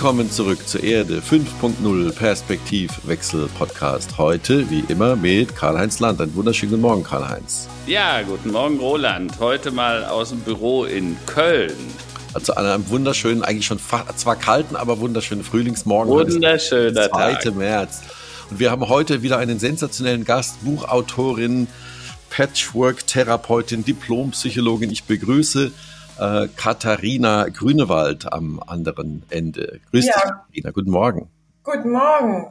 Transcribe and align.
Willkommen 0.00 0.30
zurück 0.30 0.66
zur 0.66 0.82
Erde 0.82 1.20
5.0 1.20 2.12
Perspektivwechsel 2.12 3.50
Podcast. 3.58 4.16
Heute, 4.16 4.70
wie 4.70 4.82
immer, 4.88 5.14
mit 5.14 5.54
Karl-Heinz 5.54 6.00
Land. 6.00 6.22
Einen 6.22 6.34
wunderschönen 6.34 6.70
guten 6.70 6.80
Morgen, 6.80 7.04
Karl-Heinz. 7.04 7.68
Ja, 7.86 8.22
guten 8.22 8.50
Morgen, 8.50 8.78
Roland. 8.78 9.38
Heute 9.40 9.70
mal 9.70 10.06
aus 10.06 10.30
dem 10.30 10.40
Büro 10.40 10.86
in 10.86 11.18
Köln. 11.26 11.76
Also 12.32 12.54
an 12.54 12.64
einem 12.64 12.88
wunderschönen, 12.88 13.42
eigentlich 13.42 13.66
schon 13.66 13.78
zwar 13.78 14.36
kalten, 14.36 14.74
aber 14.74 15.00
wunderschönen 15.00 15.44
Frühlingsmorgen. 15.44 16.10
Wunderschöner 16.10 17.10
2. 17.10 17.34
Tag. 17.34 17.54
März. 17.54 18.00
Und 18.50 18.58
wir 18.58 18.70
haben 18.70 18.88
heute 18.88 19.20
wieder 19.20 19.36
einen 19.36 19.58
sensationellen 19.58 20.24
Gast, 20.24 20.64
Buchautorin, 20.64 21.66
Patchwork-Therapeutin, 22.30 23.84
Diplompsychologin. 23.84 24.90
Ich 24.90 25.04
begrüße 25.04 25.72
äh, 26.20 26.48
Katharina 26.54 27.48
Grünewald 27.48 28.32
am 28.32 28.62
anderen 28.66 29.22
Ende. 29.30 29.80
Grüß 29.90 30.06
ja. 30.06 30.12
dich, 30.12 30.22
Katharina. 30.22 30.70
Guten 30.70 30.90
Morgen. 30.90 31.30
Guten 31.62 31.90
Morgen. 31.90 32.46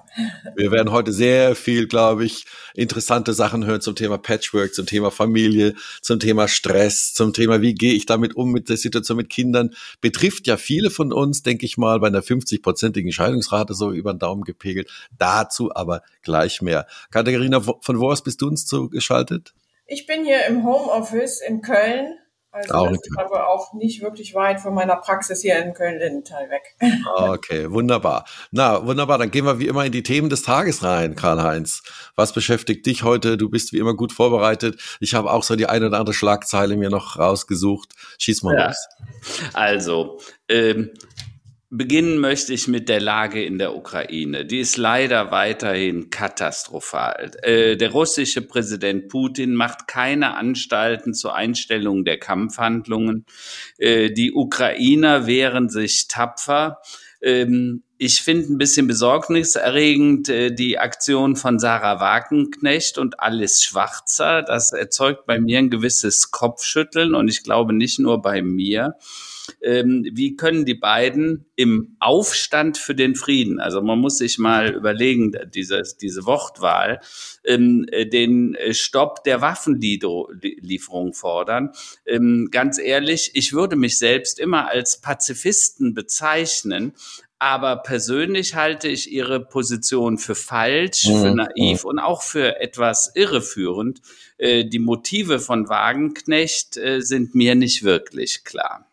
Wir 0.55 0.71
werden 0.71 0.91
heute 0.91 1.11
sehr 1.11 1.55
viel, 1.55 1.87
glaube 1.87 2.25
ich, 2.25 2.45
interessante 2.75 3.33
Sachen 3.33 3.65
hören 3.65 3.81
zum 3.81 3.95
Thema 3.95 4.19
Patchwork, 4.19 4.73
zum 4.73 4.85
Thema 4.85 5.09
Familie, 5.09 5.73
zum 6.01 6.19
Thema 6.19 6.47
Stress, 6.47 7.13
zum 7.13 7.33
Thema, 7.33 7.59
wie 7.61 7.73
gehe 7.73 7.93
ich 7.93 8.05
damit 8.05 8.35
um 8.35 8.51
mit 8.51 8.69
der 8.69 8.77
Situation 8.77 9.17
mit 9.17 9.29
Kindern. 9.29 9.71
Betrifft 9.99 10.45
ja 10.45 10.57
viele 10.57 10.91
von 10.91 11.11
uns, 11.11 11.41
denke 11.41 11.65
ich 11.65 11.77
mal, 11.77 11.99
bei 11.99 12.07
einer 12.07 12.21
50-prozentigen 12.21 13.11
Scheidungsrate 13.11 13.73
so 13.73 13.91
über 13.91 14.13
den 14.13 14.19
Daumen 14.19 14.43
gepegelt. 14.43 14.89
Dazu 15.17 15.75
aber 15.75 16.03
gleich 16.21 16.61
mehr. 16.61 16.85
Katharina, 17.09 17.61
von 17.61 17.99
wo 17.99 18.11
aus 18.11 18.23
bist 18.23 18.41
du 18.41 18.47
uns 18.47 18.67
zugeschaltet? 18.67 19.53
Ich 19.87 20.05
bin 20.05 20.23
hier 20.23 20.45
im 20.45 20.63
Homeoffice 20.63 21.41
in 21.41 21.61
Köln 21.61 22.13
also 22.51 22.73
auch 22.73 22.87
das 22.87 22.97
ist 22.97 23.19
aber 23.19 23.47
auch 23.47 23.73
nicht 23.73 24.01
wirklich 24.01 24.33
weit 24.33 24.59
von 24.59 24.73
meiner 24.73 24.95
Praxis 24.95 25.41
hier 25.41 25.63
in 25.63 25.73
Köln-Lindenthal 25.73 26.49
weg. 26.49 26.75
Okay, 27.15 27.71
wunderbar. 27.71 28.25
Na, 28.51 28.85
wunderbar. 28.85 29.17
Dann 29.17 29.29
gehen 29.29 29.45
wir 29.45 29.59
wie 29.59 29.67
immer 29.67 29.85
in 29.85 29.91
die 29.91 30.03
Themen 30.03 30.29
des 30.29 30.41
Tages 30.41 30.83
rein, 30.83 31.15
Karl-Heinz. 31.15 31.83
Was 32.15 32.33
beschäftigt 32.33 32.85
dich 32.85 33.03
heute? 33.03 33.37
Du 33.37 33.49
bist 33.49 33.73
wie 33.73 33.77
immer 33.77 33.93
gut 33.93 34.13
vorbereitet. 34.13 34.81
Ich 34.99 35.13
habe 35.13 35.31
auch 35.31 35.43
so 35.43 35.55
die 35.55 35.67
eine 35.67 35.87
oder 35.87 35.99
andere 35.99 36.13
Schlagzeile 36.13 36.75
mir 36.75 36.89
noch 36.89 37.17
rausgesucht. 37.19 37.93
Schieß 38.17 38.43
mal 38.43 38.55
ja. 38.55 38.67
los. 38.67 38.87
Also, 39.53 40.19
ähm, 40.47 40.91
Beginnen 41.71 42.17
möchte 42.17 42.51
ich 42.51 42.67
mit 42.67 42.89
der 42.89 42.99
Lage 42.99 43.43
in 43.43 43.59
der 43.59 43.75
Ukraine. 43.75 44.43
Die 44.43 44.59
ist 44.59 44.75
leider 44.75 45.29
weiterhin 45.29 46.09
katastrophal. 46.09 47.29
Äh, 47.43 47.77
der 47.77 47.91
russische 47.91 48.41
Präsident 48.41 49.07
Putin 49.07 49.53
macht 49.53 49.87
keine 49.87 50.35
Anstalten 50.35 51.13
zur 51.13 51.35
Einstellung 51.35 52.05
der 52.05 52.17
Kampfhandlungen. 52.17 53.27
Äh, 53.77 54.09
die 54.09 54.33
Ukrainer 54.33 55.27
wehren 55.27 55.69
sich 55.69 56.07
tapfer. 56.07 56.79
Ähm, 57.21 57.83
ich 57.99 58.23
finde 58.23 58.51
ein 58.51 58.57
bisschen 58.57 58.87
besorgniserregend 58.87 60.27
äh, 60.29 60.51
die 60.51 60.79
Aktion 60.79 61.35
von 61.35 61.59
Sarah 61.59 61.99
Wagenknecht 61.99 62.97
und 62.97 63.19
Alice 63.19 63.61
Schwarzer. 63.61 64.41
Das 64.41 64.71
erzeugt 64.71 65.27
bei 65.27 65.39
mir 65.39 65.59
ein 65.59 65.69
gewisses 65.69 66.31
Kopfschütteln 66.31 67.13
und 67.13 67.27
ich 67.27 67.43
glaube 67.43 67.73
nicht 67.73 67.99
nur 67.99 68.23
bei 68.23 68.41
mir 68.41 68.95
ähm, 69.61 70.07
wie 70.13 70.35
können 70.35 70.65
die 70.65 70.75
beiden 70.75 71.45
im 71.55 71.95
Aufstand 71.99 72.77
für 72.77 72.95
den 72.95 73.15
Frieden, 73.15 73.59
also 73.59 73.81
man 73.81 73.99
muss 73.99 74.17
sich 74.17 74.37
mal 74.37 74.73
überlegen, 74.73 75.33
diese, 75.53 75.83
diese 76.01 76.25
Wortwahl, 76.25 77.01
ähm, 77.45 77.85
äh, 77.91 78.05
den 78.05 78.55
Stopp 78.71 79.23
der 79.23 79.41
Waffenlieferung 79.41 81.13
fordern. 81.13 81.71
Ähm, 82.05 82.49
ganz 82.51 82.79
ehrlich, 82.79 83.31
ich 83.33 83.53
würde 83.53 83.75
mich 83.75 83.97
selbst 83.97 84.39
immer 84.39 84.69
als 84.69 85.01
Pazifisten 85.01 85.93
bezeichnen, 85.93 86.93
aber 87.39 87.77
persönlich 87.77 88.55
halte 88.55 88.89
ich 88.89 89.11
ihre 89.11 89.39
Position 89.39 90.17
für 90.17 90.35
falsch, 90.35 91.05
mhm. 91.05 91.21
für 91.21 91.35
naiv 91.35 91.85
und 91.85 91.97
auch 91.97 92.21
für 92.21 92.59
etwas 92.59 93.11
irreführend. 93.15 94.01
Äh, 94.37 94.65
die 94.65 94.79
Motive 94.79 95.39
von 95.39 95.69
Wagenknecht 95.69 96.75
äh, 96.75 96.99
sind 96.99 97.35
mir 97.35 97.55
nicht 97.55 97.83
wirklich 97.83 98.43
klar. 98.43 98.88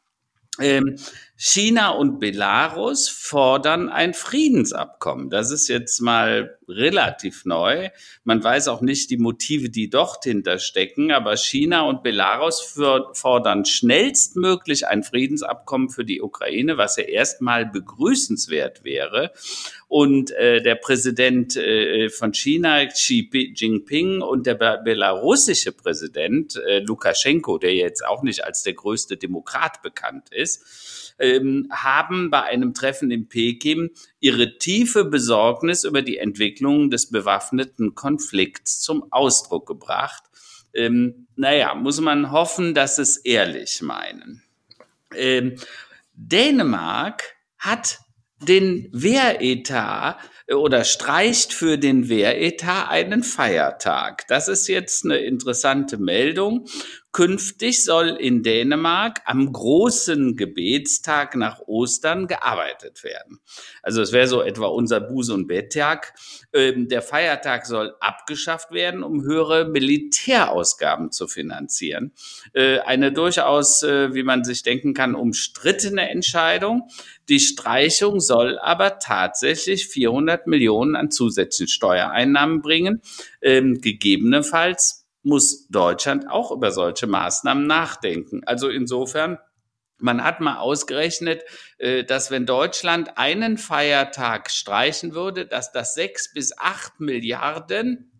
Ähm, 0.60 0.96
China 1.38 1.90
und 1.90 2.18
Belarus 2.18 3.10
fordern 3.10 3.90
ein 3.90 4.14
Friedensabkommen. 4.14 5.28
Das 5.28 5.50
ist 5.50 5.68
jetzt 5.68 6.00
mal 6.00 6.58
relativ 6.66 7.44
neu. 7.44 7.90
Man 8.24 8.42
weiß 8.42 8.68
auch 8.68 8.80
nicht 8.80 9.10
die 9.10 9.18
Motive, 9.18 9.68
die 9.68 9.90
dort 9.90 10.24
hinterstecken, 10.24 11.12
aber 11.12 11.36
China 11.36 11.82
und 11.82 12.02
Belarus 12.02 12.78
fordern 13.12 13.66
schnellstmöglich 13.66 14.86
ein 14.86 15.02
Friedensabkommen 15.02 15.90
für 15.90 16.06
die 16.06 16.22
Ukraine, 16.22 16.78
was 16.78 16.96
ja 16.96 17.04
erstmal 17.04 17.66
begrüßenswert 17.66 18.82
wäre. 18.82 19.32
Und 19.88 20.32
äh, 20.32 20.60
der 20.62 20.74
Präsident 20.74 21.56
äh, 21.56 22.08
von 22.10 22.34
China, 22.34 22.86
Xi 22.86 23.30
Jinping, 23.54 24.20
und 24.20 24.46
der 24.46 24.54
belarussische 24.54 25.70
Präsident 25.70 26.56
äh, 26.56 26.80
Lukaschenko, 26.80 27.58
der 27.58 27.74
jetzt 27.74 28.04
auch 28.04 28.24
nicht 28.24 28.44
als 28.44 28.64
der 28.64 28.74
größte 28.74 29.16
Demokrat 29.16 29.82
bekannt 29.82 30.30
ist, 30.32 31.14
ähm, 31.20 31.68
haben 31.70 32.30
bei 32.30 32.42
einem 32.42 32.74
Treffen 32.74 33.12
in 33.12 33.28
Peking 33.28 33.90
ihre 34.18 34.58
tiefe 34.58 35.04
Besorgnis 35.04 35.84
über 35.84 36.02
die 36.02 36.18
Entwicklung 36.18 36.90
des 36.90 37.10
bewaffneten 37.10 37.94
Konflikts 37.94 38.80
zum 38.80 39.12
Ausdruck 39.12 39.66
gebracht. 39.66 40.24
Ähm, 40.74 41.28
naja, 41.36 41.74
muss 41.74 42.00
man 42.00 42.32
hoffen, 42.32 42.74
dass 42.74 42.98
es 42.98 43.18
ehrlich 43.18 43.82
meinen. 43.82 44.42
Ähm, 45.14 45.56
Dänemark 46.12 47.36
hat 47.58 48.00
den 48.40 48.88
Wehretat 48.92 50.18
oder 50.54 50.84
streicht 50.84 51.52
für 51.52 51.78
den 51.78 52.08
Wehretat 52.08 52.90
einen 52.90 53.22
Feiertag. 53.22 54.26
Das 54.28 54.48
ist 54.48 54.68
jetzt 54.68 55.04
eine 55.04 55.18
interessante 55.18 55.98
Meldung. 55.98 56.66
Künftig 57.16 57.82
soll 57.82 58.08
in 58.10 58.42
Dänemark 58.42 59.22
am 59.24 59.50
großen 59.50 60.36
Gebetstag 60.36 61.34
nach 61.34 61.60
Ostern 61.60 62.26
gearbeitet 62.26 63.04
werden. 63.04 63.40
Also 63.82 64.02
es 64.02 64.12
wäre 64.12 64.26
so 64.26 64.42
etwa 64.42 64.66
unser 64.66 64.98
Buß- 64.98 65.32
und 65.32 65.46
Betttag. 65.46 66.12
Ähm, 66.52 66.88
der 66.88 67.00
Feiertag 67.00 67.64
soll 67.64 67.94
abgeschafft 68.00 68.70
werden, 68.70 69.02
um 69.02 69.22
höhere 69.22 69.64
Militärausgaben 69.66 71.10
zu 71.10 71.26
finanzieren. 71.26 72.12
Äh, 72.52 72.80
eine 72.80 73.12
durchaus, 73.12 73.82
äh, 73.82 74.12
wie 74.12 74.22
man 74.22 74.44
sich 74.44 74.62
denken 74.62 74.92
kann, 74.92 75.14
umstrittene 75.14 76.10
Entscheidung. 76.10 76.82
Die 77.30 77.40
Streichung 77.40 78.20
soll 78.20 78.58
aber 78.58 78.98
tatsächlich 78.98 79.88
400 79.88 80.46
Millionen 80.48 80.96
an 80.96 81.10
zusätzlichen 81.10 81.72
Steuereinnahmen 81.72 82.60
bringen. 82.60 83.00
Ähm, 83.40 83.80
gegebenenfalls 83.80 85.05
muss 85.26 85.66
Deutschland 85.68 86.30
auch 86.30 86.52
über 86.52 86.70
solche 86.70 87.08
Maßnahmen 87.08 87.66
nachdenken. 87.66 88.42
Also 88.46 88.68
insofern, 88.68 89.38
man 89.98 90.22
hat 90.22 90.40
mal 90.40 90.58
ausgerechnet, 90.58 91.42
äh, 91.78 92.04
dass 92.04 92.30
wenn 92.30 92.46
Deutschland 92.46 93.18
einen 93.18 93.58
Feiertag 93.58 94.50
streichen 94.50 95.14
würde, 95.14 95.44
dass 95.44 95.72
das 95.72 95.94
sechs 95.94 96.32
bis 96.32 96.56
acht 96.56 97.00
Milliarden 97.00 98.12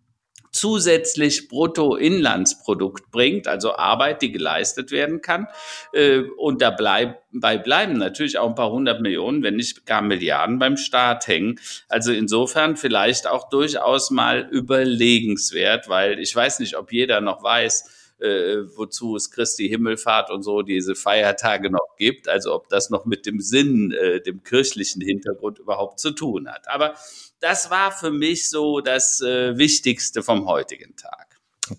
zusätzlich 0.57 1.47
Bruttoinlandsprodukt 1.47 3.11
bringt, 3.11 3.47
also 3.47 3.75
Arbeit, 3.75 4.21
die 4.21 4.31
geleistet 4.31 4.91
werden 4.91 5.21
kann. 5.21 5.47
Äh, 5.93 6.21
und 6.37 6.61
dabei 6.61 7.19
bleiben 7.31 7.97
natürlich 7.97 8.39
auch 8.39 8.49
ein 8.49 8.55
paar 8.55 8.71
hundert 8.71 9.01
Millionen, 9.01 9.43
wenn 9.43 9.55
nicht 9.55 9.85
gar 9.85 10.01
Milliarden 10.01 10.59
beim 10.59 10.77
Staat 10.77 11.27
hängen. 11.27 11.59
Also 11.87 12.11
insofern 12.11 12.77
vielleicht 12.77 13.27
auch 13.27 13.49
durchaus 13.49 14.11
mal 14.11 14.47
überlegenswert, 14.51 15.87
weil 15.89 16.19
ich 16.19 16.35
weiß 16.35 16.59
nicht, 16.59 16.75
ob 16.75 16.91
jeder 16.91 17.21
noch 17.21 17.43
weiß, 17.43 18.15
äh, 18.19 18.63
wozu 18.75 19.15
es 19.15 19.29
Christi 19.29 19.67
Himmelfahrt 19.67 20.31
und 20.31 20.41
so 20.41 20.63
diese 20.63 20.95
Feiertage 20.95 21.69
noch 21.69 21.95
gibt. 21.97 22.27
Also 22.27 22.53
ob 22.55 22.69
das 22.69 22.89
noch 22.89 23.05
mit 23.05 23.25
dem 23.25 23.39
Sinn, 23.39 23.91
äh, 23.91 24.21
dem 24.21 24.43
kirchlichen 24.43 25.01
Hintergrund 25.01 25.59
überhaupt 25.59 25.99
zu 25.99 26.11
tun 26.11 26.49
hat. 26.49 26.67
Aber 26.67 26.95
das 27.39 27.69
war 27.69 27.91
für 27.91 28.11
mich 28.11 28.49
so 28.49 28.81
das 28.81 29.21
äh, 29.21 29.57
Wichtigste 29.57 30.23
vom 30.23 30.47
heutigen 30.47 30.95
Tag. 30.95 31.27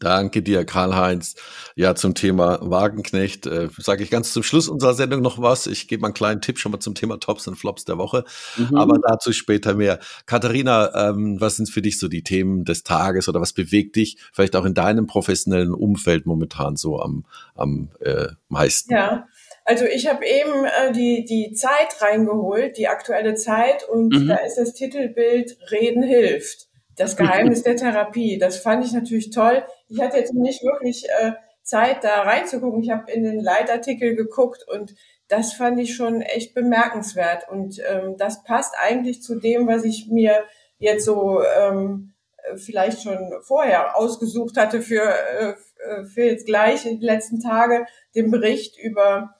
Danke 0.00 0.42
dir, 0.42 0.64
Karl-Heinz. 0.64 1.34
Ja, 1.74 1.94
zum 1.94 2.14
Thema 2.14 2.58
Wagenknecht 2.60 3.46
äh, 3.46 3.68
sage 3.78 4.02
ich 4.02 4.10
ganz 4.10 4.32
zum 4.32 4.42
Schluss 4.42 4.68
unserer 4.68 4.94
Sendung 4.94 5.22
noch 5.22 5.40
was. 5.40 5.66
Ich 5.66 5.88
gebe 5.88 6.02
mal 6.02 6.08
einen 6.08 6.14
kleinen 6.14 6.40
Tipp 6.40 6.58
schon 6.58 6.72
mal 6.72 6.80
zum 6.80 6.94
Thema 6.94 7.18
Tops 7.18 7.48
und 7.48 7.56
Flops 7.56 7.84
der 7.84 7.98
Woche, 7.98 8.24
mhm. 8.56 8.76
aber 8.76 8.98
dazu 8.98 9.32
später 9.32 9.74
mehr. 9.74 9.98
Katharina, 10.26 11.08
ähm, 11.08 11.40
was 11.40 11.56
sind 11.56 11.70
für 11.70 11.82
dich 11.82 11.98
so 11.98 12.08
die 12.08 12.22
Themen 12.22 12.64
des 12.64 12.82
Tages 12.82 13.28
oder 13.28 13.40
was 13.40 13.52
bewegt 13.52 13.96
dich 13.96 14.18
vielleicht 14.32 14.56
auch 14.56 14.64
in 14.64 14.74
deinem 14.74 15.06
professionellen 15.06 15.72
Umfeld 15.72 16.26
momentan 16.26 16.76
so 16.76 17.00
am, 17.00 17.24
am 17.54 17.90
äh, 18.00 18.28
meisten? 18.48 18.92
Ja, 18.92 19.26
also 19.68 19.84
ich 19.84 20.08
habe 20.08 20.24
eben 20.24 20.64
äh, 20.64 20.92
die, 20.92 21.26
die 21.26 21.52
Zeit 21.52 22.00
reingeholt, 22.00 22.78
die 22.78 22.88
aktuelle 22.88 23.34
Zeit, 23.34 23.86
und 23.86 24.14
mhm. 24.14 24.28
da 24.28 24.36
ist 24.36 24.56
das 24.56 24.72
Titelbild 24.72 25.58
Reden 25.70 26.02
hilft. 26.02 26.68
Das 26.96 27.18
Geheimnis 27.18 27.64
der 27.64 27.76
Therapie. 27.76 28.38
Das 28.38 28.56
fand 28.56 28.82
ich 28.82 28.92
natürlich 28.92 29.28
toll. 29.28 29.62
Ich 29.88 30.00
hatte 30.00 30.16
jetzt 30.16 30.32
nicht 30.32 30.64
wirklich 30.64 31.04
äh, 31.20 31.32
Zeit, 31.62 32.02
da 32.02 32.22
reinzugucken. 32.22 32.82
Ich 32.82 32.90
habe 32.90 33.12
in 33.12 33.24
den 33.24 33.40
Leitartikel 33.40 34.16
geguckt 34.16 34.64
und 34.66 34.94
das 35.28 35.52
fand 35.52 35.78
ich 35.78 35.94
schon 35.94 36.22
echt 36.22 36.54
bemerkenswert. 36.54 37.46
Und 37.50 37.78
ähm, 37.86 38.16
das 38.16 38.42
passt 38.44 38.74
eigentlich 38.80 39.22
zu 39.22 39.38
dem, 39.38 39.68
was 39.68 39.84
ich 39.84 40.08
mir 40.08 40.44
jetzt 40.78 41.04
so 41.04 41.42
ähm, 41.42 42.14
vielleicht 42.56 43.02
schon 43.02 43.34
vorher 43.42 43.98
ausgesucht 43.98 44.56
hatte 44.56 44.80
für, 44.80 45.02
äh, 45.02 46.04
für 46.06 46.24
jetzt 46.24 46.46
gleich 46.46 46.86
in 46.86 47.00
den 47.00 47.06
letzten 47.06 47.42
Tage, 47.42 47.84
den 48.14 48.30
Bericht 48.30 48.78
über, 48.78 49.34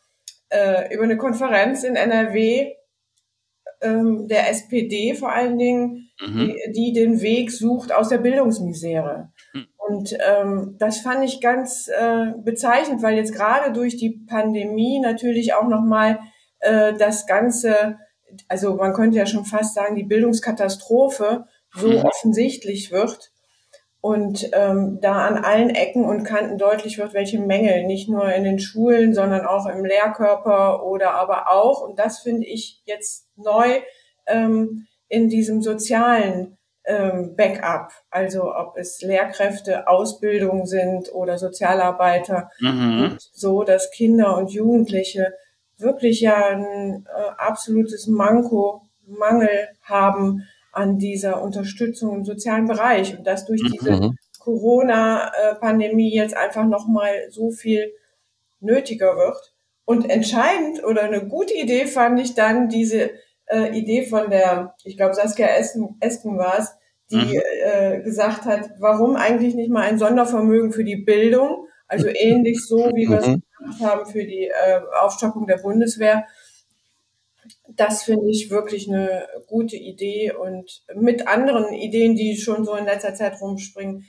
äh, 0.51 0.95
über 0.95 1.05
eine 1.05 1.17
Konferenz 1.17 1.85
in 1.85 1.97
NRW 1.97 2.75
ähm, 3.81 4.27
der 4.29 4.51
SPD 4.51 5.15
vor 5.15 5.33
allen 5.33 5.59
Dingen, 5.59 6.11
mhm. 6.21 6.39
die, 6.39 6.73
die 6.73 6.93
den 6.93 7.21
Weg 7.21 7.51
sucht 7.53 7.93
aus 7.93 8.09
der 8.09 8.19
Bildungsmisere. 8.19 9.31
Mhm. 9.53 9.67
Und 9.77 10.19
ähm, 10.27 10.77
das 10.79 10.99
fand 10.99 11.25
ich 11.25 11.41
ganz 11.41 11.89
äh, 11.89 12.33
bezeichnend, 12.45 13.03
weil 13.03 13.17
jetzt 13.17 13.35
gerade 13.35 13.73
durch 13.73 13.97
die 13.97 14.21
Pandemie 14.27 15.01
natürlich 15.01 15.55
auch 15.55 15.69
nochmal 15.69 16.19
äh, 16.61 16.93
das 16.95 17.27
Ganze, 17.27 17.99
also 18.49 18.75
man 18.75 18.93
könnte 18.93 19.17
ja 19.17 19.27
schon 19.27 19.45
fast 19.45 19.75
sagen, 19.75 19.97
die 19.97 20.05
Bildungskatastrophe 20.05 21.47
so 21.75 21.89
mhm. 21.89 22.05
offensichtlich 22.05 22.91
wird 22.91 23.31
und 24.01 24.51
ähm, 24.53 24.99
da 25.01 25.27
an 25.27 25.45
allen 25.45 25.71
Ecken 25.71 26.05
und 26.05 26.25
Kanten 26.25 26.57
deutlich 26.57 26.99
wird, 26.99 27.15
welche 27.15 27.41
Mängel 27.41 27.85
nicht 27.85 28.09
nur 28.09 28.33
in 28.33 28.45
den 28.45 28.61
Schulen, 28.61 29.13
sondern 29.13 29.45
auch 29.45 29.67
im 29.67 29.85
Lehrkörper 29.85 30.85
oder 30.85 31.15
aber 31.15 31.51
auch, 31.51 31.81
und 31.81 31.99
das 31.99 32.21
finde 32.21 32.47
ich 32.47 32.81
jetzt 32.85 33.27
neu, 33.37 33.81
ähm, 34.27 34.87
in 35.09 35.29
diesem 35.29 35.63
sozialen 35.63 36.59
ähm, 36.85 37.35
Backup, 37.37 37.91
also 38.11 38.55
ob 38.55 38.77
es 38.77 39.03
Lehrkräfte, 39.03 39.89
Ausbildung 39.89 40.67
sind 40.67 41.13
oder 41.13 41.37
Sozialarbeiter, 41.37 42.51
mhm. 42.61 43.17
so 43.19 43.65
dass 43.65 43.91
Kinder 43.91 44.37
und 44.37 44.53
Jugendliche 44.53 45.35
wirklich 45.77 46.21
ja 46.21 46.47
ein 46.49 47.07
äh, 47.07 47.31
absolutes 47.37 48.07
Manko, 48.07 48.83
Mangel 49.07 49.69
haben 49.83 50.47
an 50.79 50.99
dieser 50.99 51.43
Unterstützung 51.43 52.17
im 52.17 52.25
sozialen 52.25 52.67
Bereich 52.67 53.19
und 53.19 53.27
dass 53.27 53.45
durch 53.45 53.63
diese 53.73 53.91
mhm. 53.91 54.17
Corona-Pandemie 54.39 56.15
jetzt 56.15 56.37
einfach 56.37 56.65
nochmal 56.65 57.27
so 57.31 57.51
viel 57.51 57.93
nötiger 58.61 59.17
wird. 59.17 59.55
Und 59.85 60.09
entscheidend 60.09 60.85
oder 60.85 61.03
eine 61.03 61.27
gute 61.27 61.55
Idee 61.55 61.87
fand 61.87 62.21
ich 62.21 62.35
dann 62.35 62.69
diese 62.69 63.11
äh, 63.47 63.77
Idee 63.77 64.07
von 64.07 64.31
der, 64.31 64.75
ich 64.85 64.97
glaube 64.97 65.15
Saskia 65.15 65.47
Esken, 65.49 65.97
Esken 66.01 66.39
war 66.39 66.59
es, 66.59 66.75
die 67.11 67.17
mhm. 67.17 67.41
äh, 67.65 68.03
gesagt 68.03 68.45
hat, 68.45 68.71
warum 68.79 69.17
eigentlich 69.17 69.55
nicht 69.55 69.71
mal 69.71 69.83
ein 69.83 69.99
Sondervermögen 69.99 70.73
für 70.73 70.85
die 70.85 70.97
Bildung, 70.97 71.67
also 71.87 72.07
ähnlich 72.07 72.65
so, 72.67 72.91
wie 72.95 73.09
wir 73.09 73.19
es 73.19 73.27
mhm. 73.27 73.43
gemacht 73.59 73.81
haben 73.81 74.07
für 74.07 74.25
die 74.25 74.49
äh, 74.49 74.81
Aufstockung 75.01 75.47
der 75.47 75.57
Bundeswehr. 75.57 76.27
Das 77.79 78.03
finde 78.03 78.29
ich 78.29 78.51
wirklich 78.51 78.89
eine 78.89 79.27
gute 79.47 79.77
Idee 79.77 80.33
und 80.33 80.83
mit 80.95 81.29
anderen 81.29 81.73
Ideen, 81.73 82.17
die 82.17 82.37
schon 82.37 82.65
so 82.65 82.75
in 82.75 82.85
letzter 82.85 83.15
Zeit 83.15 83.41
rumspringen, 83.41 84.05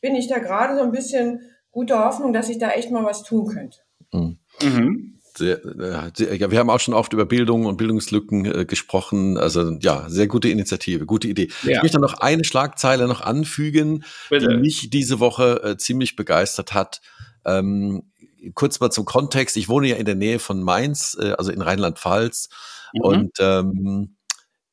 bin 0.00 0.16
ich 0.16 0.28
da 0.28 0.38
gerade 0.38 0.76
so 0.76 0.82
ein 0.82 0.92
bisschen 0.92 1.40
guter 1.70 2.04
Hoffnung, 2.04 2.32
dass 2.32 2.48
ich 2.48 2.58
da 2.58 2.70
echt 2.70 2.90
mal 2.90 3.04
was 3.04 3.22
tun 3.22 3.46
könnte. 3.46 3.78
Mhm. 4.12 4.38
mhm. 4.62 5.08
Sehr, 5.34 5.64
äh, 5.64 6.10
sehr, 6.14 6.36
ja, 6.36 6.50
wir 6.50 6.58
haben 6.58 6.68
auch 6.68 6.80
schon 6.80 6.92
oft 6.92 7.14
über 7.14 7.24
Bildung 7.24 7.64
und 7.64 7.78
Bildungslücken 7.78 8.44
äh, 8.44 8.64
gesprochen. 8.66 9.38
Also 9.38 9.78
ja, 9.80 10.04
sehr 10.08 10.26
gute 10.26 10.50
Initiative, 10.50 11.06
gute 11.06 11.26
Idee. 11.26 11.48
Ja. 11.62 11.76
Ich 11.76 11.82
möchte 11.82 11.98
noch 11.98 12.14
eine 12.14 12.44
Schlagzeile 12.44 13.08
noch 13.08 13.22
anfügen, 13.22 14.04
Bitte. 14.28 14.48
die 14.48 14.56
mich 14.56 14.90
diese 14.90 15.20
Woche 15.20 15.62
äh, 15.64 15.76
ziemlich 15.78 16.16
begeistert 16.16 16.74
hat. 16.74 17.00
Ähm, 17.46 18.02
kurz 18.54 18.80
mal 18.80 18.90
zum 18.90 19.06
Kontext. 19.06 19.56
Ich 19.56 19.70
wohne 19.70 19.88
ja 19.88 19.96
in 19.96 20.04
der 20.04 20.16
Nähe 20.16 20.38
von 20.38 20.62
Mainz, 20.62 21.16
äh, 21.18 21.32
also 21.32 21.50
in 21.50 21.62
Rheinland-Pfalz. 21.62 22.50
Mhm. 22.92 23.00
Und 23.00 23.30
ähm, 23.38 24.16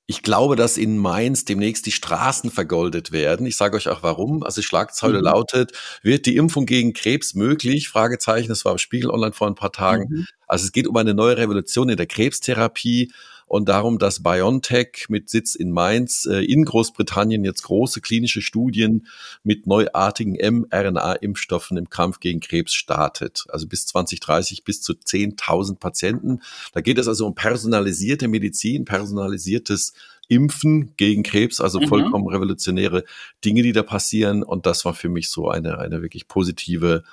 ich 0.09 0.23
glaube, 0.23 0.55
dass 0.55 0.77
in 0.77 0.97
Mainz 0.97 1.45
demnächst 1.45 1.85
die 1.85 1.91
Straßen 1.91 2.49
vergoldet 2.49 3.11
werden. 3.11 3.45
Ich 3.45 3.55
sage 3.55 3.77
euch 3.77 3.89
auch 3.89 4.01
warum. 4.01 4.41
Also 4.41 4.63
Schlagzeile 4.63 5.19
mhm. 5.19 5.25
lautet, 5.25 5.71
wird 6.01 6.25
die 6.25 6.35
Impfung 6.35 6.65
gegen 6.65 6.93
Krebs 6.93 7.35
möglich? 7.35 7.89
Fragezeichen, 7.89 8.49
das 8.49 8.65
war 8.65 8.71
im 8.71 8.79
Spiegel 8.79 9.11
Online 9.11 9.33
vor 9.33 9.45
ein 9.45 9.53
paar 9.53 9.71
Tagen. 9.71 10.07
Mhm. 10.09 10.25
Also 10.47 10.65
es 10.65 10.71
geht 10.71 10.87
um 10.87 10.97
eine 10.97 11.13
neue 11.13 11.37
Revolution 11.37 11.89
in 11.89 11.97
der 11.97 12.07
Krebstherapie 12.07 13.11
und 13.49 13.67
darum, 13.67 13.97
dass 13.97 14.21
BioNTech 14.21 15.07
mit 15.09 15.29
Sitz 15.29 15.55
in 15.55 15.71
Mainz 15.71 16.27
äh, 16.29 16.45
in 16.45 16.65
Großbritannien 16.65 17.43
jetzt 17.43 17.63
große 17.63 17.99
klinische 17.99 18.43
Studien 18.43 19.07
mit 19.43 19.65
neuartigen 19.65 20.35
mRNA-Impfstoffen 20.35 21.75
im 21.75 21.89
Kampf 21.89 22.19
gegen 22.19 22.41
Krebs 22.41 22.73
startet. 22.73 23.45
Also 23.49 23.67
bis 23.67 23.87
2030 23.87 24.63
bis 24.63 24.81
zu 24.81 24.93
10.000 24.93 25.79
Patienten. 25.79 26.41
Da 26.73 26.81
geht 26.81 26.99
es 26.99 27.07
also 27.07 27.25
um 27.25 27.33
personalisierte 27.33 28.27
Medizin, 28.27 28.85
personalisiertes 28.85 29.93
Impfen 30.29 30.93
gegen 30.95 31.23
Krebs, 31.23 31.59
also 31.59 31.79
mhm. 31.79 31.87
vollkommen 31.87 32.27
revolutionäre 32.27 33.03
Dinge, 33.43 33.63
die 33.63 33.73
da 33.73 33.83
passieren. 33.83 34.43
Und 34.43 34.65
das 34.65 34.85
war 34.85 34.93
für 34.93 35.09
mich 35.09 35.29
so 35.29 35.49
eine, 35.49 35.79
eine 35.79 36.01
wirklich 36.01 36.27
positive, 36.27 37.03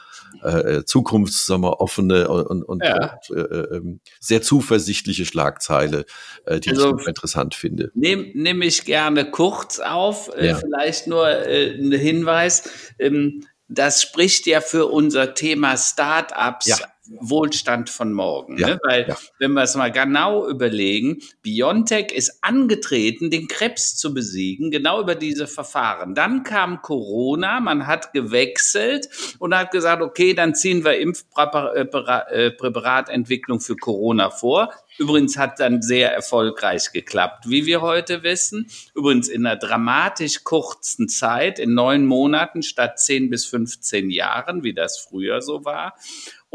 äh, 0.42 0.84
Zukunfts, 0.84 1.46
sagen 1.46 1.62
wir, 1.62 1.80
offene 1.80 2.28
und, 2.28 2.62
und 2.62 2.84
ja. 2.84 3.18
äh, 3.30 3.40
äh, 3.40 3.76
ähm, 3.76 4.00
sehr 4.20 4.42
zuversichtliche 4.42 5.24
Schlagzeile, 5.24 6.04
äh, 6.44 6.60
die 6.60 6.70
also, 6.70 6.98
ich 6.98 7.06
interessant 7.06 7.54
finde. 7.54 7.90
Nehme 7.94 8.30
nehm 8.34 8.62
ich 8.62 8.84
gerne 8.84 9.30
kurz 9.30 9.78
auf, 9.78 10.30
äh, 10.36 10.48
ja. 10.48 10.56
vielleicht 10.56 11.06
nur 11.06 11.28
äh, 11.28 11.74
ein 11.74 11.92
Hinweis. 11.92 12.68
Ähm, 12.98 13.46
das 13.68 14.02
spricht 14.02 14.46
ja 14.46 14.60
für 14.60 14.86
unser 14.86 15.34
Thema 15.34 15.76
Startups 15.76 16.66
ja. 16.66 16.76
Wohlstand 17.20 17.90
von 17.90 18.12
morgen. 18.12 18.58
Ja, 18.58 18.68
ne? 18.68 18.78
Weil, 18.82 19.08
ja. 19.08 19.16
wenn 19.38 19.52
wir 19.52 19.62
es 19.62 19.74
mal 19.74 19.92
genau 19.92 20.48
überlegen, 20.48 21.18
BioNTech 21.42 22.12
ist 22.12 22.38
angetreten, 22.42 23.30
den 23.30 23.48
Krebs 23.48 23.96
zu 23.96 24.14
besiegen, 24.14 24.70
genau 24.70 25.00
über 25.00 25.14
diese 25.14 25.46
Verfahren. 25.46 26.14
Dann 26.14 26.42
kam 26.42 26.82
Corona, 26.82 27.60
man 27.60 27.86
hat 27.86 28.12
gewechselt 28.12 29.08
und 29.38 29.54
hat 29.54 29.70
gesagt, 29.70 30.02
okay, 30.02 30.34
dann 30.34 30.54
ziehen 30.54 30.84
wir 30.84 30.98
Impfpräparatentwicklung 30.98 33.60
für 33.60 33.76
Corona 33.76 34.30
vor. 34.30 34.70
Übrigens 34.98 35.36
hat 35.36 35.60
dann 35.60 35.82
sehr 35.82 36.12
erfolgreich 36.12 36.92
geklappt, 36.92 37.48
wie 37.48 37.66
wir 37.66 37.82
heute 37.82 38.22
wissen. 38.22 38.68
Übrigens 38.94 39.28
in 39.28 39.46
einer 39.46 39.56
dramatisch 39.56 40.44
kurzen 40.44 41.08
Zeit, 41.08 41.58
in 41.58 41.74
neun 41.74 42.06
Monaten 42.06 42.62
statt 42.62 42.98
zehn 42.98 43.28
bis 43.28 43.44
15 43.46 44.10
Jahren, 44.10 44.62
wie 44.62 44.72
das 44.72 44.98
früher 44.98 45.42
so 45.42 45.64
war. 45.64 45.94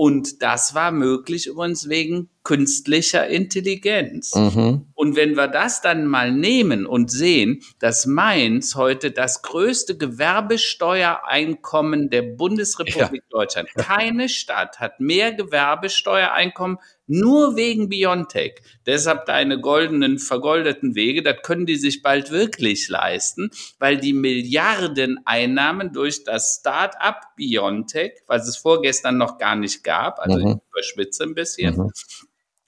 Und 0.02 0.42
das 0.42 0.74
war 0.74 0.92
möglich 0.92 1.46
übrigens 1.46 1.88
wegen 1.88 2.31
künstlicher 2.44 3.28
Intelligenz. 3.28 4.34
Mhm. 4.36 4.88
Und 4.96 5.16
wenn 5.16 5.36
wir 5.36 5.48
das 5.48 5.82
dann 5.82 6.08
mal 6.08 6.32
nehmen 6.32 6.88
und 6.88 7.12
sehen, 7.12 7.62
dass 7.80 8.06
Mainz 8.06 8.76
heute 8.76 9.12
das 9.12 9.42
größte 9.44 9.98
Gewerbesteuereinkommen 9.98 12.10
der 12.10 12.22
Bundesrepublik 12.24 13.24
ja. 13.24 13.30
Deutschland, 13.30 13.70
keine 13.76 14.28
Stadt 14.30 14.80
hat 14.80 15.00
mehr 15.00 15.34
Gewerbesteuereinkommen 15.34 16.80
nur 17.08 17.56
wegen 17.58 17.90
Biontech. 17.90 18.62
Deshalb 18.86 19.26
deine 19.26 19.60
goldenen, 19.60 20.18
vergoldeten 20.18 20.96
Wege, 20.96 21.22
das 21.22 21.42
können 21.44 21.66
die 21.66 21.76
sich 21.76 22.02
bald 22.02 22.32
wirklich 22.32 22.88
leisten, 22.88 23.52
weil 23.80 23.98
die 23.98 24.14
Milliardeneinnahmen 24.14 25.92
durch 25.92 26.24
das 26.24 26.60
Start-up 26.60 27.36
Biontech, 27.36 28.14
was 28.28 28.48
es 28.48 28.56
vorgestern 28.56 29.18
noch 29.18 29.38
gar 29.38 29.58
nicht 29.58 29.84
gab, 29.84 30.20
also 30.20 30.40
mhm. 30.40 30.48
ich 30.48 30.56
überspitze 30.72 31.24
ein 31.24 31.36
bisschen, 31.36 31.76
mhm. 31.76 31.92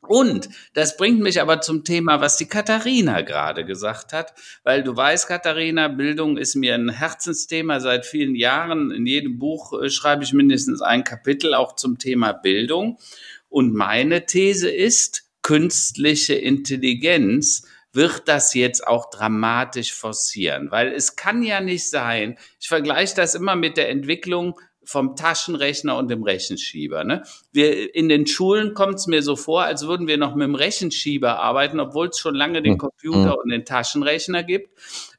Und 0.08 0.50
das 0.74 0.98
bringt 0.98 1.22
mich 1.22 1.42
aber 1.42 1.62
zum 1.62 1.84
Thema, 1.84 2.22
was 2.22 2.38
die 2.38 2.48
Katharina 2.48 3.22
gerade 3.22 3.66
gesagt 3.66 4.14
hat, 4.14 4.34
weil 4.64 4.84
du 4.84 4.96
weißt, 4.96 5.28
Katharina, 5.28 5.88
Bildung 5.88 6.38
ist 6.38 6.56
mir 6.56 6.76
ein 6.76 6.90
Herzensthema 6.90 7.80
seit 7.80 8.06
vielen 8.06 8.36
Jahren. 8.36 8.92
In 8.92 9.06
jedem 9.06 9.40
Buch 9.40 9.82
äh, 9.82 9.90
schreibe 9.90 10.24
ich 10.24 10.34
mindestens 10.34 10.82
ein 10.82 11.04
Kapitel 11.04 11.54
auch 11.54 11.76
zum 11.76 11.98
Thema 11.98 12.34
Bildung. 12.34 13.00
Und 13.50 13.74
meine 13.74 14.26
These 14.26 14.70
ist, 14.70 15.24
künstliche 15.42 16.34
Intelligenz 16.34 17.68
wird 17.92 18.24
das 18.28 18.56
jetzt 18.56 18.88
auch 18.88 19.10
dramatisch 19.12 19.94
forcieren, 19.94 20.72
weil 20.72 20.92
es 20.92 21.16
kann 21.16 21.44
ja 21.44 21.62
nicht 21.62 21.88
sein, 21.88 22.38
ich 22.60 22.68
vergleiche 22.68 23.16
das 23.16 23.36
immer 23.36 23.56
mit 23.56 23.78
der 23.78 23.90
Entwicklung 23.90 24.60
vom 24.86 25.16
Taschenrechner 25.16 25.98
und 25.98 26.10
dem 26.10 26.24
Rechenschieber. 26.24 27.04
Ne? 27.04 27.24
Wir, 27.52 27.94
in 27.96 28.10
den 28.10 28.28
Schulen 28.28 28.74
kommt 28.74 28.96
es 28.96 29.08
mir 29.08 29.22
so 29.22 29.36
vor, 29.36 29.64
als 29.64 29.88
würden 29.88 30.08
wir 30.08 30.18
noch 30.18 30.36
mit 30.36 30.46
dem 30.46 30.56
Rechenschieber 30.56 31.40
arbeiten, 31.40 31.80
obwohl 31.80 32.10
es 32.10 32.20
schon 32.20 32.36
lange 32.36 32.62
den 32.62 32.74
hm. 32.74 32.80
Computer 32.80 33.32
hm. 33.32 33.38
und 33.44 33.50
den 33.50 33.66
Taschenrechner 33.66 34.44
gibt. 34.44 34.70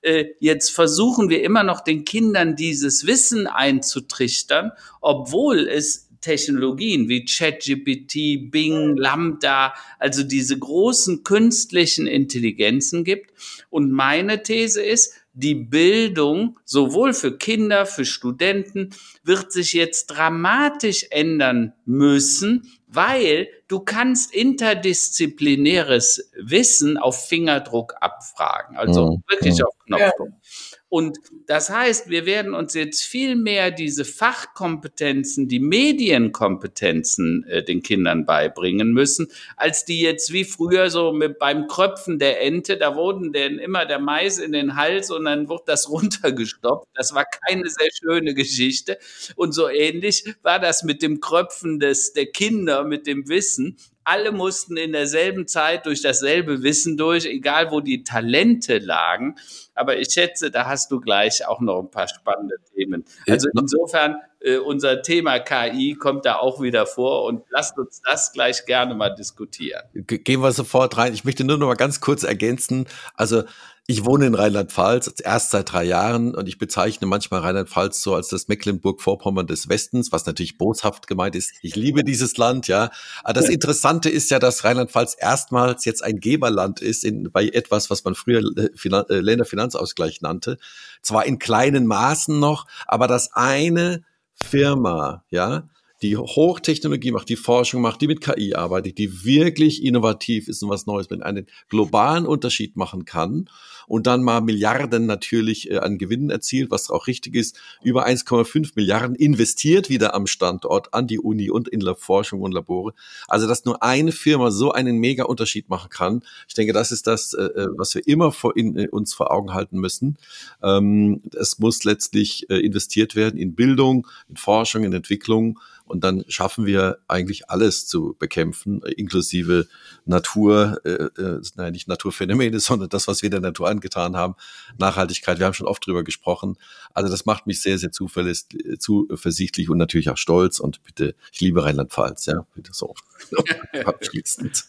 Äh, 0.02 0.26
jetzt 0.40 0.70
versuchen 0.70 1.30
wir 1.30 1.42
immer 1.42 1.62
noch 1.62 1.80
den 1.80 2.04
Kindern 2.04 2.56
dieses 2.56 3.06
Wissen 3.06 3.46
einzutrichtern, 3.46 4.72
obwohl 5.00 5.66
es 5.68 6.04
Technologien 6.24 7.08
wie 7.10 7.26
ChatGPT, 7.26 8.50
Bing, 8.50 8.96
Lambda, 8.96 9.74
also 9.98 10.22
diese 10.22 10.58
großen 10.58 11.22
künstlichen 11.22 12.06
Intelligenzen 12.06 13.04
gibt. 13.04 13.30
Und 13.68 13.92
meine 13.92 14.42
These 14.42 14.82
ist, 14.82 15.12
die 15.34 15.54
Bildung 15.56 16.58
sowohl 16.64 17.12
für 17.12 17.36
Kinder, 17.36 17.86
für 17.86 18.04
Studenten 18.04 18.90
wird 19.24 19.52
sich 19.52 19.72
jetzt 19.72 20.06
dramatisch 20.06 21.06
ändern 21.10 21.74
müssen, 21.84 22.70
weil 22.86 23.48
du 23.68 23.80
kannst 23.80 24.32
interdisziplinäres 24.32 26.30
Wissen 26.40 26.96
auf 26.96 27.26
Fingerdruck 27.26 27.94
abfragen, 28.00 28.76
also 28.76 29.12
mhm. 29.12 29.24
wirklich 29.28 29.58
mhm. 29.58 29.64
auf 29.66 29.74
Knopfdruck. 29.86 30.28
Ja. 30.28 30.73
Und 30.94 31.18
das 31.48 31.70
heißt, 31.70 32.08
wir 32.08 32.24
werden 32.24 32.54
uns 32.54 32.72
jetzt 32.74 33.02
viel 33.02 33.34
mehr 33.34 33.72
diese 33.72 34.04
Fachkompetenzen, 34.04 35.48
die 35.48 35.58
Medienkompetenzen 35.58 37.44
äh, 37.48 37.64
den 37.64 37.82
Kindern 37.82 38.24
beibringen 38.24 38.92
müssen, 38.92 39.26
als 39.56 39.84
die 39.84 40.00
jetzt 40.00 40.32
wie 40.32 40.44
früher 40.44 40.90
so 40.90 41.12
mit 41.12 41.40
beim 41.40 41.66
Kröpfen 41.66 42.20
der 42.20 42.40
Ente, 42.42 42.76
da 42.76 42.94
wurden 42.94 43.32
denn 43.32 43.58
immer 43.58 43.86
der 43.86 43.98
Mais 43.98 44.38
in 44.38 44.52
den 44.52 44.76
Hals 44.76 45.10
und 45.10 45.24
dann 45.24 45.48
wurde 45.48 45.64
das 45.66 45.88
runtergestoppt. 45.90 46.86
Das 46.94 47.12
war 47.12 47.24
keine 47.24 47.68
sehr 47.68 47.88
schöne 48.00 48.32
Geschichte. 48.32 48.96
Und 49.34 49.50
so 49.50 49.68
ähnlich 49.68 50.22
war 50.42 50.60
das 50.60 50.84
mit 50.84 51.02
dem 51.02 51.18
Kröpfen 51.18 51.80
des, 51.80 52.12
der 52.12 52.26
Kinder, 52.26 52.84
mit 52.84 53.08
dem 53.08 53.28
Wissen 53.28 53.78
alle 54.04 54.32
mussten 54.32 54.76
in 54.76 54.92
derselben 54.92 55.46
Zeit 55.48 55.86
durch 55.86 56.02
dasselbe 56.02 56.62
Wissen 56.62 56.96
durch, 56.96 57.24
egal 57.24 57.70
wo 57.70 57.80
die 57.80 58.04
Talente 58.04 58.78
lagen. 58.78 59.36
Aber 59.74 59.98
ich 59.98 60.12
schätze, 60.12 60.50
da 60.50 60.66
hast 60.66 60.90
du 60.90 61.00
gleich 61.00 61.46
auch 61.46 61.60
noch 61.60 61.80
ein 61.80 61.90
paar 61.90 62.08
spannende 62.08 62.56
Themen. 62.74 63.04
Also 63.28 63.48
insofern, 63.58 64.16
äh, 64.40 64.58
unser 64.58 65.02
Thema 65.02 65.38
KI 65.38 65.96
kommt 65.98 66.26
da 66.26 66.36
auch 66.36 66.60
wieder 66.60 66.86
vor 66.86 67.24
und 67.24 67.42
lasst 67.50 67.78
uns 67.78 68.02
das 68.02 68.32
gleich 68.32 68.66
gerne 68.66 68.94
mal 68.94 69.10
diskutieren. 69.10 69.82
Gehen 69.94 70.40
wir 70.40 70.52
sofort 70.52 70.96
rein. 70.96 71.14
Ich 71.14 71.24
möchte 71.24 71.44
nur 71.44 71.58
noch 71.58 71.66
mal 71.66 71.74
ganz 71.74 72.00
kurz 72.00 72.22
ergänzen. 72.22 72.86
Also 73.14 73.44
ich 73.86 74.06
wohne 74.06 74.26
in 74.26 74.34
Rheinland-Pfalz, 74.34 75.12
erst 75.22 75.50
seit 75.50 75.72
drei 75.72 75.84
Jahren 75.84 76.34
und 76.34 76.48
ich 76.48 76.56
bezeichne 76.56 77.06
manchmal 77.06 77.40
Rheinland-Pfalz 77.40 78.00
so 78.00 78.14
als 78.14 78.28
das 78.28 78.48
Mecklenburg-Vorpommern 78.48 79.46
des 79.46 79.68
Westens, 79.68 80.10
was 80.10 80.24
natürlich 80.24 80.56
boshaft 80.56 81.06
gemeint 81.06 81.36
ist. 81.36 81.52
Ich 81.60 81.76
liebe 81.76 82.02
dieses 82.02 82.38
Land, 82.38 82.66
ja. 82.66 82.90
Aber 83.24 83.34
das 83.34 83.50
Interessante 83.50 84.08
ist 84.08 84.30
ja, 84.30 84.38
dass 84.38 84.64
Rheinland-Pfalz 84.64 85.16
erstmals 85.18 85.84
jetzt 85.84 86.02
ein 86.02 86.18
Geberland 86.18 86.80
ist 86.80 87.04
in, 87.04 87.30
bei 87.30 87.46
etwas, 87.48 87.90
was 87.90 88.04
man 88.04 88.14
früher 88.14 88.40
äh, 88.56 88.70
Finan 88.74 89.04
äh, 89.10 89.20
Länderfinanzausgleich 89.20 90.22
nannte. 90.22 90.56
Zwar 91.02 91.26
in 91.26 91.38
kleinen 91.38 91.86
Maßen 91.86 92.40
noch, 92.40 92.66
aber 92.86 93.06
dass 93.06 93.34
eine 93.34 94.02
Firma, 94.34 95.24
ja, 95.28 95.68
die 96.04 96.18
Hochtechnologie 96.18 97.12
macht, 97.12 97.30
die 97.30 97.36
Forschung 97.36 97.80
macht, 97.80 98.02
die 98.02 98.08
mit 98.08 98.20
KI 98.20 98.54
arbeitet, 98.54 98.98
die 98.98 99.24
wirklich 99.24 99.82
innovativ 99.82 100.48
ist 100.48 100.62
und 100.62 100.68
was 100.68 100.84
Neues 100.84 101.08
mit 101.08 101.22
einem 101.22 101.46
globalen 101.70 102.26
Unterschied 102.26 102.76
machen 102.76 103.06
kann 103.06 103.48
und 103.86 104.06
dann 104.06 104.22
mal 104.22 104.42
Milliarden 104.42 105.06
natürlich 105.06 105.70
äh, 105.70 105.78
an 105.78 105.96
Gewinnen 105.96 106.28
erzielt, 106.28 106.70
was 106.70 106.90
auch 106.90 107.06
richtig 107.06 107.34
ist, 107.34 107.58
über 107.82 108.06
1,5 108.06 108.72
Milliarden 108.74 109.16
investiert 109.16 109.88
wieder 109.88 110.14
am 110.14 110.26
Standort 110.26 110.92
an 110.92 111.06
die 111.06 111.18
Uni 111.18 111.50
und 111.50 111.68
in 111.68 111.80
der 111.80 111.94
Forschung 111.94 112.42
und 112.42 112.52
Labore. 112.52 112.92
Also, 113.26 113.46
dass 113.46 113.64
nur 113.64 113.82
eine 113.82 114.12
Firma 114.12 114.50
so 114.50 114.72
einen 114.72 114.98
mega 114.98 115.24
Unterschied 115.24 115.70
machen 115.70 115.88
kann. 115.88 116.22
Ich 116.48 116.54
denke, 116.54 116.74
das 116.74 116.92
ist 116.92 117.06
das, 117.06 117.32
äh, 117.32 117.44
äh 117.44 117.68
was 117.76 117.94
wir 117.94 118.06
immer 118.06 118.30
vor 118.30 118.54
in, 118.56 118.88
uns 118.90 119.14
vor 119.14 119.30
Augen 119.30 119.54
halten 119.54 119.78
müssen. 119.78 120.18
Ähm, 120.62 121.22
es 121.34 121.58
muss 121.58 121.84
letztlich 121.84 122.48
investiert 122.50 123.16
werden 123.16 123.38
in 123.38 123.54
Bildung, 123.54 124.06
in 124.28 124.36
Forschung, 124.36 124.84
in 124.84 124.92
Entwicklung 124.92 125.58
und 125.86 126.02
dann 126.02 126.24
schaffen 126.28 126.64
wir 126.66 126.98
eigentlich 127.08 127.50
alles 127.50 127.86
zu 127.86 128.16
bekämpfen, 128.18 128.82
inklusive 128.82 129.68
Natur, 130.06 130.80
äh, 130.84 130.90
äh, 130.90 131.40
nein, 131.56 131.72
nicht 131.72 131.88
Naturphänomene, 131.88 132.58
sondern 132.64 132.88
das, 132.88 133.06
was 133.06 133.22
wir 133.22 133.30
der 133.30 133.40
Natur 133.40 133.68
angetan 133.68 134.16
haben, 134.16 134.34
Nachhaltigkeit. 134.78 135.38
Wir 135.38 135.46
haben 135.46 135.54
schon 135.54 135.66
oft 135.66 135.86
drüber 135.86 136.02
gesprochen. 136.02 136.56
Also 136.94 137.10
das 137.10 137.26
macht 137.26 137.46
mich 137.46 137.60
sehr, 137.60 137.78
sehr 137.78 137.92
zuversichtlich 137.92 139.68
und 139.68 139.78
natürlich 139.78 140.10
auch 140.10 140.16
stolz. 140.16 140.58
Und 140.58 140.82
bitte, 140.84 141.14
ich 141.32 141.40
liebe 141.40 141.64
Rheinland-Pfalz, 141.64 142.26
ja, 142.26 142.46
bitte 142.54 142.72
so. 142.72 142.94
Abschließend. 143.84 144.64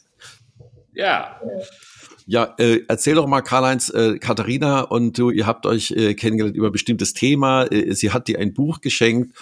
Ja. 0.94 1.40
Ja, 2.28 2.56
äh, 2.58 2.82
erzähl 2.88 3.16
doch 3.16 3.28
mal, 3.28 3.42
Karl-Heinz, 3.42 3.90
äh, 3.90 4.18
Katharina 4.18 4.82
und 4.82 5.18
du, 5.18 5.30
ihr 5.30 5.46
habt 5.46 5.68
euch 5.68 5.92
äh, 5.92 6.16
kennengelernt 6.16 6.58
über 6.58 6.68
ein 6.68 6.72
bestimmtes 6.72 7.14
Thema. 7.14 7.66
Äh, 7.66 7.94
sie 7.94 8.12
hat 8.12 8.28
dir 8.28 8.40
ein 8.40 8.54
Buch 8.54 8.82
geschenkt 8.82 9.38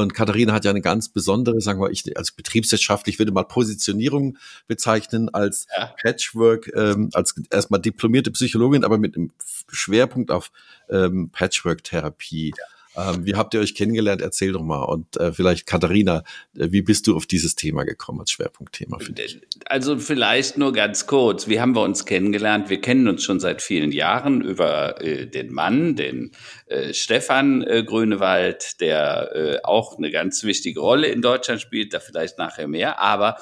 und 0.00 0.12
Katharina 0.12 0.52
hat 0.52 0.64
ja 0.64 0.72
eine 0.72 0.80
ganz 0.80 1.08
besondere, 1.08 1.60
sagen 1.60 1.80
wir, 1.80 1.88
ich 1.90 2.16
als 2.18 2.32
betriebswirtschaftlich 2.32 3.20
würde 3.20 3.30
mal 3.30 3.44
Positionierung 3.44 4.38
bezeichnen 4.66 5.28
als 5.28 5.68
ja. 5.76 5.94
Patchwork, 6.02 6.68
ähm, 6.74 7.10
als 7.12 7.40
erstmal 7.50 7.80
diplomierte 7.80 8.32
Psychologin, 8.32 8.82
aber 8.82 8.98
mit 8.98 9.14
einem 9.14 9.30
Schwerpunkt 9.70 10.32
auf 10.32 10.50
ähm, 10.90 11.30
Patchwork-Therapie. 11.30 12.54
Ja. 12.58 12.64
Ähm, 12.96 13.26
wie 13.26 13.34
habt 13.34 13.54
ihr 13.54 13.60
euch 13.60 13.74
kennengelernt? 13.74 14.22
Erzähl 14.22 14.52
doch 14.52 14.62
mal. 14.62 14.82
Und 14.84 15.16
äh, 15.16 15.32
vielleicht 15.32 15.66
Katharina, 15.66 16.22
äh, 16.56 16.68
wie 16.70 16.82
bist 16.82 17.06
du 17.06 17.16
auf 17.16 17.26
dieses 17.26 17.54
Thema 17.54 17.84
gekommen 17.84 18.20
als 18.20 18.30
Schwerpunktthema 18.30 18.98
für 18.98 19.12
dich? 19.12 19.40
Also 19.66 19.98
vielleicht 19.98 20.58
nur 20.58 20.72
ganz 20.72 21.06
kurz. 21.06 21.48
Wie 21.48 21.60
haben 21.60 21.74
wir 21.74 21.82
uns 21.82 22.06
kennengelernt? 22.06 22.70
Wir 22.70 22.80
kennen 22.80 23.08
uns 23.08 23.24
schon 23.24 23.40
seit 23.40 23.62
vielen 23.62 23.92
Jahren 23.92 24.42
über 24.42 25.00
äh, 25.02 25.26
den 25.26 25.52
Mann, 25.52 25.96
den 25.96 26.32
äh, 26.66 26.94
Stefan 26.94 27.62
äh, 27.62 27.82
Grönewald, 27.84 28.80
der 28.80 29.30
äh, 29.34 29.58
auch 29.64 29.98
eine 29.98 30.10
ganz 30.10 30.44
wichtige 30.44 30.80
Rolle 30.80 31.08
in 31.08 31.22
Deutschland 31.22 31.60
spielt, 31.60 31.94
da 31.94 32.00
vielleicht 32.00 32.38
nachher 32.38 32.68
mehr. 32.68 33.00
Aber 33.00 33.36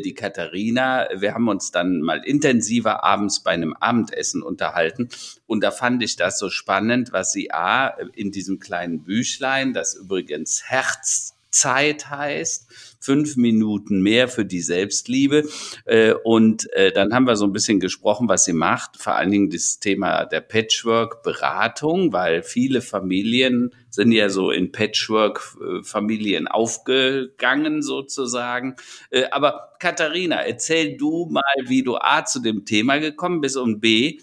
die 0.00 0.14
Katharina. 0.14 1.08
Wir 1.14 1.34
haben 1.34 1.48
uns 1.48 1.70
dann 1.70 2.00
mal 2.00 2.22
intensiver 2.24 3.04
abends 3.04 3.42
bei 3.42 3.50
einem 3.50 3.74
Abendessen 3.74 4.42
unterhalten. 4.42 5.08
Und 5.46 5.62
da 5.62 5.70
fand 5.70 6.02
ich 6.02 6.16
das 6.16 6.38
so 6.38 6.50
spannend, 6.50 7.12
was 7.12 7.32
sie 7.32 7.52
A, 7.52 7.88
in 8.14 8.30
diesem 8.30 8.58
kleinen 8.58 9.04
Büchlein, 9.04 9.72
das 9.72 9.94
übrigens 9.94 10.64
Herzzeit 10.66 12.10
heißt, 12.10 12.91
fünf 13.02 13.36
Minuten 13.36 14.00
mehr 14.00 14.28
für 14.28 14.44
die 14.44 14.60
Selbstliebe. 14.60 15.42
Äh, 15.84 16.14
und 16.24 16.72
äh, 16.72 16.92
dann 16.92 17.12
haben 17.12 17.26
wir 17.26 17.36
so 17.36 17.44
ein 17.44 17.52
bisschen 17.52 17.80
gesprochen, 17.80 18.28
was 18.28 18.44
sie 18.44 18.52
macht. 18.52 18.96
Vor 18.96 19.16
allen 19.16 19.30
Dingen 19.32 19.50
das 19.50 19.80
Thema 19.80 20.24
der 20.24 20.40
Patchwork-Beratung, 20.40 22.12
weil 22.12 22.42
viele 22.42 22.80
Familien 22.80 23.74
sind 23.90 24.12
ja 24.12 24.28
so 24.28 24.50
in 24.50 24.70
Patchwork-Familien 24.70 26.46
aufgegangen 26.46 27.82
sozusagen. 27.82 28.76
Äh, 29.10 29.24
aber 29.30 29.72
Katharina, 29.80 30.36
erzähl 30.36 30.96
du 30.96 31.26
mal, 31.26 31.42
wie 31.64 31.82
du 31.82 31.96
A 31.96 32.24
zu 32.24 32.40
dem 32.40 32.64
Thema 32.64 32.98
gekommen 32.98 33.40
bist 33.40 33.56
und 33.56 33.80
B, 33.80 34.20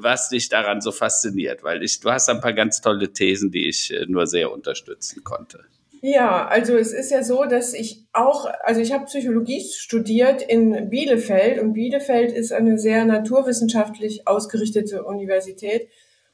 was 0.00 0.30
dich 0.30 0.48
daran 0.48 0.80
so 0.80 0.90
fasziniert, 0.90 1.62
weil 1.62 1.84
ich, 1.84 2.00
du 2.00 2.10
hast 2.10 2.28
ein 2.30 2.40
paar 2.40 2.54
ganz 2.54 2.80
tolle 2.80 3.12
Thesen, 3.12 3.52
die 3.52 3.68
ich 3.68 3.94
nur 4.08 4.26
sehr 4.26 4.50
unterstützen 4.50 5.22
konnte. 5.22 5.66
Ja, 6.00 6.46
also 6.46 6.76
es 6.76 6.92
ist 6.92 7.10
ja 7.10 7.22
so, 7.22 7.44
dass 7.44 7.74
ich 7.74 8.06
auch, 8.12 8.46
also 8.62 8.80
ich 8.80 8.92
habe 8.92 9.06
Psychologie 9.06 9.60
studiert 9.60 10.42
in 10.42 10.90
Bielefeld 10.90 11.60
und 11.60 11.72
Bielefeld 11.72 12.32
ist 12.32 12.52
eine 12.52 12.78
sehr 12.78 13.04
naturwissenschaftlich 13.04 14.26
ausgerichtete 14.28 15.04
Universität 15.04 15.88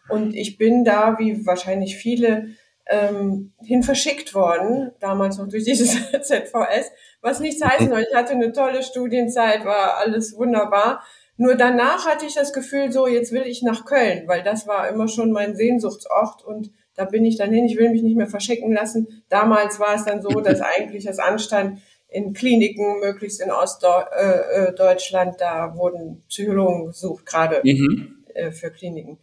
und 0.09 0.35
ich 0.35 0.59
bin 0.59 0.85
da, 0.85 1.19
wie 1.19 1.47
wahrscheinlich 1.47 1.97
viele, 1.97 2.49
ähm, 2.87 3.53
hin 3.63 3.83
verschickt 3.83 4.35
worden, 4.35 4.93
damals 5.01 5.39
noch 5.39 5.49
durch 5.49 5.65
dieses 5.65 5.93
ZVS, 6.23 6.91
was 7.23 7.41
nichts 7.41 7.65
heißen 7.65 7.89
soll. 7.89 8.05
Ich 8.09 8.15
hatte 8.15 8.33
eine 8.33 8.53
tolle 8.53 8.83
Studienzeit, 8.83 9.65
war 9.65 9.97
alles 9.97 10.37
wunderbar. 10.37 11.03
Nur 11.37 11.55
danach 11.55 12.07
hatte 12.07 12.27
ich 12.27 12.35
das 12.35 12.53
Gefühl, 12.53 12.93
so 12.93 13.07
jetzt 13.07 13.33
will 13.33 13.43
ich 13.47 13.63
nach 13.63 13.87
Köln, 13.87 14.29
weil 14.29 14.43
das 14.43 14.67
war 14.67 14.89
immer 14.89 15.09
schon 15.09 15.33
mein 15.33 15.57
Sehnsuchtsort 15.57 16.45
und 16.45 16.71
da 16.95 17.05
bin 17.05 17.25
ich 17.25 17.37
dann 17.37 17.53
hin, 17.53 17.67
ich 17.67 17.77
will 17.77 17.91
mich 17.91 18.03
nicht 18.03 18.17
mehr 18.17 18.27
verschicken 18.27 18.73
lassen. 18.73 19.25
Damals 19.29 19.81
war 19.81 19.95
es 19.95 20.05
dann 20.05 20.23
so, 20.23 20.41
dass 20.41 20.61
eigentlich 20.61 21.05
das 21.05 21.19
anstand 21.19 21.81
in 22.09 22.33
Kliniken, 22.33 23.01
möglichst 23.01 23.41
in 23.41 23.51
Ostdeutschland, 23.51 25.33
äh, 25.33 25.35
äh, 25.35 25.39
da 25.39 25.77
wurden 25.77 26.23
Psychologen 26.29 26.87
gesucht, 26.87 27.27
gerade 27.27 27.61
mhm. 27.65 28.25
Äh, 28.35 28.53
für 28.53 28.71
Kliniken. 28.71 29.19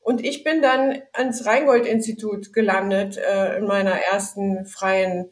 Und 0.00 0.22
ich 0.24 0.44
bin 0.44 0.60
dann 0.60 1.00
ans 1.14 1.46
Rheingold-Institut 1.46 2.52
gelandet 2.52 3.18
in 3.56 3.64
meiner 3.64 3.92
ersten 3.92 4.66
freien 4.66 5.30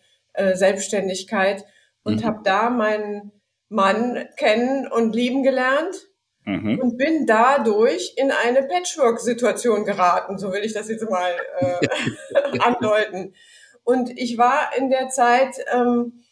Selbstständigkeit 0.54 1.66
und 2.04 2.22
mhm. 2.22 2.24
habe 2.24 2.40
da 2.42 2.70
meinen 2.70 3.32
Mann 3.68 4.26
kennen 4.38 4.86
und 4.86 5.14
lieben 5.14 5.42
gelernt 5.42 6.08
Mhm. 6.44 6.80
Und 6.80 6.96
bin 6.98 7.26
dadurch 7.26 8.14
in 8.16 8.32
eine 8.32 8.64
Patchwork-Situation 8.64 9.84
geraten, 9.84 10.38
so 10.38 10.52
will 10.52 10.64
ich 10.64 10.72
das 10.72 10.88
jetzt 10.88 11.08
mal 11.08 11.30
äh, 11.60 12.58
andeuten. 12.58 13.34
Und 13.84 14.10
ich 14.18 14.38
war 14.38 14.70
in 14.76 14.90
der 14.90 15.08
Zeit 15.08 15.56
ähm, 15.72 16.24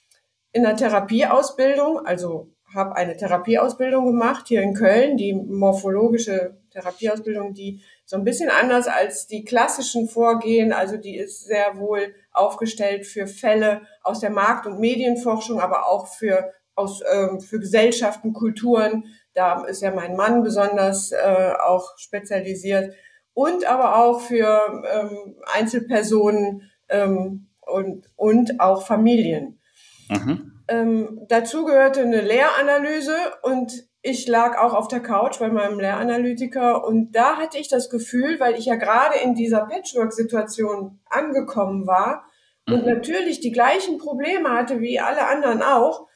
in 0.53 0.63
der 0.65 0.77
Therapieausbildung, 0.77 2.05
also 2.07 2.53
habe 2.75 2.95
eine 2.97 3.17
Therapieausbildung 3.17 4.07
gemacht 4.07 4.47
hier 4.49 4.63
in 4.63 4.75
Köln, 4.75 5.17
die 5.17 5.35
morphologische 5.35 6.59
Therapieausbildung, 6.71 7.55
die 7.55 7.83
so 8.05 8.17
ein 8.17 8.25
bisschen 8.25 8.49
anders 8.49 8.87
als 8.87 9.27
die 9.27 9.45
klassischen 9.45 10.09
Vorgehen, 10.09 10.73
also 10.73 10.97
die 10.97 11.17
ist 11.17 11.45
sehr 11.45 11.79
wohl 11.79 12.15
aufgestellt 12.33 13.07
für 13.07 13.27
Fälle 13.27 13.83
aus 14.03 14.21
der 14.21 14.31
Markt- 14.31 14.67
und 14.67 14.79
Medienforschung, 14.79 15.61
aber 15.61 15.89
auch 15.89 16.07
für 16.07 16.53
aus 16.77 17.03
ähm, 17.13 17.41
für 17.41 17.59
Gesellschaften, 17.59 18.33
Kulturen, 18.33 19.05
da 19.35 19.65
ist 19.65 19.83
ja 19.83 19.91
mein 19.93 20.17
Mann 20.17 20.43
besonders 20.43 21.13
äh, 21.13 21.53
auch 21.65 21.97
spezialisiert. 21.99 22.95
Und 23.33 23.65
aber 23.65 23.97
auch 23.97 24.21
für 24.21 24.83
ähm, 24.93 25.37
Einzelpersonen 25.55 26.71
ähm, 26.89 27.47
und, 27.61 28.07
und 28.17 28.61
auch 28.61 28.87
Familien. 28.87 29.61
Mhm. 30.09 30.53
Ähm, 30.69 31.27
dazu 31.29 31.65
gehörte 31.65 32.01
eine 32.01 32.21
Lehranalyse 32.21 33.17
und 33.43 33.85
ich 34.03 34.27
lag 34.27 34.57
auch 34.59 34.73
auf 34.73 34.89
der 34.89 35.01
Couch 35.01 35.39
bei 35.39 35.49
meinem 35.49 35.79
Lehranalytiker 35.79 36.87
und 36.87 37.13
da 37.13 37.37
hatte 37.37 37.59
ich 37.59 37.69
das 37.69 37.91
Gefühl, 37.91 38.41
weil 38.41 38.55
ich 38.55 38.67
ja 38.67 38.77
gerade 38.77 39.19
in 39.23 39.35
dieser 39.35 39.67
Patchwork-Situation 39.67 41.01
angekommen 41.07 41.87
war 41.87 42.25
mhm. 42.67 42.75
und 42.75 42.87
natürlich 42.87 43.41
die 43.41 43.53
gleichen 43.53 43.99
Probleme 43.99 44.51
hatte 44.51 44.81
wie 44.81 45.01
alle 45.01 45.27
anderen 45.27 45.63
auch, 45.63 46.07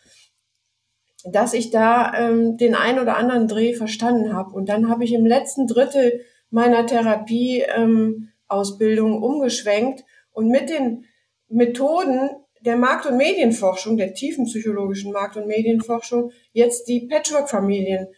dass 1.25 1.54
ich 1.54 1.71
da 1.71 2.12
ähm, 2.14 2.57
den 2.57 2.75
ein 2.75 2.99
oder 2.99 3.16
anderen 3.16 3.47
Dreh 3.49 3.75
verstanden 3.75 4.35
habe. 4.35 4.54
Und 4.54 4.69
dann 4.69 4.88
habe 4.88 5.04
ich 5.04 5.12
im 5.12 5.26
letzten 5.26 5.66
Drittel 5.66 6.21
meiner 6.50 6.87
Therapie-Ausbildung 6.87 9.14
ähm, 9.14 9.23
umgeschwenkt 9.23 10.04
und 10.33 10.49
mit 10.49 10.71
den 10.71 11.04
Methoden 11.49 12.31
der 12.61 12.76
Markt- 12.76 13.07
und 13.07 13.16
Medienforschung, 13.16 13.97
der 13.97 14.14
tiefen 14.14 14.47
psychologischen 14.47 15.12
Markt- 15.12 15.37
und 15.37 15.47
Medienforschung, 15.47 16.33
jetzt 16.52 16.88
die 16.88 17.07
Patchwork-Familien 17.07 18.09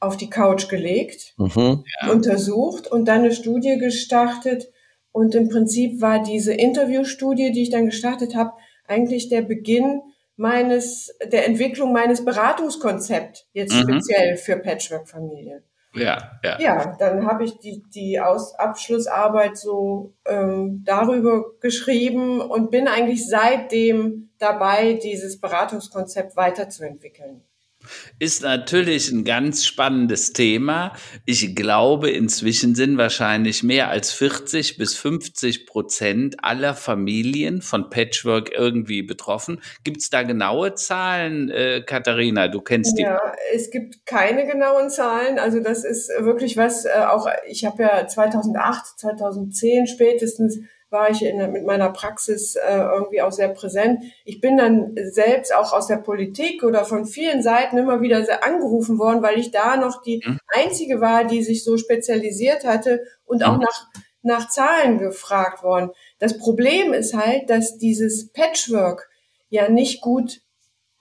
auf 0.00 0.16
die 0.16 0.30
Couch 0.30 0.68
gelegt, 0.68 1.34
mhm, 1.36 1.84
untersucht 2.10 2.86
und 2.86 3.06
dann 3.06 3.22
eine 3.22 3.32
Studie 3.32 3.78
gestartet. 3.78 4.70
Und 5.10 5.34
im 5.34 5.48
Prinzip 5.48 6.00
war 6.00 6.22
diese 6.22 6.54
Interviewstudie, 6.54 7.50
die 7.50 7.62
ich 7.62 7.70
dann 7.70 7.86
gestartet 7.86 8.36
habe, 8.36 8.52
eigentlich 8.86 9.28
der 9.28 9.42
Beginn 9.42 10.02
meines, 10.38 11.14
der 11.32 11.46
Entwicklung 11.46 11.92
meines 11.92 12.24
Beratungskonzepts, 12.24 13.46
jetzt 13.52 13.74
mhm. 13.74 13.82
speziell 13.82 14.36
für 14.36 14.56
Patchwork-Familien. 14.56 15.62
Ja, 15.94 16.38
ja. 16.44 16.60
Ja, 16.60 16.96
dann 16.98 17.26
habe 17.26 17.44
ich 17.44 17.58
die, 17.58 17.82
die 17.94 18.20
Aus 18.20 18.54
Abschlussarbeit 18.54 19.56
so 19.56 20.14
ähm, 20.26 20.82
darüber 20.84 21.44
geschrieben 21.60 22.40
und 22.40 22.70
bin 22.70 22.88
eigentlich 22.88 23.26
seitdem 23.26 24.30
dabei, 24.38 24.94
dieses 24.94 25.40
Beratungskonzept 25.40 26.36
weiterzuentwickeln. 26.36 27.42
Ist 28.18 28.42
natürlich 28.42 29.10
ein 29.10 29.24
ganz 29.24 29.64
spannendes 29.64 30.32
Thema. 30.32 30.94
Ich 31.24 31.54
glaube, 31.54 32.10
inzwischen 32.10 32.74
sind 32.74 32.98
wahrscheinlich 32.98 33.62
mehr 33.62 33.88
als 33.88 34.12
40 34.12 34.76
bis 34.78 34.94
50 34.96 35.66
Prozent 35.66 36.36
aller 36.42 36.74
Familien 36.74 37.62
von 37.62 37.90
Patchwork 37.90 38.50
irgendwie 38.52 39.02
betroffen. 39.02 39.60
Gibt 39.84 39.98
es 39.98 40.10
da 40.10 40.22
genaue 40.22 40.74
Zahlen, 40.74 41.50
äh, 41.50 41.82
Katharina? 41.84 42.48
Du 42.48 42.60
kennst 42.60 42.98
die. 42.98 43.02
Ja, 43.02 43.20
es 43.54 43.70
gibt 43.70 44.06
keine 44.06 44.46
genauen 44.46 44.90
Zahlen. 44.90 45.38
Also 45.38 45.60
das 45.60 45.84
ist 45.84 46.10
wirklich 46.18 46.56
was, 46.56 46.84
äh, 46.84 46.90
auch 47.08 47.28
ich 47.46 47.64
habe 47.64 47.82
ja 47.82 48.06
2008, 48.06 48.98
2010 48.98 49.86
spätestens 49.86 50.58
war 50.90 51.10
ich 51.10 51.22
in, 51.22 51.36
mit 51.52 51.66
meiner 51.66 51.90
Praxis 51.90 52.56
äh, 52.56 52.78
irgendwie 52.78 53.20
auch 53.20 53.32
sehr 53.32 53.48
präsent. 53.48 54.02
Ich 54.24 54.40
bin 54.40 54.56
dann 54.56 54.94
selbst 55.10 55.54
auch 55.54 55.72
aus 55.72 55.86
der 55.86 55.96
Politik 55.96 56.62
oder 56.62 56.84
von 56.84 57.04
vielen 57.04 57.42
Seiten 57.42 57.76
immer 57.76 58.00
wieder 58.00 58.24
sehr 58.24 58.44
angerufen 58.44 58.98
worden, 58.98 59.22
weil 59.22 59.38
ich 59.38 59.50
da 59.50 59.76
noch 59.76 60.02
die 60.02 60.22
mhm. 60.24 60.38
einzige 60.48 61.00
war, 61.00 61.24
die 61.24 61.42
sich 61.42 61.62
so 61.64 61.76
spezialisiert 61.76 62.64
hatte 62.64 63.02
und 63.24 63.44
auch 63.44 63.56
mhm. 63.56 63.62
nach, 63.62 63.86
nach 64.22 64.48
Zahlen 64.48 64.98
gefragt 64.98 65.62
worden. 65.62 65.90
Das 66.18 66.38
Problem 66.38 66.92
ist 66.92 67.14
halt, 67.14 67.50
dass 67.50 67.76
dieses 67.78 68.32
Patchwork 68.32 69.08
ja 69.50 69.68
nicht 69.68 70.00
gut 70.00 70.40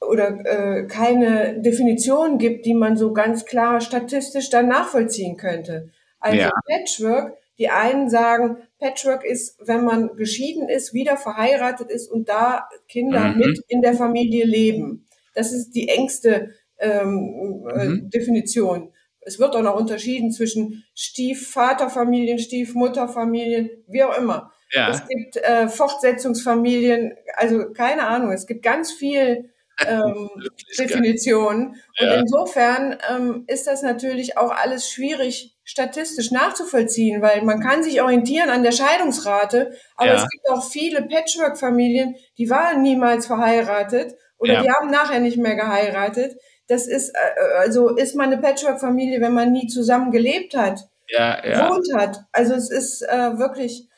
oder 0.02 0.46
äh, 0.46 0.86
keine 0.88 1.60
Definition 1.62 2.38
gibt, 2.38 2.66
die 2.66 2.76
man 2.76 2.98
so 2.98 3.14
ganz 3.14 3.46
klar 3.46 3.82
statistisch 3.82 4.50
dann 4.50 4.68
nachvollziehen 4.68 5.38
könnte. 5.38 5.90
Also 6.20 6.38
ja. 6.38 6.52
Patchwork 6.70 7.38
die 7.58 7.70
einen 7.70 8.10
sagen, 8.10 8.58
Patchwork 8.80 9.26
ist, 9.26 9.58
wenn 9.66 9.84
man 9.84 10.16
geschieden 10.16 10.70
ist, 10.70 10.94
wieder 10.94 11.18
verheiratet 11.18 11.90
ist 11.90 12.12
und 12.12 12.30
da 12.30 12.70
Kinder 12.88 13.30
mhm. 13.30 13.40
mit 13.40 13.60
in 13.68 13.82
der 13.82 13.94
Familie 13.94 14.46
leben. 14.46 15.08
Das 15.34 15.52
ist 15.52 15.72
die 15.72 15.90
engste 15.90 16.52
ähm, 16.80 17.68
äh, 17.74 17.86
mhm. 17.86 18.10
Definition. 18.10 18.94
Es 19.22 19.40
wird 19.40 19.56
auch 19.56 19.62
noch 19.62 19.76
unterschieden 19.76 20.32
zwischen 20.32 20.86
Stiefvaterfamilien, 20.96 22.40
Stiefmutterfamilien, 22.40 23.70
wie 23.88 24.04
auch 24.04 24.18
immer. 24.18 24.54
Ja. 24.72 24.90
Es 24.90 25.08
gibt 25.08 25.38
äh, 25.38 25.68
Fortsetzungsfamilien, 25.68 27.14
also 27.36 27.72
keine 27.74 28.08
Ahnung, 28.08 28.32
es 28.32 28.48
gibt 28.48 28.64
ganz 28.64 28.92
viel 28.92 29.50
ähm, 29.86 30.30
Definitionen. 30.80 31.76
Ja. 32.00 32.14
Und 32.14 32.20
insofern 32.22 32.98
ähm, 33.10 33.44
ist 33.48 33.68
das 33.68 33.82
natürlich 33.82 34.38
auch 34.38 34.52
alles 34.52 34.90
schwierig 34.90 35.57
statistisch 35.68 36.32
nachzuvollziehen, 36.32 37.22
weil 37.22 37.42
man 37.42 37.60
kann 37.60 37.84
sich 37.84 38.02
orientieren 38.02 38.50
an 38.50 38.64
der 38.64 38.72
Scheidungsrate, 38.72 39.74
aber 39.98 40.12
ja. 40.12 40.16
es 40.16 40.30
gibt 40.30 40.50
auch 40.50 40.64
viele 40.64 41.02
Patchwork-Familien, 41.02 42.16
die 42.38 42.50
waren 42.50 42.82
niemals 42.82 43.28
verheiratet 43.28 44.16
oder 44.38 44.54
ja. 44.54 44.62
die 44.62 44.72
haben 44.72 44.90
nachher 44.90 45.20
nicht 45.20 45.38
mehr 45.38 45.56
geheiratet. 45.56 46.38
Das 46.68 46.88
ist, 46.88 47.10
äh, 47.10 47.58
also 47.60 47.90
ist 47.90 48.16
man 48.16 48.32
eine 48.32 48.42
Patchwork-Familie, 48.42 49.20
wenn 49.20 49.34
man 49.34 49.52
nie 49.52 49.68
zusammen 49.68 50.12
gelebt 50.12 50.56
hat, 50.56 50.80
ja, 51.10 51.46
ja. 51.46 51.70
wohnt 51.70 51.88
hat. 51.94 52.22
Also 52.32 52.54
es 52.54 52.72
ist 52.72 53.02
äh, 53.02 53.38
wirklich 53.38 53.90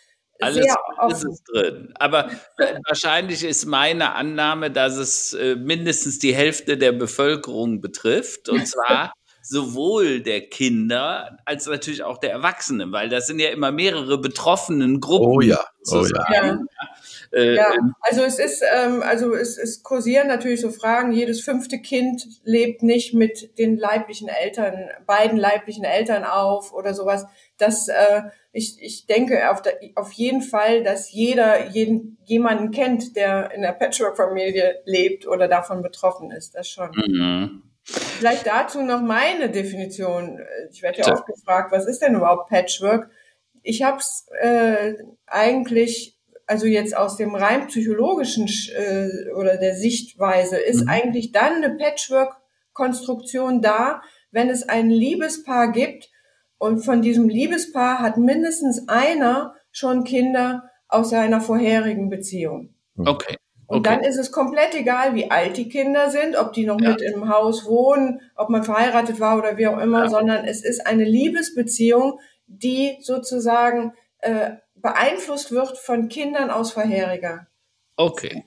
alles, 0.42 0.66
alles 0.98 1.24
ist 1.24 1.44
drin. 1.54 1.94
Aber 2.00 2.32
wahrscheinlich 2.88 3.44
ist 3.44 3.66
meine 3.66 4.16
Annahme, 4.16 4.72
dass 4.72 4.96
es 4.96 5.34
äh, 5.34 5.56
mindestens 5.56 6.18
die 6.18 6.34
Hälfte 6.34 6.78
der 6.80 6.94
Bevölkerung 6.94 7.80
betrifft. 7.80 8.50
Und 8.50 8.68
zwar 8.68 9.14
sowohl 9.50 10.22
der 10.22 10.42
Kinder 10.42 11.38
als 11.44 11.66
natürlich 11.66 12.04
auch 12.04 12.20
der 12.20 12.32
Erwachsenen, 12.32 12.92
weil 12.92 13.10
das 13.10 13.26
sind 13.26 13.40
ja 13.40 13.50
immer 13.50 13.72
mehrere 13.72 14.20
betroffenen 14.20 15.00
Gruppen. 15.00 15.26
Oh 15.26 15.42
ja, 15.42 15.60
oh 15.92 16.06
ja. 16.06 16.26
ja. 16.32 16.60
Äh, 17.32 17.56
ja, 17.56 17.74
ähm, 17.74 17.96
also 18.02 18.22
es 18.24 18.38
ist, 18.38 18.64
ähm, 18.76 19.02
also 19.02 19.34
es, 19.34 19.58
es 19.58 19.82
kursieren 19.82 20.28
natürlich 20.28 20.62
so 20.62 20.72
Fragen. 20.72 21.12
Jedes 21.12 21.42
fünfte 21.42 21.80
Kind 21.80 22.28
lebt 22.44 22.84
nicht 22.84 23.16
mit 23.16 23.58
den 23.58 23.78
leiblichen 23.78 24.30
Eltern, 24.30 24.90
beiden 25.08 25.38
leiblichen 25.38 25.84
Eltern 25.84 26.24
auf 26.24 26.72
oder 26.72 26.94
sowas. 26.94 27.26
Das, 27.58 27.88
äh, 27.88 28.22
ich, 28.52 28.78
ich 28.82 29.08
denke 29.08 29.50
auf, 29.50 29.64
der, 29.64 29.80
auf 29.96 30.12
jeden 30.12 30.42
Fall, 30.42 30.84
dass 30.84 31.12
jeder 31.12 31.70
jeden, 31.70 32.18
jemanden 32.26 32.70
kennt, 32.70 33.16
der 33.16 33.52
in 33.52 33.62
der 33.62 33.74
Patchwork-Familie 33.74 34.82
lebt 34.86 35.28
oder 35.28 35.48
davon 35.48 35.82
betroffen 35.82 36.32
ist. 36.32 36.54
Das 36.54 36.70
schon. 36.70 36.92
Mhm. 36.92 37.64
Vielleicht 38.20 38.48
dazu 38.48 38.82
noch 38.82 39.02
meine 39.02 39.50
Definition. 39.50 40.40
Ich 40.72 40.82
werde 40.84 41.02
ja 41.02 41.14
oft 41.14 41.26
gefragt, 41.26 41.72
was 41.72 41.88
ist 41.88 42.02
denn 42.02 42.16
überhaupt 42.16 42.50
Patchwork? 42.50 43.10
Ich 43.64 43.82
habe 43.84 43.98
es 43.98 44.28
äh, 44.42 44.96
eigentlich, 45.26 46.18
also 46.46 46.66
jetzt 46.66 46.96
aus 46.96 47.18
dem 47.18 47.36
rein 47.36 47.68
psychologischen 47.68 48.48
äh, 48.76 49.32
oder 49.34 49.58
der 49.58 49.76
Sichtweise, 49.76 50.58
ist 50.58 50.84
mhm. 50.84 50.90
eigentlich 50.90 51.32
dann 51.32 51.64
eine 51.64 51.76
Patchwork-Konstruktion 51.78 53.62
da, 53.62 54.02
wenn 54.32 54.50
es 54.50 54.68
ein 54.68 54.90
Liebespaar 54.90 55.72
gibt 55.72 56.10
und 56.58 56.82
von 56.84 57.02
diesem 57.02 57.30
Liebespaar 57.30 58.00
hat 58.00 58.18
mindestens 58.18 58.88
einer 58.88 59.56
schon 59.72 60.04
Kinder 60.04 60.70
aus 60.88 61.10
seiner 61.10 61.42
vorherigen 61.42 62.10
Beziehung. 62.10 62.76
Okay. 62.98 63.38
Und 63.70 63.86
okay. 63.86 63.98
dann 63.98 64.04
ist 64.04 64.18
es 64.18 64.32
komplett 64.32 64.74
egal, 64.74 65.14
wie 65.14 65.30
alt 65.30 65.56
die 65.56 65.70
Kinder 65.70 66.10
sind, 66.10 66.36
ob 66.36 66.54
die 66.54 66.66
noch 66.66 66.82
ja. 66.82 66.90
mit 66.90 67.04
im 67.04 67.30
Haus 67.30 67.68
wohnen, 67.68 68.20
ob 68.36 68.50
man 68.50 68.64
verheiratet 68.64 69.20
war 69.20 69.38
oder 69.38 69.58
wie 69.58 69.68
auch 69.68 69.78
immer, 69.78 70.06
ja. 70.06 70.10
sondern 70.10 70.44
es 70.44 70.66
ist 70.66 70.88
eine 70.88 71.04
Liebesbeziehung, 71.04 72.20
die 72.48 72.98
sozusagen 73.02 73.94
äh, 74.22 74.54
beeinflusst 74.74 75.52
wird 75.52 75.78
von 75.78 76.10
Kindern 76.10 76.50
aus 76.50 76.72
vorheriger. 76.72 77.46
Okay. 77.96 78.44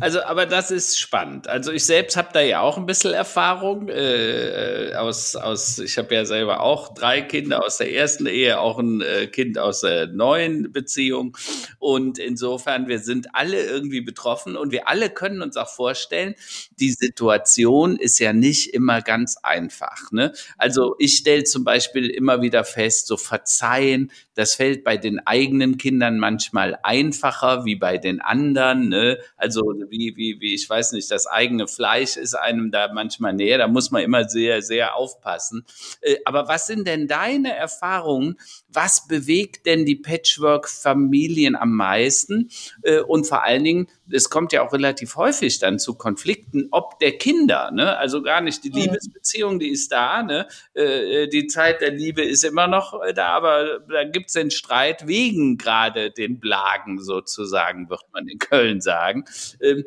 Also, 0.00 0.22
aber 0.22 0.46
das 0.46 0.70
ist 0.70 0.98
spannend. 0.98 1.48
Also 1.48 1.72
ich 1.72 1.84
selbst 1.84 2.16
habe 2.16 2.28
da 2.32 2.40
ja 2.40 2.60
auch 2.60 2.76
ein 2.76 2.86
bisschen 2.86 3.12
Erfahrung 3.12 3.88
äh, 3.88 4.92
aus, 4.96 5.36
aus, 5.36 5.78
ich 5.78 5.98
habe 5.98 6.14
ja 6.14 6.24
selber 6.24 6.60
auch 6.60 6.94
drei 6.94 7.22
Kinder 7.22 7.64
aus 7.64 7.78
der 7.78 7.92
ersten 7.92 8.26
Ehe, 8.26 8.60
auch 8.60 8.78
ein 8.78 9.00
äh, 9.00 9.26
Kind 9.26 9.58
aus 9.58 9.80
der 9.80 10.06
neuen 10.06 10.72
Beziehung. 10.72 11.36
Und 11.78 12.18
insofern, 12.18 12.88
wir 12.88 12.98
sind 12.98 13.34
alle 13.34 13.64
irgendwie 13.64 14.00
betroffen 14.00 14.56
und 14.56 14.72
wir 14.72 14.88
alle 14.88 15.10
können 15.10 15.42
uns 15.42 15.56
auch 15.56 15.68
vorstellen, 15.68 16.34
die 16.78 16.90
Situation 16.90 17.96
ist 17.96 18.18
ja 18.18 18.32
nicht 18.32 18.74
immer 18.74 19.00
ganz 19.02 19.36
einfach. 19.42 20.10
Ne? 20.12 20.32
Also 20.58 20.96
ich 20.98 21.16
stelle 21.16 21.44
zum 21.44 21.64
Beispiel 21.64 22.08
immer 22.08 22.42
wieder 22.42 22.64
fest, 22.64 23.06
so 23.06 23.16
verzeihen, 23.16 24.10
das 24.34 24.54
fällt 24.54 24.84
bei 24.84 24.96
den 24.96 25.20
eigenen 25.26 25.76
Kindern 25.76 26.18
manchmal 26.18 26.78
einfacher 26.82 27.64
wie 27.64 27.76
bei 27.76 27.98
den 27.98 28.20
anderen. 28.20 28.88
Ne? 28.88 29.18
Also 29.36 29.61
wie, 29.90 30.14
wie, 30.16 30.40
wie, 30.40 30.54
ich 30.54 30.68
weiß 30.68 30.92
nicht, 30.92 31.10
das 31.10 31.26
eigene 31.26 31.68
Fleisch 31.68 32.16
ist 32.16 32.34
einem 32.34 32.70
da 32.70 32.92
manchmal 32.92 33.32
näher. 33.32 33.58
Da 33.58 33.68
muss 33.68 33.90
man 33.90 34.02
immer 34.02 34.28
sehr, 34.28 34.62
sehr 34.62 34.96
aufpassen. 34.96 35.64
Äh, 36.00 36.16
aber 36.24 36.48
was 36.48 36.66
sind 36.66 36.86
denn 36.86 37.08
deine 37.08 37.54
Erfahrungen? 37.54 38.38
Was 38.68 39.06
bewegt 39.06 39.66
denn 39.66 39.84
die 39.84 39.96
Patchwork-Familien 39.96 41.56
am 41.56 41.74
meisten? 41.74 42.50
Äh, 42.82 43.00
und 43.00 43.26
vor 43.26 43.42
allen 43.42 43.64
Dingen, 43.64 43.88
es 44.12 44.30
kommt 44.30 44.52
ja 44.52 44.62
auch 44.66 44.72
relativ 44.72 45.16
häufig 45.16 45.58
dann 45.58 45.78
zu 45.78 45.94
Konflikten, 45.94 46.68
ob 46.70 46.98
der 46.98 47.18
Kinder, 47.18 47.70
ne? 47.70 47.96
Also 47.96 48.22
gar 48.22 48.40
nicht 48.40 48.64
die 48.64 48.70
mhm. 48.70 48.76
Liebesbeziehung, 48.76 49.58
die 49.58 49.70
ist 49.70 49.90
da, 49.92 50.22
ne? 50.22 50.46
Äh, 50.74 51.28
die 51.28 51.46
Zeit 51.46 51.80
der 51.80 51.90
Liebe 51.90 52.22
ist 52.22 52.44
immer 52.44 52.66
noch 52.66 53.00
da, 53.14 53.28
aber 53.28 53.80
da 53.90 54.04
gibt 54.04 54.26
es 54.28 54.34
den 54.34 54.50
Streit 54.50 55.06
wegen 55.06 55.58
gerade 55.58 56.10
den 56.10 56.40
Blagen 56.40 57.00
sozusagen, 57.00 57.88
wird 57.90 58.04
man 58.12 58.28
in 58.28 58.38
Köln 58.38 58.80
sagen. 58.80 59.24
Ähm, 59.60 59.84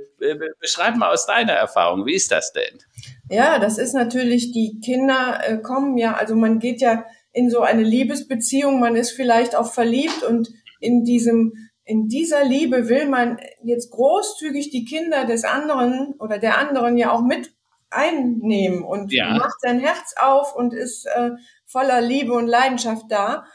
beschreib 0.59 0.95
mal 0.97 1.11
aus 1.11 1.25
deiner 1.25 1.53
Erfahrung, 1.53 2.05
wie 2.05 2.15
ist 2.15 2.31
das 2.31 2.53
denn? 2.53 2.79
Ja, 3.29 3.59
das 3.59 3.77
ist 3.77 3.93
natürlich, 3.93 4.51
die 4.51 4.79
Kinder 4.83 5.39
äh, 5.43 5.57
kommen 5.57 5.97
ja, 5.97 6.15
also 6.15 6.35
man 6.35 6.59
geht 6.59 6.81
ja 6.81 7.05
in 7.31 7.49
so 7.49 7.61
eine 7.61 7.83
Liebesbeziehung, 7.83 8.79
man 8.79 8.95
ist 8.95 9.11
vielleicht 9.11 9.55
auch 9.55 9.71
verliebt 9.71 10.23
und 10.23 10.49
in 10.79 11.03
diesem, 11.03 11.64
in 11.85 12.07
dieser 12.07 12.43
Liebe 12.43 12.89
will 12.89 13.07
man 13.07 13.39
jetzt 13.63 13.91
großzügig 13.91 14.71
die 14.71 14.85
Kinder 14.85 15.25
des 15.25 15.43
anderen 15.43 16.15
oder 16.19 16.39
der 16.39 16.57
anderen 16.57 16.97
ja 16.97 17.11
auch 17.11 17.21
mit 17.21 17.53
einnehmen 17.91 18.83
und 18.83 19.13
ja. 19.13 19.37
macht 19.37 19.61
sein 19.61 19.79
Herz 19.79 20.15
auf 20.19 20.55
und 20.55 20.73
ist 20.73 21.05
äh, 21.05 21.31
voller 21.65 22.01
Liebe 22.01 22.33
und 22.33 22.47
Leidenschaft 22.47 23.05
da. 23.09 23.45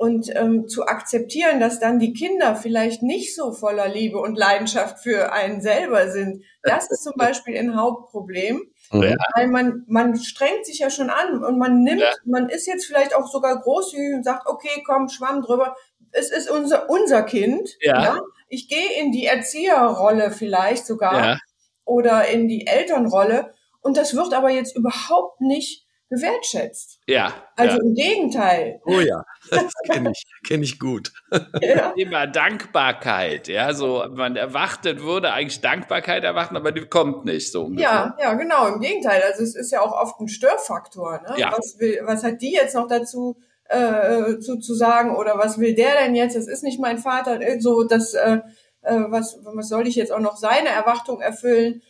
Und 0.00 0.30
ähm, 0.36 0.68
zu 0.68 0.86
akzeptieren, 0.86 1.58
dass 1.58 1.80
dann 1.80 1.98
die 1.98 2.12
Kinder 2.12 2.54
vielleicht 2.54 3.02
nicht 3.02 3.34
so 3.34 3.50
voller 3.50 3.88
Liebe 3.88 4.18
und 4.20 4.38
Leidenschaft 4.38 5.00
für 5.00 5.32
einen 5.32 5.60
selber 5.60 6.08
sind, 6.12 6.44
das 6.62 6.88
ist 6.88 7.02
zum 7.02 7.14
Beispiel 7.16 7.58
ein 7.58 7.74
Hauptproblem. 7.74 8.62
Ja. 8.92 9.16
Weil 9.34 9.48
man, 9.48 9.82
man 9.88 10.16
strengt 10.16 10.64
sich 10.66 10.78
ja 10.78 10.90
schon 10.90 11.10
an 11.10 11.42
und 11.42 11.58
man 11.58 11.82
nimmt, 11.82 12.00
ja. 12.00 12.12
man 12.24 12.48
ist 12.48 12.68
jetzt 12.68 12.86
vielleicht 12.86 13.12
auch 13.12 13.26
sogar 13.26 13.60
großzügig 13.60 14.14
und 14.14 14.24
sagt, 14.24 14.46
okay, 14.46 14.84
komm, 14.86 15.08
schwamm 15.08 15.42
drüber. 15.42 15.74
Es 16.12 16.30
ist 16.30 16.50
unser, 16.50 16.88
unser 16.90 17.22
Kind. 17.22 17.70
Ja. 17.80 18.02
ja? 18.02 18.20
Ich 18.48 18.68
gehe 18.68 19.00
in 19.00 19.12
die 19.12 19.26
Erzieherrolle 19.26 20.30
vielleicht 20.30 20.86
sogar 20.86 21.24
ja. 21.24 21.38
oder 21.84 22.28
in 22.28 22.48
die 22.48 22.66
Elternrolle. 22.66 23.54
Und 23.80 23.96
das 23.96 24.14
wird 24.14 24.34
aber 24.34 24.50
jetzt 24.50 24.76
überhaupt 24.76 25.40
nicht 25.40 25.86
gewertschätzt. 26.10 27.00
Ja. 27.06 27.34
Also 27.56 27.76
ja. 27.76 27.82
im 27.82 27.94
Gegenteil. 27.94 28.80
Oh 28.86 29.00
ja, 29.00 29.24
das 29.50 29.72
kenne 29.90 30.12
ich, 30.12 30.24
kenn 30.46 30.62
ich 30.62 30.78
gut. 30.78 31.12
Ja. 31.60 31.90
Thema 31.90 32.26
Dankbarkeit, 32.26 33.48
ja, 33.48 33.74
so 33.74 34.04
man 34.10 34.36
erwartet, 34.36 35.02
würde 35.02 35.32
eigentlich 35.32 35.60
Dankbarkeit 35.60 36.24
erwarten, 36.24 36.56
aber 36.56 36.72
die 36.72 36.86
kommt 36.86 37.24
nicht 37.24 37.52
so. 37.52 37.64
Ungefähr. 37.64 38.16
Ja, 38.18 38.24
ja, 38.30 38.34
genau, 38.34 38.68
im 38.68 38.80
Gegenteil. 38.80 39.22
Also 39.22 39.42
es 39.42 39.54
ist 39.54 39.72
ja 39.72 39.80
auch 39.80 39.92
oft 39.92 40.20
ein 40.20 40.28
Störfaktor. 40.28 41.20
Ne? 41.22 41.34
Ja. 41.36 41.52
Was, 41.56 41.78
will, 41.78 42.00
was 42.04 42.24
hat 42.24 42.40
die 42.40 42.52
jetzt 42.52 42.74
noch 42.74 42.86
dazu 42.86 43.36
äh, 43.68 44.38
zu, 44.38 44.58
zu 44.58 44.74
sagen 44.74 45.14
oder 45.14 45.38
was 45.38 45.58
will 45.58 45.74
der 45.74 45.94
denn 46.02 46.14
jetzt? 46.14 46.36
Das 46.36 46.48
ist 46.48 46.62
nicht 46.62 46.80
mein 46.80 46.98
Vater. 46.98 47.38
So, 47.60 47.84
das, 47.84 48.14
äh, 48.14 48.38
äh 48.82 49.04
was, 49.08 49.38
was 49.42 49.68
soll 49.68 49.86
ich 49.86 49.96
jetzt 49.96 50.12
auch 50.12 50.20
noch 50.20 50.36
seine 50.36 50.68
Erwartung 50.68 51.20
erfüllen? 51.20 51.82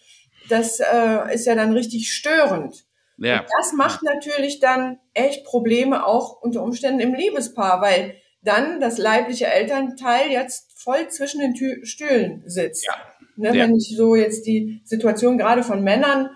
Das 0.48 0.80
äh, 0.80 1.34
ist 1.34 1.46
ja 1.46 1.54
dann 1.54 1.72
richtig 1.72 2.12
störend. 2.12 2.86
Ja. 3.18 3.40
Und 3.40 3.48
das 3.58 3.72
macht 3.72 4.02
natürlich 4.02 4.60
dann 4.60 4.98
echt 5.14 5.44
Probleme 5.44 6.06
auch 6.06 6.40
unter 6.40 6.62
Umständen 6.62 7.00
im 7.00 7.14
Liebespaar, 7.14 7.80
weil 7.80 8.14
dann 8.42 8.80
das 8.80 8.98
leibliche 8.98 9.46
Elternteil 9.46 10.30
jetzt 10.30 10.80
voll 10.80 11.08
zwischen 11.08 11.40
den 11.40 11.54
Tü 11.54 11.84
Stühlen 11.84 12.42
sitzt. 12.46 12.86
Ja. 12.86 12.94
Ne, 13.36 13.56
ja. 13.56 13.64
Wenn 13.64 13.76
ich 13.76 13.94
so 13.96 14.14
jetzt 14.14 14.46
die 14.46 14.80
Situation 14.84 15.38
gerade 15.38 15.62
von 15.62 15.82
Männern, 15.82 16.30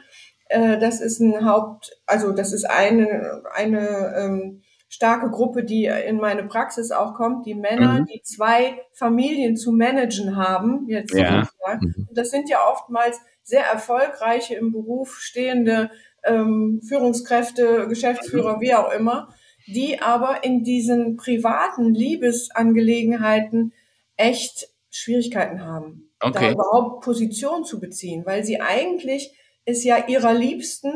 äh, 0.48 0.78
das 0.78 1.00
ist 1.00 1.20
ein 1.20 1.44
Haupt, 1.44 1.90
also 2.06 2.32
das 2.32 2.52
ist 2.52 2.64
eine, 2.64 3.42
eine 3.54 4.14
ähm, 4.16 4.62
starke 4.92 5.30
Gruppe, 5.30 5.64
die 5.64 5.86
in 5.86 6.18
meine 6.18 6.44
Praxis 6.44 6.90
auch 6.90 7.14
kommt, 7.14 7.46
die 7.46 7.54
Männer, 7.54 8.00
mhm. 8.00 8.06
die 8.06 8.20
zwei 8.22 8.82
Familien 8.92 9.56
zu 9.56 9.72
managen 9.72 10.36
haben, 10.36 10.86
jetzt 10.86 11.14
ja. 11.14 11.48
Mhm. 11.80 12.08
Das 12.12 12.30
sind 12.30 12.50
ja 12.50 12.58
oftmals 12.70 13.18
sehr 13.42 13.64
erfolgreiche 13.64 14.54
im 14.54 14.70
Beruf 14.70 15.16
stehende 15.18 15.90
ähm, 16.24 16.82
Führungskräfte, 16.86 17.88
Geschäftsführer, 17.88 18.60
wie 18.60 18.74
auch 18.74 18.92
immer, 18.92 19.34
die 19.66 20.02
aber 20.02 20.44
in 20.44 20.62
diesen 20.62 21.16
privaten 21.16 21.94
Liebesangelegenheiten 21.94 23.72
echt 24.18 24.68
Schwierigkeiten 24.90 25.64
haben, 25.64 26.10
okay. 26.20 26.48
da 26.48 26.52
überhaupt 26.52 27.02
Position 27.02 27.64
zu 27.64 27.80
beziehen, 27.80 28.26
weil 28.26 28.44
sie 28.44 28.60
eigentlich 28.60 29.34
es 29.64 29.84
ja 29.84 30.06
ihrer 30.06 30.34
Liebsten 30.34 30.92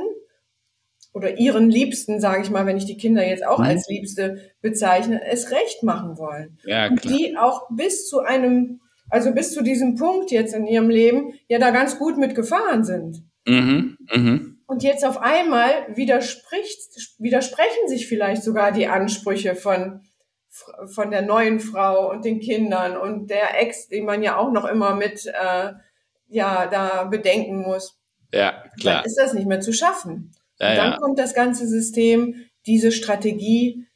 oder 1.16 1.38
ihren 1.38 1.70
Liebsten, 1.70 2.20
sage 2.20 2.42
ich 2.42 2.50
mal, 2.50 2.66
wenn 2.66 2.76
ich 2.76 2.84
die 2.84 2.98
Kinder 2.98 3.26
jetzt 3.26 3.44
auch 3.44 3.58
mhm. 3.58 3.64
als 3.64 3.88
Liebste 3.88 4.52
bezeichne, 4.60 5.26
es 5.26 5.50
recht 5.50 5.82
machen 5.82 6.18
wollen. 6.18 6.58
Ja, 6.66 6.88
klar. 6.88 6.90
Und 6.90 7.04
die 7.04 7.38
auch 7.38 7.68
bis 7.70 8.06
zu 8.06 8.20
einem, 8.20 8.82
also 9.08 9.32
bis 9.32 9.54
zu 9.54 9.62
diesem 9.62 9.94
Punkt 9.94 10.30
jetzt 10.30 10.52
in 10.52 10.66
ihrem 10.66 10.90
Leben 10.90 11.32
ja 11.48 11.58
da 11.58 11.70
ganz 11.70 11.98
gut 11.98 12.18
mitgefahren 12.18 12.84
sind. 12.84 13.24
Mhm. 13.46 13.96
Mhm. 14.14 14.58
Und 14.66 14.82
jetzt 14.82 15.06
auf 15.06 15.16
einmal 15.22 15.70
widerspricht, 15.94 17.16
widersprechen 17.18 17.88
sich 17.88 18.08
vielleicht 18.08 18.42
sogar 18.42 18.70
die 18.70 18.88
Ansprüche 18.88 19.54
von, 19.54 20.02
von 20.84 21.10
der 21.10 21.22
neuen 21.22 21.60
Frau 21.60 22.10
und 22.10 22.26
den 22.26 22.40
Kindern 22.40 22.94
und 22.94 23.30
der 23.30 23.58
Ex, 23.58 23.88
den 23.88 24.04
man 24.04 24.22
ja 24.22 24.36
auch 24.36 24.52
noch 24.52 24.66
immer 24.66 24.94
mit, 24.94 25.24
äh, 25.24 25.72
ja, 26.28 26.66
da 26.66 27.04
bedenken 27.04 27.62
muss. 27.62 27.98
Ja, 28.34 28.64
klar. 28.78 28.96
Dann 28.96 29.06
ist 29.06 29.16
das 29.16 29.32
nicht 29.32 29.46
mehr 29.46 29.60
zu 29.60 29.72
schaffen. 29.72 30.32
Ja, 30.58 30.70
und 30.70 30.76
dann 30.76 30.92
ja. 30.92 30.98
kommt 30.98 31.18
das 31.18 31.34
ganze 31.34 31.66
System, 31.66 32.46
diese 32.66 32.92
Strategie 32.92 33.86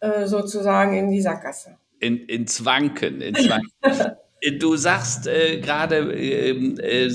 äh, 0.00 0.26
sozusagen 0.26 0.96
in 0.96 1.10
die 1.10 1.20
Sackgasse. 1.20 1.76
In, 2.00 2.18
ins 2.26 2.64
Wanken, 2.64 3.20
ins 3.20 3.48
Wanken. 3.48 3.70
Du 4.58 4.74
sagst 4.76 5.26
äh, 5.26 5.60
gerade 5.60 6.14
ähm, 6.14 6.78
äh, 6.80 7.10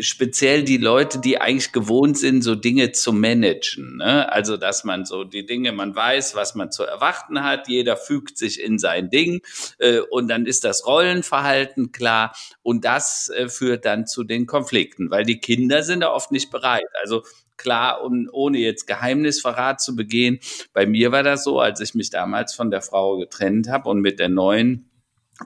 speziell 0.00 0.64
die 0.64 0.76
Leute, 0.76 1.18
die 1.18 1.40
eigentlich 1.40 1.72
gewohnt 1.72 2.18
sind, 2.18 2.42
so 2.42 2.54
Dinge 2.54 2.92
zu 2.92 3.14
managen. 3.14 3.96
Ne? 3.96 4.30
Also, 4.30 4.58
dass 4.58 4.84
man 4.84 5.06
so 5.06 5.24
die 5.24 5.46
Dinge, 5.46 5.72
man 5.72 5.96
weiß, 5.96 6.34
was 6.34 6.54
man 6.54 6.70
zu 6.70 6.82
erwarten 6.82 7.42
hat, 7.42 7.68
jeder 7.68 7.96
fügt 7.96 8.36
sich 8.36 8.62
in 8.62 8.78
sein 8.78 9.08
Ding 9.08 9.40
äh, 9.78 10.00
und 10.10 10.28
dann 10.28 10.44
ist 10.44 10.64
das 10.64 10.86
Rollenverhalten 10.86 11.90
klar 11.90 12.36
und 12.62 12.84
das 12.84 13.30
äh, 13.30 13.48
führt 13.48 13.86
dann 13.86 14.06
zu 14.06 14.22
den 14.22 14.46
Konflikten, 14.46 15.10
weil 15.10 15.24
die 15.24 15.40
Kinder 15.40 15.82
sind 15.82 16.00
da 16.00 16.12
oft 16.12 16.32
nicht 16.32 16.50
bereit. 16.50 16.84
Also 17.00 17.22
klar 17.58 18.02
und 18.02 18.28
ohne 18.30 18.58
jetzt 18.58 18.86
Geheimnisverrat 18.86 19.80
zu 19.80 19.94
begehen. 19.94 20.38
Bei 20.72 20.86
mir 20.86 21.12
war 21.12 21.22
das 21.22 21.44
so, 21.44 21.60
als 21.60 21.80
ich 21.80 21.94
mich 21.94 22.10
damals 22.10 22.54
von 22.54 22.70
der 22.70 22.80
Frau 22.80 23.18
getrennt 23.18 23.68
habe 23.68 23.88
und 23.88 24.00
mit 24.00 24.18
der 24.18 24.28
neuen 24.28 24.88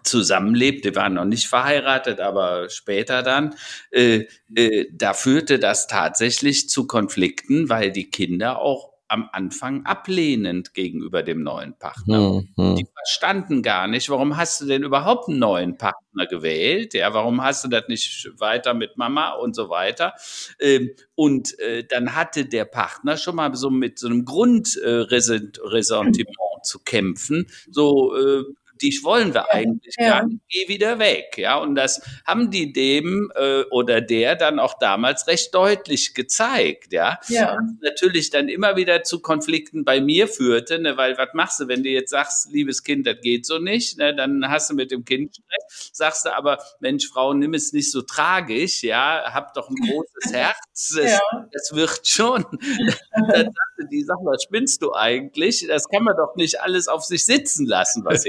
zusammenlebt, 0.05 0.85
die 0.85 0.97
waren 0.97 1.15
noch 1.15 1.25
nicht 1.25 1.49
verheiratet, 1.49 2.21
aber 2.21 2.71
später 2.71 3.23
dann, 3.23 3.55
äh, 3.91 4.27
äh, 4.55 4.87
da 4.93 5.13
führte 5.13 5.59
das 5.59 5.87
tatsächlich 5.87 6.69
zu 6.69 6.87
Konflikten, 6.87 7.69
weil 7.69 7.93
die 7.93 8.11
Kinder 8.11 8.59
auch 8.61 8.92
am 9.13 9.29
Anfang 9.31 9.85
ablehnend 9.85 10.73
gegenüber 10.73 11.23
dem 11.23 11.43
neuen 11.43 11.79
Partner. 11.79 12.43
Mhm. 12.57 12.77
Die 12.77 12.87
verstanden 12.95 13.63
gar 13.63 13.87
nicht, 13.87 14.09
warum 14.09 14.39
hast 14.39 14.63
du 14.63 14.67
denn 14.67 14.83
überhaupt 14.83 15.29
einen 15.29 15.39
neuen 15.39 15.77
Partner 15.77 16.27
gewählt? 16.27 16.95
Ja, 16.95 17.13
warum 17.13 17.43
hast 17.43 17.63
du 17.63 17.69
das 17.69 17.89
nicht 17.89 18.31
weiter 18.39 18.73
mit 18.73 18.97
Mama 18.97 19.35
und 19.35 19.55
so 19.55 19.69
weiter? 19.69 20.15
Ähm, 20.59 20.93
und 21.15 21.59
äh, 21.59 21.85
dann 21.85 22.17
hatte 22.17 22.47
der 22.47 22.65
Partner 22.65 23.19
schon 23.19 23.37
mal 23.37 23.55
so 23.55 23.69
mit 23.69 23.99
so 23.99 24.07
einem 24.07 24.25
Grundressentiment 24.25 26.39
zu 26.63 26.79
kämpfen. 26.79 27.49
So, 27.71 28.17
äh, 28.17 28.45
dich 28.83 29.05
wollen 29.05 29.35
wir 29.35 29.51
eigentlich 29.51 29.95
ja. 29.99 30.09
gar 30.09 30.27
nicht, 30.27 30.41
geh 30.49 30.69
wieder 30.69 30.99
weg. 30.99 31.35
Ja, 31.37 31.57
und 31.57 31.75
das 31.75 32.03
haben 32.27 32.51
die 32.51 32.73
dem 32.73 33.33
äh, 33.35 33.63
oder 33.71 34.01
der 34.01 34.37
dann 34.37 34.59
auch 34.59 34.79
damals 34.79 35.27
recht 35.27 35.55
deutlich 35.55 36.15
gezeigt. 36.15 36.93
Ja, 36.93 37.19
ja. 37.29 37.57
Was 37.57 37.73
natürlich 37.81 38.31
dann 38.31 38.49
immer 38.49 38.77
wieder 38.77 39.03
zu 39.03 39.21
Konflikten 39.21 39.85
bei 39.85 40.01
mir 40.01 40.29
führte, 40.29 40.79
ne, 40.79 40.97
weil 40.97 41.17
was 41.17 41.29
machst 41.35 41.61
du, 41.61 41.69
wenn 41.69 41.83
du 41.83 41.89
jetzt 41.89 42.11
sagst, 42.11 42.51
liebes 42.53 42.83
Kind, 42.83 43.07
das 43.07 43.21
geht 43.23 43.47
so 43.47 43.59
nicht, 43.59 43.99
ne, 43.99 44.15
dann 44.15 44.49
hast 44.49 44.71
du 44.71 44.75
mit 44.75 44.91
dem 44.91 45.05
Kind 45.05 45.35
Stress, 45.35 45.91
sagst 45.93 46.25
du 46.27 46.35
aber, 46.35 46.59
Mensch, 46.81 47.09
Frau, 47.09 47.35
nimm 47.35 47.55
es 47.55 47.73
nicht 47.73 47.91
so 47.91 48.03
tragisch, 48.03 48.83
ja, 48.83 49.33
hab 49.33 49.55
doch 49.55 49.69
ein 49.69 49.77
großes 49.77 50.33
Herz, 50.33 50.57
es, 50.75 51.13
ja. 51.13 51.21
das 51.53 51.73
wird 51.75 52.07
schon. 52.07 52.45
dann 53.13 53.45
sagte 53.45 53.89
die, 53.91 54.03
sag 54.05 54.23
mal, 54.23 54.39
spinnst 54.41 54.83
du 54.83 54.95
eigentlich? 54.95 55.67
Das 55.69 55.89
kann 55.89 56.05
man 56.05 56.17
doch 56.17 56.37
nicht 56.37 56.61
alles 56.61 56.89
auf 56.89 57.03
sich 57.05 57.25
sitzen 57.25 57.67
lassen, 57.67 58.05
was 58.05 58.25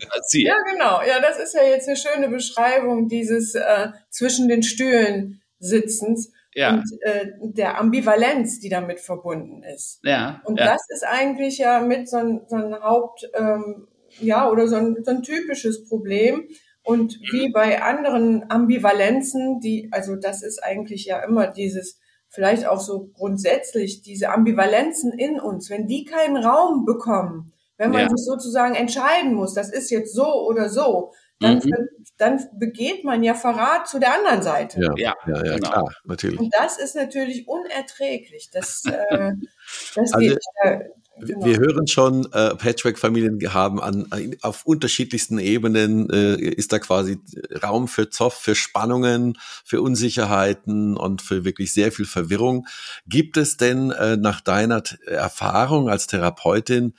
ihr 0.00 0.08
passiert. 0.08 0.48
Ja, 0.48 0.72
genau. 0.72 1.02
Ja, 1.02 1.20
das 1.20 1.38
ist 1.38 1.54
ja 1.54 1.62
jetzt 1.62 1.88
eine 1.88 1.96
schöne 1.96 2.28
Beschreibung 2.28 3.08
dieses 3.08 3.54
äh, 3.54 3.88
zwischen 4.10 4.48
den 4.48 4.62
Stühlen 4.62 5.40
sitzens 5.58 6.32
ja. 6.54 6.74
und 6.74 6.84
äh, 7.02 7.26
der 7.40 7.78
Ambivalenz, 7.78 8.60
die 8.60 8.68
damit 8.68 9.00
verbunden 9.00 9.62
ist. 9.62 10.00
Ja. 10.02 10.42
Und 10.44 10.58
ja. 10.58 10.66
das 10.66 10.82
ist 10.88 11.04
eigentlich 11.04 11.58
ja 11.58 11.80
mit 11.80 12.08
so 12.08 12.16
ein, 12.16 12.40
so 12.48 12.56
ein 12.56 12.74
Haupt, 12.74 13.28
ähm, 13.34 13.88
ja, 14.20 14.50
oder 14.50 14.66
so 14.68 14.76
ein, 14.76 14.96
so 15.04 15.10
ein 15.10 15.22
typisches 15.22 15.88
Problem. 15.88 16.48
Und 16.82 17.20
wie 17.32 17.50
bei 17.52 17.82
anderen 17.82 18.50
Ambivalenzen, 18.50 19.60
die, 19.60 19.88
also 19.92 20.16
das 20.16 20.42
ist 20.42 20.62
eigentlich 20.62 21.04
ja 21.04 21.22
immer 21.22 21.46
dieses, 21.48 22.00
vielleicht 22.28 22.66
auch 22.66 22.80
so 22.80 23.10
grundsätzlich, 23.14 24.02
diese 24.02 24.30
Ambivalenzen 24.30 25.12
in 25.12 25.38
uns, 25.38 25.70
wenn 25.70 25.86
die 25.86 26.04
keinen 26.04 26.36
Raum 26.36 26.84
bekommen, 26.86 27.52
wenn 27.78 27.90
man 27.90 28.02
ja. 28.02 28.08
sich 28.10 28.24
sozusagen 28.24 28.74
entscheiden 28.74 29.34
muss, 29.34 29.54
das 29.54 29.70
ist 29.70 29.90
jetzt 29.90 30.14
so 30.14 30.46
oder 30.46 30.68
so, 30.68 31.12
dann, 31.40 31.58
mhm. 31.58 31.88
dann 32.18 32.40
begeht 32.58 33.04
man 33.04 33.22
ja 33.22 33.34
Verrat 33.34 33.88
zu 33.88 34.00
der 34.00 34.14
anderen 34.14 34.42
Seite. 34.42 34.80
Ja, 34.80 34.92
ja, 34.96 35.14
ja, 35.26 35.44
ja 35.44 35.54
genau. 35.56 35.70
klar, 35.70 35.94
natürlich. 36.04 36.40
Und 36.40 36.52
das 36.58 36.78
ist 36.78 36.96
natürlich 36.96 37.46
unerträglich. 37.46 38.50
Das, 38.52 38.84
äh, 38.84 39.32
das 39.94 40.12
also, 40.12 40.18
geht, 40.18 40.38
äh, 40.62 40.80
Genau. 41.20 41.44
Wir 41.44 41.58
hören 41.58 41.86
schon, 41.88 42.32
äh, 42.32 42.54
Patchwork-Familien 42.54 43.40
haben 43.52 43.80
an, 43.80 44.06
auf 44.42 44.64
unterschiedlichsten 44.66 45.38
Ebenen 45.38 46.08
äh, 46.10 46.36
ist 46.36 46.72
da 46.72 46.78
quasi 46.78 47.18
Raum 47.62 47.88
für 47.88 48.10
Zoff, 48.10 48.34
für 48.34 48.54
Spannungen, 48.54 49.36
für 49.64 49.82
Unsicherheiten 49.82 50.96
und 50.96 51.22
für 51.22 51.44
wirklich 51.44 51.72
sehr 51.72 51.90
viel 51.90 52.04
Verwirrung. 52.04 52.66
Gibt 53.06 53.36
es 53.36 53.56
denn 53.56 53.90
äh, 53.90 54.16
nach 54.16 54.40
deiner 54.40 54.82
Erfahrung 55.06 55.88
als 55.88 56.06
Therapeutin 56.06 56.94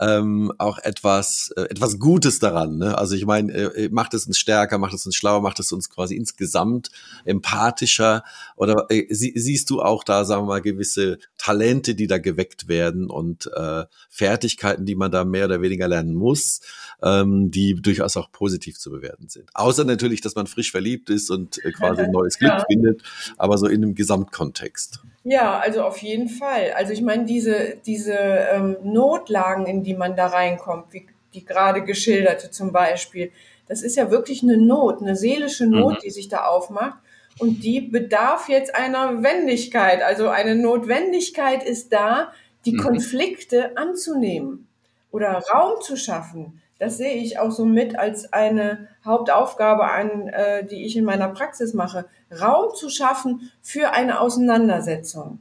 ähm, 0.00 0.52
auch 0.58 0.78
etwas, 0.78 1.52
äh, 1.56 1.62
etwas 1.62 1.98
Gutes 1.98 2.38
daran. 2.38 2.78
Ne? 2.78 2.96
Also 2.96 3.14
ich 3.14 3.26
meine, 3.26 3.52
äh, 3.52 3.88
macht 3.90 4.14
es 4.14 4.26
uns 4.26 4.38
stärker, 4.38 4.78
macht 4.78 4.94
es 4.94 5.04
uns 5.04 5.14
schlauer, 5.14 5.42
macht 5.42 5.60
es 5.60 5.70
uns 5.70 5.90
quasi 5.90 6.16
insgesamt 6.16 6.90
empathischer? 7.24 8.24
Oder 8.56 8.86
äh, 8.88 9.12
sie, 9.12 9.32
siehst 9.36 9.68
du 9.70 9.82
auch 9.82 10.02
da, 10.02 10.24
sagen 10.24 10.42
wir 10.42 10.46
mal, 10.46 10.62
gewisse 10.62 11.18
Talente, 11.36 11.94
die 11.94 12.06
da 12.06 12.18
geweckt 12.18 12.68
werden 12.68 13.10
und 13.10 13.50
äh, 13.54 13.84
Fertigkeiten, 14.08 14.86
die 14.86 14.94
man 14.94 15.10
da 15.10 15.24
mehr 15.24 15.44
oder 15.44 15.60
weniger 15.60 15.88
lernen 15.88 16.14
muss, 16.14 16.60
ähm, 17.02 17.50
die 17.50 17.74
durchaus 17.74 18.16
auch 18.16 18.32
positiv 18.32 18.78
zu 18.78 18.90
bewerten 18.90 19.28
sind? 19.28 19.50
Außer 19.54 19.84
natürlich, 19.84 20.22
dass 20.22 20.34
man 20.34 20.46
frisch 20.46 20.70
verliebt 20.70 21.10
ist 21.10 21.30
und 21.30 21.62
äh, 21.64 21.72
quasi 21.72 22.02
ein 22.02 22.12
neues 22.12 22.38
Glück 22.38 22.52
ja. 22.52 22.64
findet, 22.66 23.02
aber 23.36 23.58
so 23.58 23.66
in 23.66 23.82
einem 23.82 23.94
Gesamtkontext. 23.94 25.00
Ja, 25.24 25.58
also 25.58 25.82
auf 25.82 25.98
jeden 25.98 26.28
Fall. 26.28 26.72
Also 26.72 26.92
ich 26.92 27.02
meine, 27.02 27.24
diese, 27.24 27.76
diese 27.86 28.14
ähm, 28.14 28.76
Notlagen, 28.82 29.66
in 29.66 29.82
die 29.84 29.94
man 29.94 30.16
da 30.16 30.26
reinkommt, 30.26 30.92
wie 30.92 31.06
die 31.34 31.44
gerade 31.44 31.82
geschilderte 31.84 32.50
zum 32.50 32.72
Beispiel, 32.72 33.30
das 33.68 33.82
ist 33.82 33.96
ja 33.96 34.10
wirklich 34.10 34.42
eine 34.42 34.56
Not, 34.56 35.00
eine 35.00 35.16
seelische 35.16 35.66
Not, 35.66 35.94
mhm. 35.94 35.98
die 36.04 36.10
sich 36.10 36.28
da 36.28 36.44
aufmacht. 36.46 36.98
Und 37.38 37.64
die 37.64 37.80
bedarf 37.80 38.48
jetzt 38.48 38.74
einer 38.74 39.22
Wendigkeit. 39.22 40.02
Also 40.02 40.28
eine 40.28 40.54
Notwendigkeit 40.54 41.62
ist 41.62 41.92
da, 41.92 42.32
die 42.64 42.72
mhm. 42.72 42.78
Konflikte 42.78 43.76
anzunehmen 43.76 44.68
oder 45.10 45.42
Raum 45.52 45.80
zu 45.80 45.96
schaffen. 45.96 46.61
Das 46.82 46.96
sehe 46.96 47.12
ich 47.12 47.38
auch 47.38 47.52
so 47.52 47.64
mit 47.64 47.96
als 47.96 48.32
eine 48.32 48.88
Hauptaufgabe 49.04 49.88
an, 49.88 50.26
äh, 50.26 50.64
die 50.66 50.84
ich 50.84 50.96
in 50.96 51.04
meiner 51.04 51.28
Praxis 51.28 51.74
mache. 51.74 52.06
Raum 52.40 52.74
zu 52.74 52.90
schaffen 52.90 53.52
für 53.62 53.92
eine 53.92 54.18
Auseinandersetzung. 54.18 55.38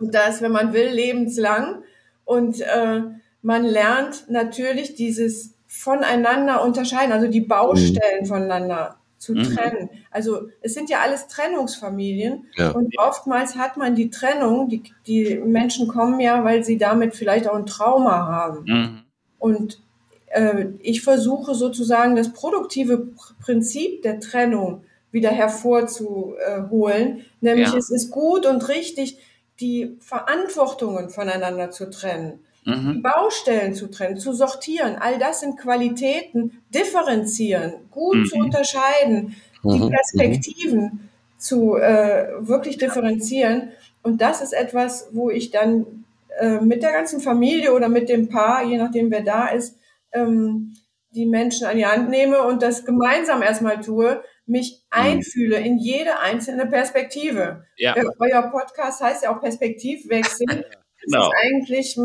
Und 0.00 0.14
das, 0.14 0.42
wenn 0.42 0.52
man 0.52 0.74
will, 0.74 0.88
lebenslang. 0.88 1.82
Und 2.24 2.60
äh, 2.60 3.00
man 3.42 3.64
lernt 3.64 4.28
natürlich 4.28 4.94
dieses 4.94 5.54
voneinander 5.66 6.62
unterscheiden, 6.62 7.12
also 7.12 7.28
die 7.28 7.42
Baustellen 7.42 8.22
mhm. 8.22 8.26
voneinander 8.26 8.96
zu 9.18 9.34
mhm. 9.34 9.42
trennen. 9.42 9.90
Also 10.10 10.48
es 10.62 10.74
sind 10.74 10.90
ja 10.90 11.00
alles 11.00 11.26
Trennungsfamilien 11.26 12.46
ja. 12.56 12.70
und 12.70 12.98
oftmals 12.98 13.56
hat 13.56 13.76
man 13.76 13.94
die 13.94 14.10
Trennung, 14.10 14.68
die, 14.68 14.82
die 15.06 15.36
Menschen 15.36 15.88
kommen 15.88 16.20
ja, 16.20 16.44
weil 16.44 16.64
sie 16.64 16.78
damit 16.78 17.14
vielleicht 17.14 17.48
auch 17.48 17.56
ein 17.56 17.66
Trauma 17.66 18.26
haben. 18.26 18.64
Mhm. 18.64 19.02
Und 19.38 19.80
äh, 20.28 20.66
ich 20.80 21.02
versuche 21.02 21.54
sozusagen 21.54 22.16
das 22.16 22.32
produktive 22.32 23.08
Prinzip 23.40 24.02
der 24.02 24.20
Trennung 24.20 24.84
wieder 25.10 25.30
hervorzuholen, 25.30 27.24
nämlich 27.40 27.68
ja. 27.68 27.76
es 27.76 27.90
ist 27.90 28.10
gut 28.10 28.46
und 28.46 28.68
richtig, 28.68 29.18
die 29.58 29.96
Verantwortungen 30.00 31.08
voneinander 31.10 31.70
zu 31.70 31.90
trennen 31.90 32.40
mhm. 32.68 32.94
die 32.94 33.00
Baustellen 33.00 33.74
zu 33.74 33.88
trennen, 33.88 34.18
zu 34.18 34.32
sortieren. 34.32 34.96
All 35.00 35.18
das 35.18 35.40
sind 35.40 35.58
Qualitäten, 35.58 36.62
differenzieren, 36.74 37.74
gut 37.90 38.16
mhm. 38.16 38.26
zu 38.26 38.36
unterscheiden, 38.36 39.36
die 39.64 39.78
mhm. 39.78 39.90
Perspektiven 39.90 41.08
zu 41.38 41.76
äh, 41.76 42.28
wirklich 42.40 42.78
differenzieren. 42.78 43.70
Und 44.02 44.20
das 44.20 44.42
ist 44.42 44.52
etwas, 44.52 45.08
wo 45.12 45.30
ich 45.30 45.50
dann 45.50 46.04
äh, 46.38 46.60
mit 46.60 46.82
der 46.82 46.92
ganzen 46.92 47.20
Familie 47.20 47.72
oder 47.74 47.88
mit 47.88 48.08
dem 48.08 48.28
Paar, 48.28 48.64
je 48.64 48.76
nachdem 48.76 49.10
wer 49.10 49.22
da 49.22 49.48
ist, 49.48 49.76
ähm, 50.12 50.74
die 51.10 51.26
Menschen 51.26 51.66
an 51.66 51.76
die 51.76 51.86
Hand 51.86 52.10
nehme 52.10 52.42
und 52.42 52.62
das 52.62 52.84
gemeinsam 52.84 53.42
erstmal 53.42 53.80
tue, 53.80 54.22
mich 54.46 54.82
mhm. 54.84 55.02
einfühle 55.02 55.58
in 55.58 55.78
jede 55.78 56.18
einzelne 56.20 56.66
Perspektive. 56.66 57.64
Ja. 57.76 57.94
Äh, 57.96 58.04
euer 58.18 58.42
Podcast 58.50 59.00
heißt 59.00 59.24
ja 59.24 59.34
auch 59.34 59.40
Perspektivwechsel. 59.40 60.64
Genau. 61.04 61.18
Das 61.18 61.28
ist 61.28 61.34
eigentlich 61.44 61.96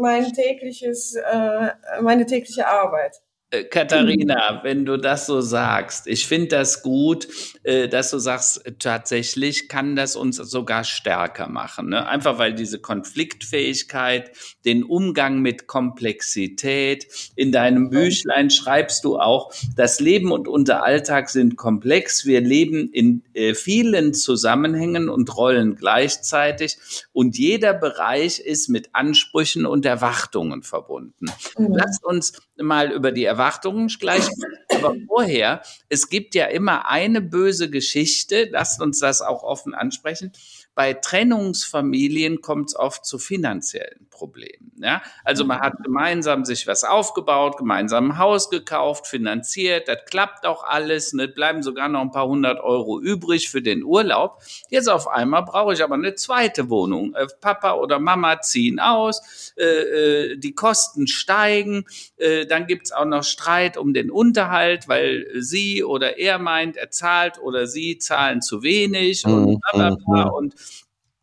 mein 0.00 0.32
tägliches, 0.32 1.14
äh, 1.14 1.70
meine 2.02 2.26
tägliche 2.26 2.66
Arbeit. 2.66 3.16
Äh, 3.52 3.64
Katharina, 3.64 4.60
wenn 4.62 4.86
du 4.86 4.96
das 4.96 5.26
so 5.26 5.42
sagst, 5.42 6.06
ich 6.06 6.26
finde 6.26 6.48
das 6.48 6.82
gut, 6.82 7.28
äh, 7.64 7.86
dass 7.86 8.10
du 8.10 8.18
sagst, 8.18 8.64
tatsächlich 8.78 9.68
kann 9.68 9.94
das 9.94 10.16
uns 10.16 10.36
sogar 10.36 10.84
stärker 10.84 11.48
machen. 11.48 11.90
Ne? 11.90 12.06
Einfach 12.06 12.38
weil 12.38 12.54
diese 12.54 12.78
Konfliktfähigkeit, 12.80 14.32
den 14.64 14.82
Umgang 14.82 15.40
mit 15.40 15.66
Komplexität, 15.66 17.06
in 17.36 17.52
deinem 17.52 17.90
Büchlein 17.90 18.48
schreibst 18.48 19.04
du 19.04 19.18
auch, 19.18 19.52
das 19.76 20.00
Leben 20.00 20.32
und 20.32 20.48
unser 20.48 20.82
Alltag 20.82 21.28
sind 21.28 21.56
komplex. 21.56 22.24
Wir 22.24 22.40
leben 22.40 22.88
in 22.90 23.22
äh, 23.34 23.54
vielen 23.54 24.14
Zusammenhängen 24.14 25.10
und 25.10 25.36
Rollen 25.36 25.76
gleichzeitig 25.76 26.78
und 27.12 27.36
jeder 27.36 27.74
Bereich 27.74 28.40
ist 28.40 28.70
mit 28.70 28.94
Ansprüchen 28.94 29.66
und 29.66 29.84
Erwartungen 29.84 30.62
verbunden. 30.62 31.26
Mhm. 31.58 31.74
Lasst 31.74 32.02
uns 32.02 32.32
mal 32.62 32.92
über 32.92 33.12
die 33.12 33.24
Erwartungen 33.24 33.88
gleich. 33.88 34.28
Aber 34.74 34.94
vorher, 35.06 35.62
es 35.88 36.08
gibt 36.08 36.34
ja 36.34 36.46
immer 36.46 36.88
eine 36.88 37.20
böse 37.20 37.70
Geschichte, 37.70 38.48
lasst 38.50 38.80
uns 38.80 39.00
das 39.00 39.20
auch 39.22 39.42
offen 39.42 39.74
ansprechen. 39.74 40.32
Bei 40.74 40.94
Trennungsfamilien 40.94 42.40
kommt 42.40 42.70
es 42.70 42.76
oft 42.76 43.04
zu 43.04 43.18
finanziellen 43.18 44.08
Problemen. 44.08 44.72
Ja? 44.76 45.02
Also 45.24 45.44
man 45.44 45.60
hat 45.60 45.74
gemeinsam 45.82 46.44
sich 46.44 46.66
was 46.66 46.84
aufgebaut, 46.84 47.56
gemeinsam 47.56 48.12
ein 48.12 48.18
Haus 48.18 48.50
gekauft, 48.50 49.06
finanziert, 49.06 49.88
das 49.88 49.98
klappt 50.06 50.46
auch 50.46 50.64
alles, 50.64 51.12
ne? 51.12 51.28
bleiben 51.28 51.62
sogar 51.62 51.88
noch 51.88 52.00
ein 52.00 52.10
paar 52.10 52.26
hundert 52.26 52.60
Euro 52.60 53.00
übrig 53.00 53.50
für 53.50 53.60
den 53.60 53.82
Urlaub. 53.82 54.40
Jetzt 54.70 54.88
auf 54.88 55.08
einmal 55.08 55.42
brauche 55.42 55.72
ich 55.72 55.82
aber 55.82 55.94
eine 55.94 56.14
zweite 56.14 56.70
Wohnung. 56.70 57.14
Äh, 57.14 57.26
Papa 57.40 57.74
oder 57.74 57.98
Mama 57.98 58.40
ziehen 58.40 58.78
aus, 58.78 59.54
äh, 59.56 59.64
äh, 59.64 60.36
die 60.36 60.54
Kosten 60.54 61.06
steigen, 61.06 61.84
äh, 62.16 62.46
dann 62.46 62.66
gibt's 62.66 62.92
auch 62.92 63.04
noch 63.04 63.24
Streit 63.24 63.76
um 63.76 63.92
den 63.92 64.10
Unterhalt, 64.10 64.88
weil 64.88 65.26
sie 65.38 65.82
oder 65.84 66.18
er 66.18 66.38
meint, 66.38 66.76
er 66.76 66.90
zahlt 66.90 67.38
oder 67.38 67.66
sie 67.66 67.98
zahlen 67.98 68.42
zu 68.42 68.62
wenig 68.62 69.24
und 69.26 69.46
mhm, 69.46 69.60
bla 69.72 69.90
bla 69.90 69.96
bla. 69.96 70.24
Mhm. 70.26 70.30
Und 70.30 70.54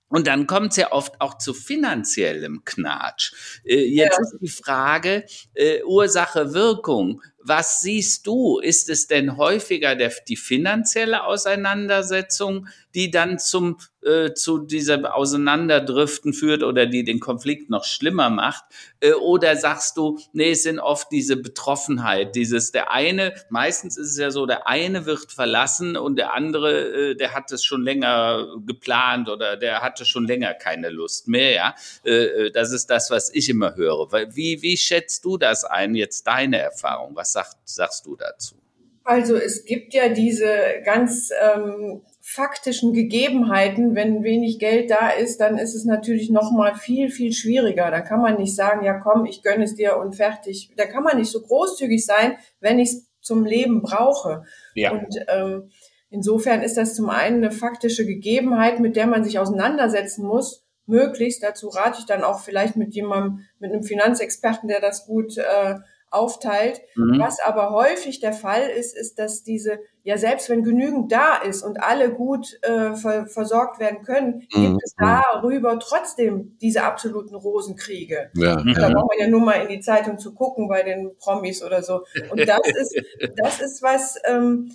und 0.09 0.27
dann 0.27 0.47
kommt 0.47 0.71
es 0.71 0.77
ja 0.77 0.91
oft 0.91 1.21
auch 1.21 1.37
zu 1.37 1.53
finanziellem 1.53 2.63
Knatsch. 2.65 3.33
Äh, 3.63 3.85
jetzt 3.85 4.17
ja. 4.17 4.21
ist 4.21 4.37
die 4.41 4.49
Frage, 4.49 5.25
äh, 5.53 5.83
Ursache, 5.83 6.53
Wirkung. 6.53 7.21
Was 7.41 7.81
siehst 7.81 8.27
du? 8.27 8.59
Ist 8.59 8.89
es 8.89 9.07
denn 9.07 9.37
häufiger 9.37 9.95
der, 9.95 10.11
die 10.27 10.35
finanzielle 10.35 11.23
Auseinandersetzung, 11.23 12.67
die 12.95 13.11
dann 13.11 13.39
zum, 13.39 13.77
äh, 14.01 14.33
zu 14.33 14.59
dieser 14.59 15.15
Auseinanderdriften 15.15 16.33
führt 16.33 16.63
oder 16.63 16.85
die 16.85 17.03
den 17.03 17.19
Konflikt 17.19 17.69
noch 17.69 17.85
schlimmer 17.85 18.29
macht? 18.29 18.63
Äh, 18.99 19.13
oder 19.13 19.55
sagst 19.55 19.95
du, 19.97 20.19
nee, 20.33 20.51
es 20.51 20.63
sind 20.63 20.79
oft 20.79 21.11
diese 21.11 21.37
Betroffenheit, 21.37 22.35
dieses, 22.35 22.71
der 22.71 22.91
eine, 22.91 23.33
meistens 23.49 23.97
ist 23.97 24.11
es 24.11 24.17
ja 24.17 24.31
so, 24.31 24.45
der 24.45 24.67
eine 24.67 25.05
wird 25.05 25.31
verlassen 25.31 25.95
und 25.95 26.17
der 26.17 26.33
andere, 26.33 27.11
äh, 27.11 27.15
der 27.15 27.33
hat 27.33 27.51
es 27.51 27.63
schon 27.63 27.83
länger 27.83 28.47
geplant 28.65 29.29
oder 29.29 29.55
der 29.55 29.81
hatte 29.81 30.03
schon 30.03 30.25
länger 30.25 30.53
keine 30.55 30.89
Lust 30.89 31.27
mehr, 31.27 31.51
ja? 31.53 31.75
Äh, 32.03 32.47
äh 32.47 32.51
das 32.51 32.71
ist 32.71 32.87
das, 32.87 33.11
was 33.11 33.33
ich 33.33 33.47
immer 33.49 33.75
höre. 33.75 34.11
Wie, 34.35 34.61
wie 34.61 34.77
schätzt 34.77 35.23
du 35.23 35.37
das 35.37 35.63
ein, 35.63 35.95
jetzt 35.95 36.25
deine 36.27 36.59
Erfahrung? 36.59 37.15
Was 37.15 37.28
was 37.29 37.31
sagt, 37.31 37.57
sagst 37.65 38.05
du 38.05 38.15
dazu? 38.15 38.55
Also 39.03 39.35
es 39.35 39.65
gibt 39.65 39.93
ja 39.93 40.09
diese 40.09 40.51
ganz 40.85 41.31
ähm, 41.41 42.01
faktischen 42.21 42.93
Gegebenheiten, 42.93 43.95
wenn 43.95 44.23
wenig 44.23 44.59
Geld 44.59 44.91
da 44.91 45.09
ist, 45.09 45.39
dann 45.39 45.57
ist 45.57 45.73
es 45.73 45.85
natürlich 45.85 46.29
noch 46.29 46.51
mal 46.51 46.75
viel 46.75 47.09
viel 47.09 47.33
schwieriger. 47.33 47.89
Da 47.89 48.01
kann 48.01 48.21
man 48.21 48.37
nicht 48.37 48.55
sagen, 48.55 48.85
ja 48.85 48.99
komm, 48.99 49.25
ich 49.25 49.41
gönne 49.41 49.63
es 49.63 49.75
dir 49.75 49.97
und 49.97 50.15
fertig. 50.15 50.71
Da 50.77 50.85
kann 50.85 51.03
man 51.03 51.17
nicht 51.17 51.31
so 51.31 51.41
großzügig 51.41 52.05
sein, 52.05 52.37
wenn 52.59 52.77
ich 52.77 52.89
es 52.89 53.07
zum 53.21 53.45
Leben 53.45 53.81
brauche. 53.81 54.43
Ja. 54.75 54.91
Und 54.91 55.15
ähm, 55.27 55.71
insofern 56.09 56.61
ist 56.61 56.77
das 56.77 56.93
zum 56.93 57.09
einen 57.09 57.37
eine 57.37 57.51
faktische 57.51 58.05
Gegebenheit, 58.05 58.79
mit 58.79 58.95
der 58.95 59.07
man 59.07 59.23
sich 59.23 59.39
auseinandersetzen 59.39 60.25
muss. 60.25 60.63
Möglichst 60.85 61.41
dazu 61.41 61.69
rate 61.69 61.99
ich 61.99 62.05
dann 62.05 62.23
auch 62.23 62.41
vielleicht 62.41 62.75
mit 62.75 62.93
jemandem, 62.93 63.45
mit 63.59 63.71
einem 63.71 63.83
Finanzexperten, 63.83 64.67
der 64.67 64.81
das 64.81 65.05
gut 65.07 65.37
äh, 65.37 65.75
aufteilt. 66.11 66.81
Mhm. 66.95 67.19
Was 67.19 67.39
aber 67.39 67.71
häufig 67.71 68.19
der 68.19 68.33
Fall 68.33 68.69
ist, 68.69 68.97
ist, 68.97 69.19
dass 69.19 69.43
diese, 69.43 69.79
ja 70.03 70.17
selbst 70.17 70.49
wenn 70.49 70.63
genügend 70.63 71.11
da 71.11 71.35
ist 71.35 71.63
und 71.63 71.81
alle 71.81 72.11
gut 72.13 72.59
äh, 72.63 72.95
ver 72.95 73.27
versorgt 73.27 73.79
werden 73.79 74.01
können, 74.03 74.47
mhm. 74.53 74.71
gibt 74.71 74.83
es 74.83 74.95
darüber 74.95 75.77
trotzdem 75.79 76.57
diese 76.61 76.83
absoluten 76.83 77.35
Rosenkriege. 77.35 78.31
Ja, 78.35 78.55
da 78.55 78.63
ja. 78.63 78.93
braucht 78.93 79.09
man 79.09 79.19
ja 79.19 79.27
nur 79.27 79.41
mal 79.41 79.61
in 79.61 79.69
die 79.69 79.81
Zeitung 79.81 80.17
zu 80.17 80.33
gucken 80.33 80.67
bei 80.67 80.83
den 80.83 81.15
Promis 81.17 81.63
oder 81.63 81.83
so. 81.83 82.03
Und 82.29 82.47
das 82.47 82.59
ist, 82.65 83.01
das 83.35 83.61
ist 83.61 83.81
was, 83.81 84.17
ähm, 84.25 84.71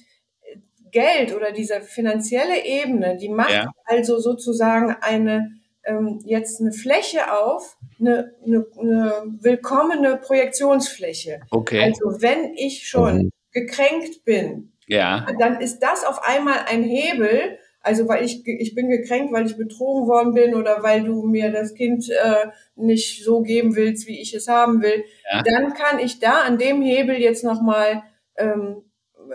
Geld 0.95 1.35
oder 1.35 1.51
diese 1.51 1.83
finanzielle 1.83 2.65
Ebene, 2.65 3.17
die 3.17 3.29
macht 3.29 3.51
ja. 3.51 3.67
also 3.85 4.21
sozusagen 4.21 4.97
eine 5.01 5.51
ähm, 5.85 6.21
jetzt 6.25 6.61
eine 6.61 6.73
Fläche 6.73 7.33
auf, 7.33 7.77
eine, 8.01 8.33
eine, 8.45 8.67
eine 8.79 9.23
willkommene 9.41 10.17
Projektionsfläche. 10.17 11.41
Okay. 11.51 11.83
Also 11.83 12.23
wenn 12.23 12.55
ich 12.55 12.89
schon 12.89 13.17
mhm. 13.17 13.31
gekränkt 13.53 14.25
bin, 14.25 14.73
ja. 14.87 15.27
dann 15.39 15.61
ist 15.61 15.81
das 15.81 16.05
auf 16.05 16.23
einmal 16.23 16.59
ein 16.67 16.83
Hebel, 16.83 17.59
also 17.81 18.09
weil 18.09 18.25
ich, 18.25 18.47
ich 18.47 18.75
bin 18.75 18.89
gekränkt, 18.89 19.33
weil 19.33 19.47
ich 19.47 19.57
betrogen 19.57 20.09
worden 20.09 20.33
bin 20.33 20.55
oder 20.55 20.83
weil 20.83 21.05
du 21.05 21.23
mir 21.23 21.53
das 21.53 21.75
Kind 21.75 22.09
äh, 22.09 22.47
nicht 22.77 23.23
so 23.25 23.43
geben 23.43 23.77
willst, 23.77 24.07
wie 24.07 24.21
ich 24.21 24.35
es 24.35 24.49
haben 24.49 24.83
will, 24.83 25.05
ja. 25.31 25.43
dann 25.43 25.75
kann 25.75 25.99
ich 25.99 26.19
da 26.19 26.43
an 26.43 26.59
dem 26.59 26.81
Hebel 26.81 27.17
jetzt 27.17 27.45
nochmal 27.45 28.03
ähm, 28.37 28.85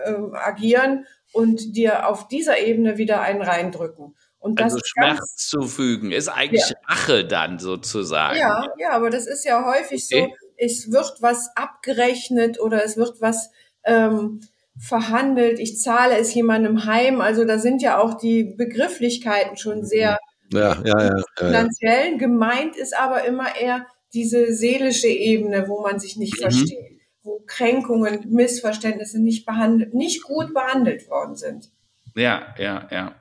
ähm, 0.04 0.34
agieren 0.34 1.06
und 1.32 1.76
dir 1.76 2.08
auf 2.08 2.28
dieser 2.28 2.58
Ebene 2.58 2.98
wieder 2.98 3.20
einen 3.20 3.42
reindrücken. 3.42 4.16
Und 4.40 4.58
das 4.58 4.72
also 4.72 4.80
Schmerz 4.84 5.36
zufügen 5.36 6.12
ist 6.12 6.28
eigentlich 6.28 6.70
ja. 6.70 6.76
Rache 6.86 7.26
dann 7.26 7.58
sozusagen. 7.58 8.38
Ja, 8.38 8.66
ja, 8.78 8.90
aber 8.90 9.10
das 9.10 9.26
ist 9.26 9.44
ja 9.44 9.64
häufig 9.64 10.06
okay. 10.10 10.28
so, 10.28 10.46
es 10.56 10.90
wird 10.90 11.18
was 11.20 11.50
abgerechnet 11.56 12.58
oder 12.58 12.82
es 12.82 12.96
wird 12.96 13.20
was 13.20 13.50
ähm, 13.84 14.40
verhandelt, 14.78 15.58
ich 15.58 15.78
zahle 15.78 16.16
es 16.16 16.32
jemandem 16.32 16.86
heim. 16.86 17.20
Also 17.20 17.44
da 17.44 17.58
sind 17.58 17.82
ja 17.82 17.98
auch 17.98 18.14
die 18.14 18.44
Begrifflichkeiten 18.44 19.58
schon 19.58 19.84
sehr 19.84 20.18
ja, 20.52 20.76
ja, 20.84 21.02
ja, 21.02 21.22
finanziell. 21.36 22.16
Gemeint 22.16 22.76
ist 22.76 22.96
aber 22.96 23.24
immer 23.24 23.56
eher 23.56 23.86
diese 24.14 24.52
seelische 24.52 25.08
Ebene, 25.08 25.68
wo 25.68 25.82
man 25.82 26.00
sich 26.00 26.16
nicht 26.16 26.38
mhm. 26.38 26.42
versteht, 26.42 27.00
wo 27.22 27.42
Kränkungen, 27.46 28.26
Missverständnisse 28.30 29.20
nicht 29.20 29.44
behandelt, 29.44 29.94
nicht 29.94 30.22
gut 30.22 30.54
behandelt 30.54 31.08
worden 31.08 31.36
sind. 31.36 31.70
Ja, 32.16 32.54
ja, 32.58 32.88
ja. 32.90 33.14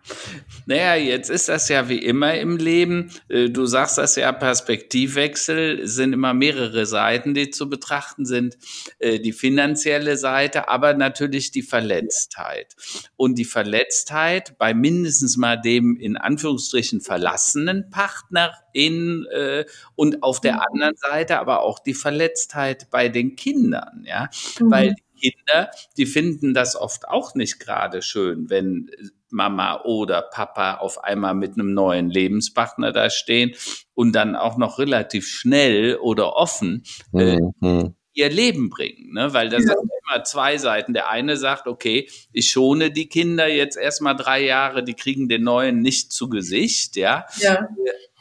Naja, 0.65 0.95
jetzt 0.95 1.29
ist 1.29 1.49
das 1.49 1.69
ja 1.69 1.89
wie 1.89 1.99
immer 1.99 2.35
im 2.35 2.57
Leben. 2.57 3.11
Äh, 3.27 3.49
du 3.49 3.65
sagst 3.65 3.97
das 3.97 4.15
ja, 4.15 4.31
Perspektivwechsel 4.31 5.87
sind 5.87 6.13
immer 6.13 6.33
mehrere 6.33 6.85
Seiten, 6.85 7.33
die 7.33 7.49
zu 7.49 7.69
betrachten 7.69 8.25
sind. 8.25 8.57
Äh, 8.97 9.19
die 9.19 9.33
finanzielle 9.33 10.17
Seite, 10.17 10.69
aber 10.69 10.93
natürlich 10.93 11.51
die 11.51 11.61
Verletztheit. 11.61 12.75
Und 13.15 13.37
die 13.37 13.45
Verletztheit 13.45 14.57
bei 14.57 14.73
mindestens 14.73 15.37
mal 15.37 15.57
dem 15.57 15.95
in 15.97 16.17
Anführungsstrichen 16.17 17.01
verlassenen 17.01 17.89
Partner 17.89 18.53
in 18.73 19.25
äh, 19.31 19.65
und 19.95 20.23
auf 20.23 20.41
der 20.41 20.55
mhm. 20.55 20.61
anderen 20.71 20.95
Seite 20.95 21.39
aber 21.39 21.61
auch 21.61 21.79
die 21.79 21.93
Verletztheit 21.93 22.89
bei 22.89 23.09
den 23.09 23.35
Kindern, 23.35 24.03
ja, 24.05 24.29
mhm. 24.59 24.71
weil 24.71 24.95
Kinder, 25.19 25.69
die 25.97 26.05
finden 26.05 26.53
das 26.53 26.75
oft 26.75 27.07
auch 27.07 27.35
nicht 27.35 27.59
gerade 27.59 28.01
schön, 28.01 28.49
wenn 28.49 28.89
Mama 29.31 29.81
oder 29.83 30.21
Papa 30.21 30.75
auf 30.75 31.03
einmal 31.03 31.35
mit 31.35 31.53
einem 31.53 31.73
neuen 31.73 32.09
Lebenspartner 32.09 32.91
da 32.91 33.09
stehen 33.09 33.55
und 33.93 34.13
dann 34.13 34.35
auch 34.35 34.57
noch 34.57 34.79
relativ 34.79 35.27
schnell 35.27 35.97
oder 35.97 36.35
offen 36.35 36.83
äh, 37.13 37.37
mhm. 37.59 37.95
ihr 38.13 38.29
Leben 38.29 38.69
bringen, 38.69 39.13
ne? 39.13 39.33
weil 39.33 39.49
das 39.49 39.63
ja. 39.63 39.75
sind 39.75 39.89
immer 40.09 40.23
zwei 40.23 40.57
Seiten. 40.57 40.93
Der 40.93 41.09
eine 41.09 41.37
sagt, 41.37 41.67
okay, 41.67 42.09
ich 42.31 42.49
schone 42.49 42.91
die 42.91 43.07
Kinder 43.07 43.47
jetzt 43.47 43.77
erstmal 43.77 44.15
drei 44.15 44.43
Jahre, 44.43 44.83
die 44.83 44.95
kriegen 44.95 45.29
den 45.29 45.43
neuen 45.43 45.81
nicht 45.81 46.11
zu 46.11 46.29
Gesicht, 46.29 46.95
ja. 46.95 47.25
ja. 47.37 47.67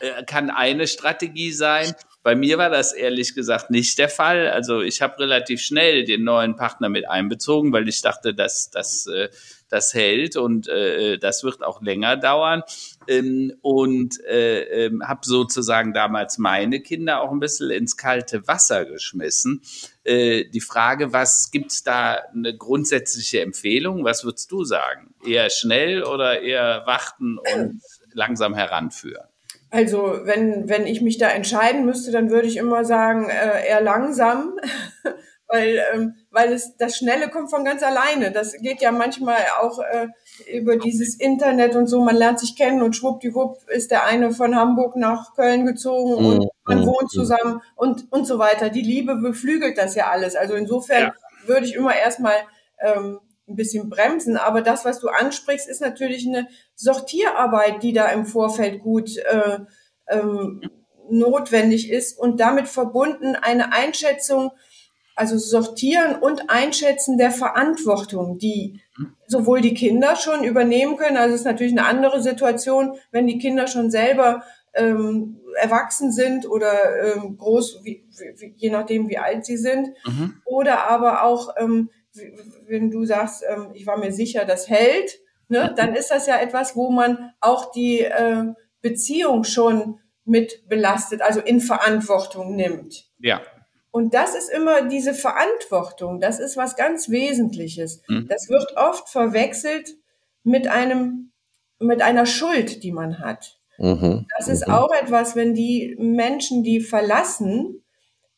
Äh, 0.00 0.24
kann 0.24 0.50
eine 0.50 0.86
Strategie 0.86 1.52
sein. 1.52 1.92
Bei 2.22 2.34
mir 2.34 2.58
war 2.58 2.70
das 2.70 2.92
ehrlich 2.92 3.34
gesagt 3.34 3.70
nicht 3.70 3.98
der 3.98 4.08
Fall. 4.08 4.48
Also 4.50 4.80
ich 4.80 5.02
habe 5.02 5.18
relativ 5.18 5.60
schnell 5.60 6.04
den 6.04 6.24
neuen 6.24 6.56
Partner 6.56 6.88
mit 6.88 7.08
einbezogen, 7.08 7.72
weil 7.72 7.88
ich 7.88 8.02
dachte, 8.02 8.34
dass 8.34 8.70
das 8.70 9.06
äh, 9.06 9.28
das 9.68 9.94
hält 9.94 10.36
und 10.36 10.68
äh, 10.68 11.18
das 11.18 11.44
wird 11.44 11.62
auch 11.62 11.82
länger 11.82 12.16
dauern. 12.16 12.62
Ähm, 13.06 13.54
und 13.62 14.22
äh, 14.24 14.86
äh, 14.86 14.98
habe 15.02 15.20
sozusagen 15.24 15.92
damals 15.92 16.38
meine 16.38 16.80
Kinder 16.80 17.20
auch 17.20 17.30
ein 17.30 17.40
bisschen 17.40 17.70
ins 17.70 17.96
kalte 17.96 18.46
Wasser 18.46 18.84
geschmissen. 18.84 19.62
Äh, 20.04 20.44
die 20.46 20.60
Frage, 20.60 21.12
was 21.12 21.50
gibt's 21.50 21.82
da 21.82 22.18
eine 22.32 22.56
grundsätzliche 22.56 23.42
Empfehlung? 23.42 24.04
Was 24.04 24.24
würdest 24.24 24.50
du 24.50 24.64
sagen? 24.64 25.14
Eher 25.24 25.50
schnell 25.50 26.02
oder 26.02 26.40
eher 26.40 26.84
warten 26.86 27.38
und 27.38 27.80
langsam 28.12 28.54
heranführen? 28.54 29.27
Also 29.70 30.20
wenn, 30.24 30.68
wenn 30.68 30.86
ich 30.86 31.02
mich 31.02 31.18
da 31.18 31.28
entscheiden 31.28 31.84
müsste, 31.84 32.10
dann 32.10 32.30
würde 32.30 32.48
ich 32.48 32.56
immer 32.56 32.84
sagen, 32.84 33.28
äh, 33.28 33.68
eher 33.68 33.82
langsam, 33.82 34.58
weil, 35.46 35.82
ähm, 35.92 36.14
weil 36.30 36.52
es 36.52 36.76
das 36.76 36.96
Schnelle 36.96 37.28
kommt 37.28 37.50
von 37.50 37.64
ganz 37.64 37.82
alleine. 37.82 38.30
Das 38.30 38.54
geht 38.54 38.80
ja 38.80 38.92
manchmal 38.92 39.36
auch 39.60 39.78
äh, 39.80 40.08
über 40.50 40.76
dieses 40.76 41.20
Internet 41.20 41.76
und 41.76 41.86
so. 41.86 42.00
Man 42.00 42.16
lernt 42.16 42.40
sich 42.40 42.56
kennen 42.56 42.80
und 42.80 42.96
schwuppdiwupp 42.96 43.68
ist 43.68 43.90
der 43.90 44.04
eine 44.04 44.30
von 44.30 44.56
Hamburg 44.56 44.96
nach 44.96 45.34
Köln 45.34 45.66
gezogen 45.66 46.22
mhm. 46.22 46.26
und 46.26 46.48
man 46.64 46.80
mhm. 46.80 46.86
wohnt 46.86 47.10
zusammen 47.10 47.60
und, 47.76 48.10
und 48.10 48.26
so 48.26 48.38
weiter. 48.38 48.70
Die 48.70 48.82
Liebe 48.82 49.16
beflügelt 49.16 49.76
das 49.76 49.94
ja 49.94 50.08
alles. 50.08 50.34
Also 50.34 50.54
insofern 50.54 51.02
ja. 51.02 51.14
würde 51.46 51.66
ich 51.66 51.74
immer 51.74 51.94
erstmal 51.94 52.36
ähm, 52.80 53.20
ein 53.48 53.56
bisschen 53.56 53.88
bremsen. 53.88 54.36
Aber 54.36 54.62
das, 54.62 54.84
was 54.84 55.00
du 55.00 55.08
ansprichst, 55.08 55.68
ist 55.68 55.80
natürlich 55.80 56.26
eine 56.26 56.48
Sortierarbeit, 56.74 57.82
die 57.82 57.92
da 57.92 58.06
im 58.08 58.26
Vorfeld 58.26 58.82
gut 58.82 59.16
äh, 59.16 59.58
ähm, 60.08 60.62
notwendig 61.10 61.90
ist 61.90 62.18
und 62.18 62.40
damit 62.40 62.68
verbunden 62.68 63.34
eine 63.34 63.72
Einschätzung, 63.72 64.52
also 65.16 65.36
sortieren 65.36 66.16
und 66.16 66.48
einschätzen 66.48 67.18
der 67.18 67.30
Verantwortung, 67.30 68.38
die 68.38 68.80
sowohl 69.26 69.60
die 69.60 69.74
Kinder 69.74 70.16
schon 70.16 70.44
übernehmen 70.44 70.96
können, 70.96 71.16
also 71.16 71.34
es 71.34 71.40
ist 71.40 71.46
natürlich 71.46 71.72
eine 71.72 71.86
andere 71.86 72.22
Situation, 72.22 72.98
wenn 73.10 73.26
die 73.26 73.38
Kinder 73.38 73.66
schon 73.66 73.90
selber 73.90 74.44
ähm, 74.74 75.40
erwachsen 75.60 76.12
sind 76.12 76.48
oder 76.48 76.72
ähm, 77.02 77.36
groß, 77.36 77.80
wie, 77.82 78.04
wie, 78.36 78.54
je 78.56 78.70
nachdem 78.70 79.08
wie 79.08 79.18
alt 79.18 79.44
sie 79.44 79.56
sind, 79.56 79.88
mhm. 80.06 80.40
oder 80.44 80.88
aber 80.88 81.24
auch 81.24 81.54
ähm, 81.58 81.90
wenn 82.66 82.90
du 82.90 83.04
sagst, 83.04 83.44
ähm, 83.48 83.70
ich 83.74 83.86
war 83.86 83.98
mir 83.98 84.12
sicher, 84.12 84.44
das 84.44 84.68
hält, 84.68 85.18
ne, 85.48 85.74
dann 85.76 85.94
ist 85.94 86.10
das 86.10 86.26
ja 86.26 86.38
etwas, 86.38 86.76
wo 86.76 86.90
man 86.90 87.32
auch 87.40 87.72
die 87.72 88.00
äh, 88.00 88.44
Beziehung 88.80 89.44
schon 89.44 90.00
mit 90.24 90.68
belastet, 90.68 91.22
also 91.22 91.40
in 91.40 91.60
Verantwortung 91.60 92.54
nimmt. 92.54 93.06
Ja. 93.18 93.40
Und 93.90 94.14
das 94.14 94.34
ist 94.34 94.50
immer 94.50 94.82
diese 94.82 95.14
Verantwortung, 95.14 96.20
das 96.20 96.38
ist 96.38 96.56
was 96.56 96.76
ganz 96.76 97.08
Wesentliches. 97.08 98.02
Mhm. 98.08 98.28
Das 98.28 98.48
wird 98.48 98.76
oft 98.76 99.08
verwechselt 99.08 99.96
mit 100.44 100.68
einem, 100.68 101.32
mit 101.78 102.02
einer 102.02 102.26
Schuld, 102.26 102.82
die 102.82 102.92
man 102.92 103.18
hat. 103.18 103.58
Mhm. 103.78 104.26
Das 104.36 104.48
ist 104.48 104.66
mhm. 104.66 104.74
auch 104.74 104.92
etwas, 104.92 105.34
wenn 105.34 105.54
die 105.54 105.96
Menschen, 105.98 106.62
die 106.62 106.80
verlassen, 106.80 107.82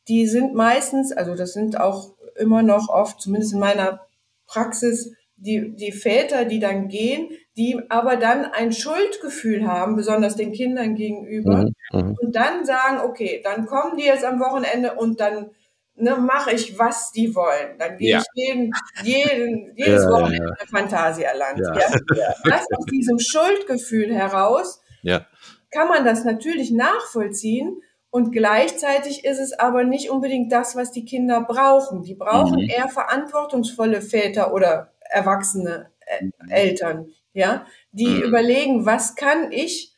die 0.09 0.27
sind 0.27 0.55
meistens, 0.55 1.13
also 1.13 1.35
das 1.35 1.53
sind 1.53 1.79
auch 1.79 2.15
immer 2.41 2.63
noch 2.63 2.89
oft, 2.89 3.21
zumindest 3.21 3.53
in 3.53 3.61
meiner 3.61 4.01
Praxis, 4.47 5.13
die, 5.37 5.75
die 5.75 5.93
Väter, 5.93 6.45
die 6.45 6.61
dann 6.61 6.89
gehen, 6.89 7.31
die 7.57 7.79
aber 7.89 8.17
dann 8.17 8.45
ein 8.45 8.73
Schuldgefühl 8.73 9.67
haben, 9.67 9.97
besonders 9.97 10.37
den 10.37 10.53
Kindern 10.53 10.95
gegenüber, 10.95 11.65
mhm, 11.93 11.99
mhm. 11.99 12.17
und 12.21 12.37
dann 12.37 12.65
sagen, 12.65 12.99
okay, 13.03 13.41
dann 13.43 13.67
kommen 13.67 13.97
die 13.97 14.05
jetzt 14.05 14.25
am 14.25 14.41
Wochenende 14.41 14.95
und 14.95 15.21
dann 15.21 15.51
ne, 15.95 16.17
mache 16.17 16.53
ich, 16.53 16.79
was 16.79 17.13
die 17.13 17.35
wollen. 17.35 17.79
Dann 17.79 17.97
gehe 17.97 18.13
ja. 18.13 18.19
ich 18.19 18.27
jeden, 18.35 18.73
jeden, 19.03 19.73
jedes 19.77 20.05
ja, 20.05 20.11
Wochenende 20.11 20.55
ja. 20.59 20.67
Phantasialand. 20.67 21.59
Ja. 21.59 21.75
Ja. 21.75 22.35
Das 22.45 22.67
aus 22.77 22.85
diesem 22.87 23.19
Schuldgefühl 23.19 24.15
heraus 24.15 24.83
kann 25.71 25.89
man 25.89 26.05
das 26.05 26.25
natürlich 26.25 26.71
nachvollziehen, 26.71 27.81
und 28.11 28.33
gleichzeitig 28.33 29.25
ist 29.25 29.39
es 29.39 29.53
aber 29.53 29.85
nicht 29.85 30.11
unbedingt 30.11 30.51
das, 30.51 30.75
was 30.75 30.91
die 30.91 31.05
Kinder 31.05 31.43
brauchen. 31.43 32.03
Die 32.03 32.17
brauchen 32.17 32.63
mhm. 32.63 32.69
eher 32.69 32.89
verantwortungsvolle 32.89 34.03
Väter 34.03 34.53
oder 34.53 34.93
erwachsene 35.01 35.91
äh, 36.01 36.25
mhm. 36.25 36.51
Eltern, 36.51 37.13
ja, 37.33 37.67
die 37.93 38.09
mhm. 38.09 38.23
überlegen, 38.23 38.87
was 38.87 39.15
kann 39.15 39.53
ich 39.53 39.95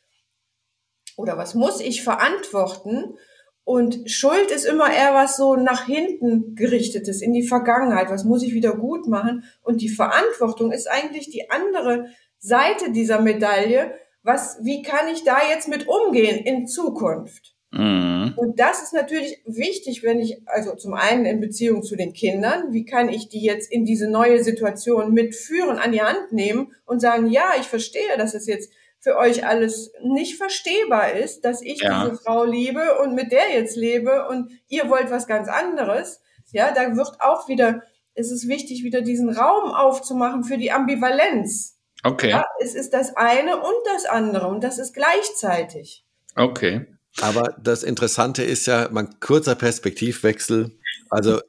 oder 1.17 1.37
was 1.37 1.55
muss 1.55 1.81
ich 1.81 2.03
verantworten? 2.03 3.17
Und 3.65 4.11
Schuld 4.11 4.51
ist 4.51 4.65
immer 4.65 4.91
eher 4.93 5.13
was 5.13 5.37
so 5.37 5.55
nach 5.55 5.85
hinten 5.85 6.53
gerichtetes, 6.53 7.21
in 7.21 7.33
die 7.33 7.47
Vergangenheit. 7.47 8.09
Was 8.09 8.25
muss 8.25 8.43
ich 8.43 8.53
wieder 8.53 8.75
gut 8.75 9.07
machen? 9.07 9.45
Und 9.61 9.81
die 9.81 9.89
Verantwortung 9.89 10.71
ist 10.71 10.87
eigentlich 10.87 11.29
die 11.29 11.49
andere 11.49 12.07
Seite 12.39 12.91
dieser 12.91 13.21
Medaille. 13.21 13.93
Was, 14.21 14.59
wie 14.63 14.81
kann 14.81 15.07
ich 15.07 15.23
da 15.23 15.37
jetzt 15.49 15.69
mit 15.69 15.87
umgehen 15.87 16.43
in 16.43 16.67
Zukunft? 16.67 17.52
Mhm. 17.73 18.33
Und 18.35 18.59
das 18.59 18.83
ist 18.83 18.93
natürlich 18.93 19.41
wichtig, 19.45 20.03
wenn 20.03 20.19
ich, 20.19 20.41
also 20.45 20.75
zum 20.75 20.93
einen 20.93 21.25
in 21.25 21.41
Beziehung 21.41 21.81
zu 21.81 21.95
den 21.95 22.13
Kindern, 22.13 22.71
wie 22.71 22.85
kann 22.85 23.09
ich 23.09 23.29
die 23.29 23.41
jetzt 23.41 23.71
in 23.71 23.83
diese 23.83 24.07
neue 24.07 24.43
Situation 24.43 25.11
mitführen, 25.11 25.79
an 25.79 25.91
die 25.91 26.03
Hand 26.03 26.31
nehmen 26.31 26.71
und 26.85 26.99
sagen, 26.99 27.27
ja, 27.27 27.53
ich 27.59 27.65
verstehe, 27.65 28.15
dass 28.17 28.35
es 28.35 28.45
jetzt 28.45 28.71
für 28.99 29.17
euch 29.17 29.45
alles 29.45 29.91
nicht 30.03 30.37
verstehbar 30.37 31.13
ist, 31.13 31.43
dass 31.43 31.63
ich 31.63 31.81
ja. 31.81 32.05
diese 32.05 32.17
Frau 32.17 32.43
liebe 32.45 32.99
und 33.01 33.15
mit 33.15 33.31
der 33.31 33.51
jetzt 33.51 33.75
lebe 33.75 34.27
und 34.27 34.51
ihr 34.69 34.87
wollt 34.89 35.09
was 35.09 35.25
ganz 35.25 35.49
anderes. 35.49 36.21
Ja, 36.51 36.71
da 36.71 36.95
wird 36.95 37.19
auch 37.21 37.49
wieder, 37.49 37.81
es 38.13 38.31
ist 38.31 38.47
wichtig, 38.47 38.83
wieder 38.83 39.01
diesen 39.01 39.29
Raum 39.29 39.73
aufzumachen 39.73 40.43
für 40.43 40.59
die 40.59 40.71
Ambivalenz. 40.71 41.79
Okay. 42.03 42.29
Ja, 42.29 42.45
es 42.61 42.75
ist 42.75 42.93
das 42.93 43.17
eine 43.17 43.57
und 43.57 43.87
das 43.93 44.05
andere 44.05 44.47
und 44.47 44.63
das 44.63 44.77
ist 44.77 44.93
gleichzeitig. 44.93 46.05
Okay. 46.35 46.85
Aber 47.21 47.55
das 47.61 47.83
Interessante 47.83 48.43
ist 48.43 48.65
ja, 48.65 48.89
man 48.91 49.19
kurzer 49.19 49.55
Perspektivwechsel. 49.55 50.71
Also 51.09 51.41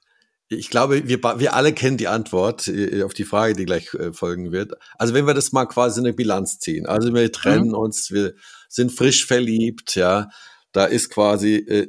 ich 0.48 0.70
glaube, 0.70 1.08
wir, 1.08 1.22
wir 1.22 1.54
alle 1.54 1.72
kennen 1.72 1.96
die 1.96 2.08
Antwort 2.08 2.68
äh, 2.68 3.02
auf 3.02 3.14
die 3.14 3.24
Frage, 3.24 3.54
die 3.54 3.64
gleich 3.64 3.94
äh, 3.94 4.12
folgen 4.12 4.52
wird. 4.52 4.72
Also 4.98 5.14
wenn 5.14 5.26
wir 5.26 5.34
das 5.34 5.52
mal 5.52 5.66
quasi 5.66 6.00
eine 6.00 6.12
Bilanz 6.12 6.58
ziehen. 6.58 6.86
Also 6.86 7.14
wir 7.14 7.32
trennen 7.32 7.68
mhm. 7.68 7.74
uns, 7.74 8.10
wir 8.10 8.34
sind 8.68 8.92
frisch 8.92 9.26
verliebt, 9.26 9.94
ja. 9.94 10.28
Da 10.72 10.86
ist 10.86 11.08
quasi 11.10 11.54
äh, 11.54 11.86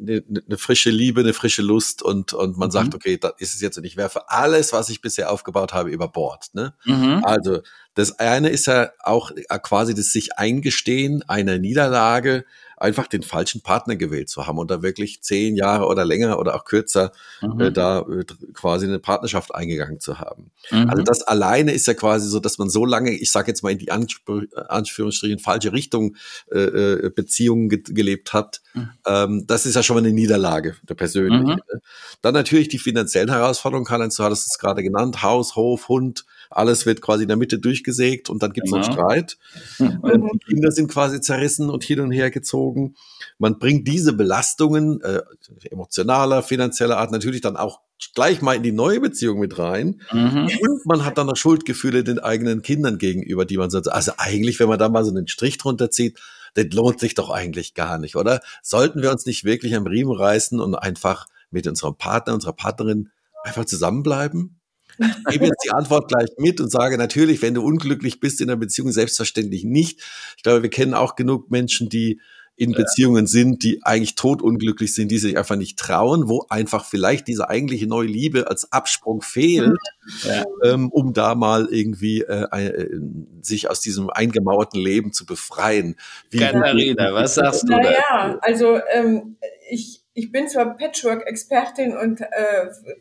eine, 0.00 0.22
eine 0.46 0.58
frische 0.58 0.90
Liebe, 0.90 1.20
eine 1.20 1.32
frische 1.32 1.62
Lust 1.62 2.02
und, 2.02 2.32
und 2.32 2.56
man 2.56 2.68
mhm. 2.68 2.72
sagt, 2.72 2.94
okay, 2.94 3.18
da 3.18 3.32
ist 3.38 3.54
es 3.54 3.60
jetzt 3.60 3.78
und 3.78 3.84
ich 3.84 3.96
werfe 3.96 4.30
alles, 4.30 4.72
was 4.72 4.88
ich 4.88 5.00
bisher 5.00 5.30
aufgebaut 5.30 5.72
habe, 5.72 5.90
über 5.90 6.08
Bord. 6.08 6.48
Ne? 6.52 6.74
Mhm. 6.84 7.24
Also 7.24 7.60
das 7.94 8.18
eine 8.18 8.48
ist 8.50 8.66
ja 8.66 8.90
auch 9.00 9.30
äh, 9.30 9.58
quasi 9.58 9.94
das 9.94 10.06
sich 10.06 10.38
eingestehen 10.38 11.22
einer 11.28 11.58
Niederlage, 11.58 12.44
einfach 12.80 13.06
den 13.06 13.22
falschen 13.22 13.60
Partner 13.60 13.96
gewählt 13.96 14.30
zu 14.30 14.46
haben 14.46 14.58
und 14.58 14.70
da 14.70 14.82
wirklich 14.82 15.20
zehn 15.20 15.54
Jahre 15.54 15.86
oder 15.86 16.04
länger 16.04 16.38
oder 16.38 16.54
auch 16.54 16.64
kürzer 16.64 17.12
mhm. 17.42 17.60
äh, 17.60 17.72
da 17.72 18.00
äh, 18.00 18.24
quasi 18.54 18.86
eine 18.86 18.98
Partnerschaft 18.98 19.54
eingegangen 19.54 20.00
zu 20.00 20.18
haben. 20.18 20.50
Mhm. 20.70 20.88
Also 20.88 21.02
das 21.02 21.22
alleine 21.22 21.72
ist 21.72 21.86
ja 21.86 21.94
quasi 21.94 22.26
so, 22.28 22.40
dass 22.40 22.58
man 22.58 22.70
so 22.70 22.86
lange, 22.86 23.12
ich 23.12 23.30
sage 23.30 23.48
jetzt 23.48 23.62
mal 23.62 23.70
in 23.70 23.78
die 23.78 23.90
Anspr 23.90 24.44
Anführungsstrichen 24.68 25.38
falsche 25.38 25.72
Richtung 25.72 26.16
äh, 26.50 26.58
äh, 26.58 27.10
Beziehungen 27.10 27.68
ge 27.68 27.82
gelebt 27.82 28.32
hat. 28.32 28.62
Mhm. 28.72 28.90
Ähm, 29.06 29.44
das 29.46 29.66
ist 29.66 29.74
ja 29.74 29.82
schon 29.82 29.96
mal 29.96 30.04
eine 30.04 30.12
Niederlage, 30.12 30.76
der 30.88 30.94
persönliche. 30.94 31.42
Mhm. 31.42 31.48
Ne? 31.48 31.82
Dann 32.22 32.34
natürlich 32.34 32.68
die 32.68 32.78
finanziellen 32.78 33.30
Herausforderungen, 33.30 33.86
Karl-Heinz, 33.86 34.16
du 34.16 34.24
hattest 34.24 34.46
es 34.46 34.58
gerade 34.58 34.82
genannt, 34.82 35.22
Haus, 35.22 35.54
Hof, 35.54 35.88
Hund, 35.88 36.24
alles 36.50 36.84
wird 36.84 37.00
quasi 37.00 37.22
in 37.22 37.28
der 37.28 37.36
Mitte 37.36 37.58
durchgesägt 37.58 38.28
und 38.28 38.42
dann 38.42 38.52
gibt 38.52 38.66
es 38.66 38.72
genau. 38.72 38.84
einen 38.84 38.92
Streit. 38.92 39.38
Mhm. 39.78 40.30
Die 40.32 40.54
Kinder 40.54 40.72
sind 40.72 40.88
quasi 40.88 41.20
zerrissen 41.20 41.70
und 41.70 41.84
hin 41.84 42.00
und 42.00 42.10
her 42.10 42.30
gezogen. 42.30 42.94
Man 43.38 43.58
bringt 43.58 43.86
diese 43.88 44.12
Belastungen 44.12 45.00
äh, 45.00 45.22
emotionaler, 45.70 46.42
finanzieller 46.42 46.98
Art 46.98 47.12
natürlich 47.12 47.40
dann 47.40 47.56
auch 47.56 47.80
gleich 48.14 48.42
mal 48.42 48.54
in 48.54 48.62
die 48.62 48.72
neue 48.72 49.00
Beziehung 49.00 49.38
mit 49.38 49.58
rein. 49.58 50.00
Mhm. 50.12 50.50
Und 50.60 50.86
man 50.86 51.04
hat 51.04 51.18
dann 51.18 51.26
noch 51.26 51.36
Schuldgefühle 51.36 52.04
den 52.04 52.18
eigenen 52.18 52.62
Kindern 52.62 52.98
gegenüber, 52.98 53.44
die 53.44 53.56
man 53.56 53.70
sagt, 53.70 53.88
also 53.88 54.12
eigentlich, 54.16 54.60
wenn 54.60 54.68
man 54.68 54.78
da 54.78 54.88
mal 54.88 55.04
so 55.04 55.10
einen 55.10 55.28
Strich 55.28 55.58
drunter 55.58 55.90
zieht, 55.90 56.18
das 56.54 56.66
lohnt 56.72 57.00
sich 57.00 57.14
doch 57.14 57.30
eigentlich 57.30 57.74
gar 57.74 57.98
nicht, 57.98 58.16
oder? 58.16 58.40
Sollten 58.62 59.02
wir 59.02 59.10
uns 59.10 59.26
nicht 59.26 59.44
wirklich 59.44 59.74
am 59.74 59.86
Riemen 59.86 60.12
reißen 60.12 60.60
und 60.60 60.74
einfach 60.74 61.26
mit 61.50 61.66
unserem 61.66 61.96
Partner, 61.96 62.34
unserer 62.34 62.52
Partnerin 62.52 63.10
einfach 63.44 63.64
zusammenbleiben? 63.64 64.59
Ich 65.00 65.32
gebe 65.32 65.46
jetzt 65.46 65.64
die 65.64 65.70
Antwort 65.70 66.08
gleich 66.08 66.28
mit 66.38 66.60
und 66.60 66.70
sage 66.70 66.98
natürlich, 66.98 67.42
wenn 67.42 67.54
du 67.54 67.62
unglücklich 67.62 68.20
bist 68.20 68.40
in 68.40 68.48
der 68.48 68.56
Beziehung, 68.56 68.92
selbstverständlich 68.92 69.64
nicht. 69.64 70.00
Ich 70.36 70.42
glaube, 70.42 70.62
wir 70.62 70.70
kennen 70.70 70.94
auch 70.94 71.16
genug 71.16 71.50
Menschen, 71.50 71.88
die 71.88 72.20
in 72.60 72.72
Beziehungen 72.72 73.26
sind, 73.26 73.62
die 73.62 73.80
eigentlich 73.84 74.16
totunglücklich 74.16 74.94
sind, 74.94 75.10
die 75.10 75.16
sich 75.16 75.38
einfach 75.38 75.56
nicht 75.56 75.78
trauen, 75.78 76.28
wo 76.28 76.44
einfach 76.50 76.84
vielleicht 76.84 77.26
diese 77.26 77.48
eigentliche 77.48 77.86
neue 77.86 78.06
Liebe 78.06 78.50
als 78.50 78.70
Absprung 78.70 79.22
fehlt, 79.22 79.78
ja. 80.24 80.44
ähm, 80.62 80.90
um 80.90 81.14
da 81.14 81.34
mal 81.34 81.68
irgendwie 81.70 82.20
äh, 82.20 82.44
äh, 82.50 83.00
sich 83.40 83.70
aus 83.70 83.80
diesem 83.80 84.10
eingemauerten 84.10 84.78
Leben 84.78 85.14
zu 85.14 85.24
befreien. 85.24 85.96
Wie 86.28 86.36
Katharina, 86.36 87.14
was 87.14 87.36
sagst 87.36 87.62
du? 87.62 87.68
Naja, 87.68 88.38
also 88.42 88.78
ähm, 88.92 89.36
ich 89.70 89.99
ich 90.14 90.32
bin 90.32 90.48
zwar 90.48 90.76
Patchwork-Expertin 90.76 91.96
und 91.96 92.20
äh, 92.20 92.26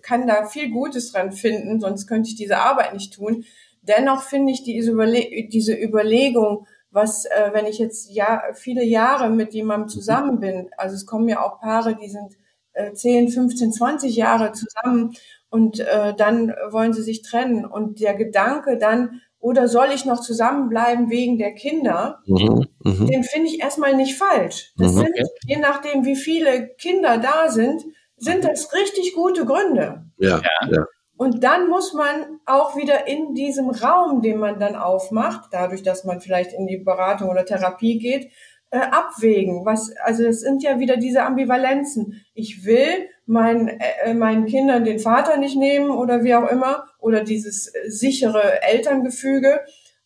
kann 0.02 0.28
da 0.28 0.46
viel 0.46 0.70
Gutes 0.70 1.12
dran 1.12 1.32
finden, 1.32 1.80
sonst 1.80 2.08
könnte 2.08 2.30
ich 2.30 2.36
diese 2.36 2.58
Arbeit 2.58 2.94
nicht 2.94 3.14
tun. 3.14 3.46
Dennoch 3.82 4.24
finde 4.24 4.52
ich 4.52 4.64
diese, 4.64 4.92
Überle 4.92 5.48
diese 5.48 5.74
Überlegung, 5.74 6.68
was, 6.92 7.26
äh, 7.26 7.50
wenn 7.54 7.66
ich 7.66 7.80
jetzt 7.80 8.12
ja, 8.12 8.44
viele 8.54 8.84
Jahre 8.84 9.30
mit 9.30 9.54
jemandem 9.54 9.90
zusammen 9.90 10.40
bin, 10.40 10.70
also 10.78 10.96
es 10.96 11.06
kommen 11.06 11.30
ja 11.30 11.44
auch 11.44 11.60
Paare, 11.60 11.96
die 11.96 12.10
sind 12.10 12.38
äh, 12.74 12.94
10, 12.94 13.30
15, 13.30 13.74
20 13.74 14.16
Jahre 14.16 14.52
zusammen 14.54 15.16
und 15.50 15.80
äh, 15.80 16.14
dann 16.16 16.54
wollen 16.70 16.94
sie 16.94 17.02
sich 17.02 17.22
trennen. 17.22 17.66
Und 17.66 18.00
der 18.00 18.16
Gedanke 18.16 18.78
dann, 18.78 19.22
oder 19.40 19.68
soll 19.68 19.90
ich 19.94 20.06
noch 20.06 20.20
zusammenbleiben 20.20 21.10
wegen 21.10 21.38
der 21.38 21.54
Kinder? 21.54 22.20
Mhm, 22.26 22.68
mh. 22.84 23.06
Den 23.06 23.24
finde 23.24 23.48
ich 23.48 23.62
erstmal 23.62 23.96
nicht 23.96 24.18
falsch. 24.18 24.74
Das 24.78 24.94
mhm, 24.94 24.98
sind, 25.00 25.16
je 25.46 25.58
nachdem, 25.58 26.06
wie 26.06 26.16
viele 26.16 26.70
Kinder 26.76 27.18
da 27.18 27.50
sind, 27.50 27.84
sind 28.18 28.44
das 28.44 28.74
richtig 28.74 29.14
gute 29.14 29.46
Gründe. 29.46 30.06
Ja, 30.18 30.42
ja. 30.70 30.86
Und 31.18 31.44
dann 31.44 31.68
muss 31.68 31.94
man 31.94 32.40
auch 32.46 32.78
wieder 32.78 33.08
in 33.08 33.34
diesem 33.34 33.70
Raum, 33.70 34.22
den 34.22 34.38
man 34.38 34.58
dann 34.60 34.76
aufmacht, 34.76 35.50
dadurch, 35.52 35.84
dass 35.84 36.06
man 36.06 36.22
vielleicht 36.22 36.54
in 36.54 36.66
die 36.66 36.78
Beratung 36.78 37.30
oder 37.30 37.46
Therapie 37.46 38.00
geht, 38.00 38.32
äh, 38.72 38.78
abwägen. 38.78 39.66
Was, 39.66 39.92
also 40.04 40.24
es 40.24 40.42
sind 40.42 40.64
ja 40.64 40.80
wieder 40.80 40.96
diese 40.96 41.24
Ambivalenzen. 41.24 42.24
Ich 42.34 42.66
will 42.66 43.10
meinen, 43.26 43.68
äh, 43.68 44.14
meinen 44.14 44.46
Kindern 44.46 44.86
den 44.86 45.00
Vater 45.00 45.38
nicht 45.38 45.58
nehmen 45.58 45.90
oder 45.90 46.24
wie 46.24 46.36
auch 46.36 46.50
immer 46.50 46.86
oder 47.00 47.24
dieses 47.24 47.68
äh, 47.68 47.90
sichere 47.90 48.62
Elterngefüge 48.62 49.62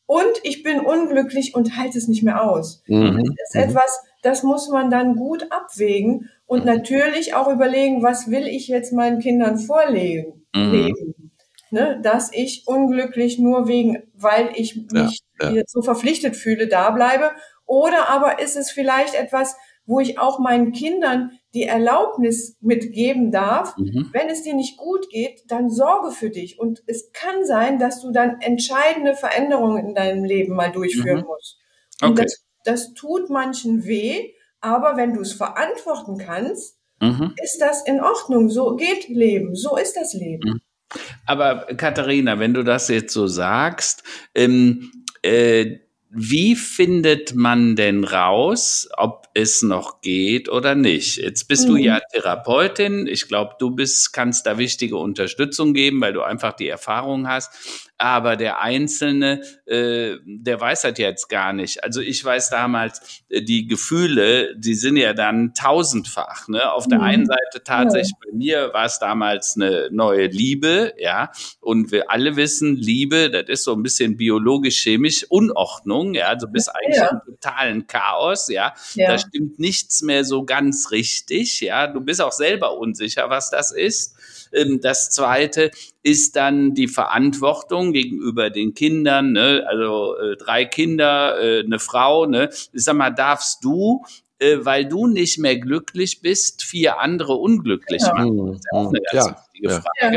und 0.05 0.33
ich 0.43 0.63
bin 0.63 0.79
unglücklich 0.79 1.55
und 1.55 1.77
halte 1.77 1.97
es 1.97 2.07
nicht 2.07 2.23
mehr 2.23 2.43
aus. 2.43 2.83
Mhm. 2.87 3.23
Das 3.23 3.49
ist 3.49 3.55
etwas, 3.55 4.01
das 4.21 4.43
muss 4.43 4.69
man 4.69 4.89
dann 4.89 5.15
gut 5.15 5.47
abwägen 5.51 6.29
und 6.45 6.65
natürlich 6.65 7.35
auch 7.35 7.47
überlegen, 7.47 8.03
was 8.03 8.29
will 8.29 8.47
ich 8.47 8.67
jetzt 8.67 8.93
meinen 8.93 9.19
Kindern 9.19 9.57
vorlegen, 9.57 10.45
mhm. 10.55 10.93
Ne, 11.71 11.99
dass 12.03 12.31
ich 12.31 12.67
unglücklich 12.67 13.39
nur 13.39 13.67
wegen, 13.67 14.03
weil 14.13 14.51
ich 14.53 14.75
mich 14.91 15.21
ja, 15.41 15.49
ja. 15.49 15.63
so 15.65 15.81
verpflichtet 15.81 16.35
fühle, 16.35 16.67
da 16.67 16.91
bleibe 16.91 17.31
oder 17.65 18.09
aber 18.09 18.39
ist 18.39 18.55
es 18.55 18.69
vielleicht 18.69 19.15
etwas, 19.15 19.55
wo 19.87 19.99
ich 19.99 20.19
auch 20.19 20.37
meinen 20.37 20.71
Kindern 20.71 21.31
die 21.53 21.63
Erlaubnis 21.63 22.57
mitgeben 22.61 23.31
darf, 23.31 23.77
mhm. 23.77 24.09
wenn 24.11 24.29
es 24.29 24.43
dir 24.43 24.55
nicht 24.55 24.77
gut 24.77 25.09
geht, 25.09 25.43
dann 25.47 25.69
sorge 25.69 26.11
für 26.11 26.29
dich. 26.29 26.59
Und 26.59 26.83
es 26.87 27.11
kann 27.11 27.45
sein, 27.45 27.77
dass 27.77 28.01
du 28.01 28.11
dann 28.11 28.41
entscheidende 28.41 29.15
Veränderungen 29.15 29.85
in 29.85 29.95
deinem 29.95 30.23
Leben 30.23 30.55
mal 30.55 30.71
durchführen 30.71 31.21
mhm. 31.21 31.27
musst. 31.27 31.59
Und 32.01 32.11
okay. 32.11 32.23
das, 32.23 32.45
das 32.65 32.93
tut 32.93 33.29
manchen 33.29 33.85
weh, 33.85 34.31
aber 34.61 34.97
wenn 34.97 35.13
du 35.13 35.21
es 35.21 35.33
verantworten 35.33 36.17
kannst, 36.17 36.79
mhm. 36.99 37.35
ist 37.43 37.59
das 37.59 37.85
in 37.85 38.01
Ordnung. 38.01 38.49
So 38.49 38.75
geht 38.75 39.09
Leben, 39.09 39.55
so 39.55 39.77
ist 39.77 39.95
das 39.95 40.13
Leben. 40.13 40.49
Mhm. 40.49 40.61
Aber 41.25 41.67
Katharina, 41.75 42.39
wenn 42.39 42.53
du 42.53 42.63
das 42.63 42.87
jetzt 42.87 43.13
so 43.13 43.27
sagst, 43.27 44.03
ähm, 44.35 44.91
äh, 45.21 45.79
wie 46.15 46.55
findet 46.55 47.33
man 47.33 47.75
denn 47.75 48.03
raus, 48.03 48.87
ob 48.97 49.27
es 49.33 49.63
noch 49.63 50.01
geht 50.01 50.47
oder 50.47 50.75
nicht? 50.75 51.17
Jetzt 51.17 51.47
bist 51.47 51.67
mhm. 51.67 51.71
du 51.71 51.77
ja 51.77 51.99
Therapeutin. 52.11 53.07
Ich 53.07 53.27
glaube, 53.27 53.55
du 53.57 53.71
bist, 53.71 54.13
kannst 54.13 54.45
da 54.45 54.59
wichtige 54.59 54.97
Unterstützung 54.97 55.73
geben, 55.73 56.01
weil 56.01 56.13
du 56.13 56.21
einfach 56.21 56.53
die 56.53 56.67
Erfahrung 56.67 57.27
hast 57.27 57.92
aber 58.03 58.35
der 58.35 58.59
Einzelne, 58.59 59.41
äh, 59.65 60.17
der 60.25 60.59
weiß 60.59 60.81
das 60.81 60.97
jetzt 60.97 61.29
gar 61.29 61.53
nicht. 61.53 61.85
Also 61.85 62.01
ich 62.01 62.23
weiß 62.23 62.49
damals, 62.49 63.23
äh, 63.29 63.41
die 63.41 63.65
Gefühle, 63.65 64.57
die 64.57 64.75
sind 64.75 64.97
ja 64.97 65.13
dann 65.13 65.53
tausendfach. 65.53 66.49
Ne? 66.49 66.69
Auf 66.69 66.85
mhm. 66.85 66.89
der 66.89 67.01
einen 67.01 67.25
Seite 67.25 67.63
tatsächlich, 67.63 68.11
bei 68.19 68.35
mir 68.35 68.73
war 68.73 68.83
es 68.83 68.99
damals 68.99 69.55
eine 69.55 69.87
neue 69.89 70.27
Liebe, 70.27 70.93
ja, 70.97 71.31
und 71.61 71.93
wir 71.93 72.11
alle 72.11 72.35
wissen, 72.35 72.75
Liebe, 72.75 73.31
das 73.31 73.45
ist 73.47 73.63
so 73.63 73.71
ein 73.71 73.83
bisschen 73.83 74.17
biologisch-chemisch 74.17 75.25
Unordnung, 75.29 76.13
ja, 76.13 76.27
also 76.27 76.49
bist 76.49 76.75
eigentlich 76.75 76.97
ja. 76.97 77.09
im 77.09 77.35
totalen 77.35 77.87
Chaos, 77.87 78.49
ja? 78.49 78.73
ja, 78.95 79.11
da 79.11 79.17
stimmt 79.17 79.59
nichts 79.59 80.01
mehr 80.01 80.25
so 80.25 80.43
ganz 80.43 80.91
richtig, 80.91 81.61
ja, 81.61 81.87
du 81.87 82.01
bist 82.01 82.21
auch 82.21 82.33
selber 82.33 82.77
unsicher, 82.77 83.29
was 83.29 83.49
das 83.49 83.71
ist 83.71 84.17
das 84.81 85.09
zweite 85.09 85.71
ist 86.03 86.35
dann 86.35 86.73
die 86.73 86.87
Verantwortung 86.87 87.93
gegenüber 87.93 88.49
den 88.49 88.73
Kindern, 88.73 89.31
ne? 89.31 89.63
also 89.67 90.15
äh, 90.17 90.35
drei 90.37 90.65
Kinder, 90.65 91.41
äh, 91.41 91.63
eine 91.63 91.79
Frau. 91.79 92.25
Ne? 92.25 92.49
Ich 92.51 92.83
sag 92.83 92.95
mal, 92.95 93.11
darfst 93.11 93.63
du 93.63 94.03
äh, 94.43 94.65
weil 94.65 94.85
du 94.85 95.07
nicht 95.07 95.39
mehr 95.39 95.57
glücklich 95.57 96.21
bist, 96.21 96.63
vier 96.63 96.99
andere 96.99 97.35
unglücklich 97.35 98.01
ja. 98.01 98.13
machen. 98.13 98.47
Das 98.47 98.55
ist 98.57 98.65
ja 98.71 98.79
auch 98.79 98.89
eine 98.89 98.99
ganz 99.11 99.25
ja. 99.25 99.37
wichtige 99.37 99.69
Frage. 99.69 100.15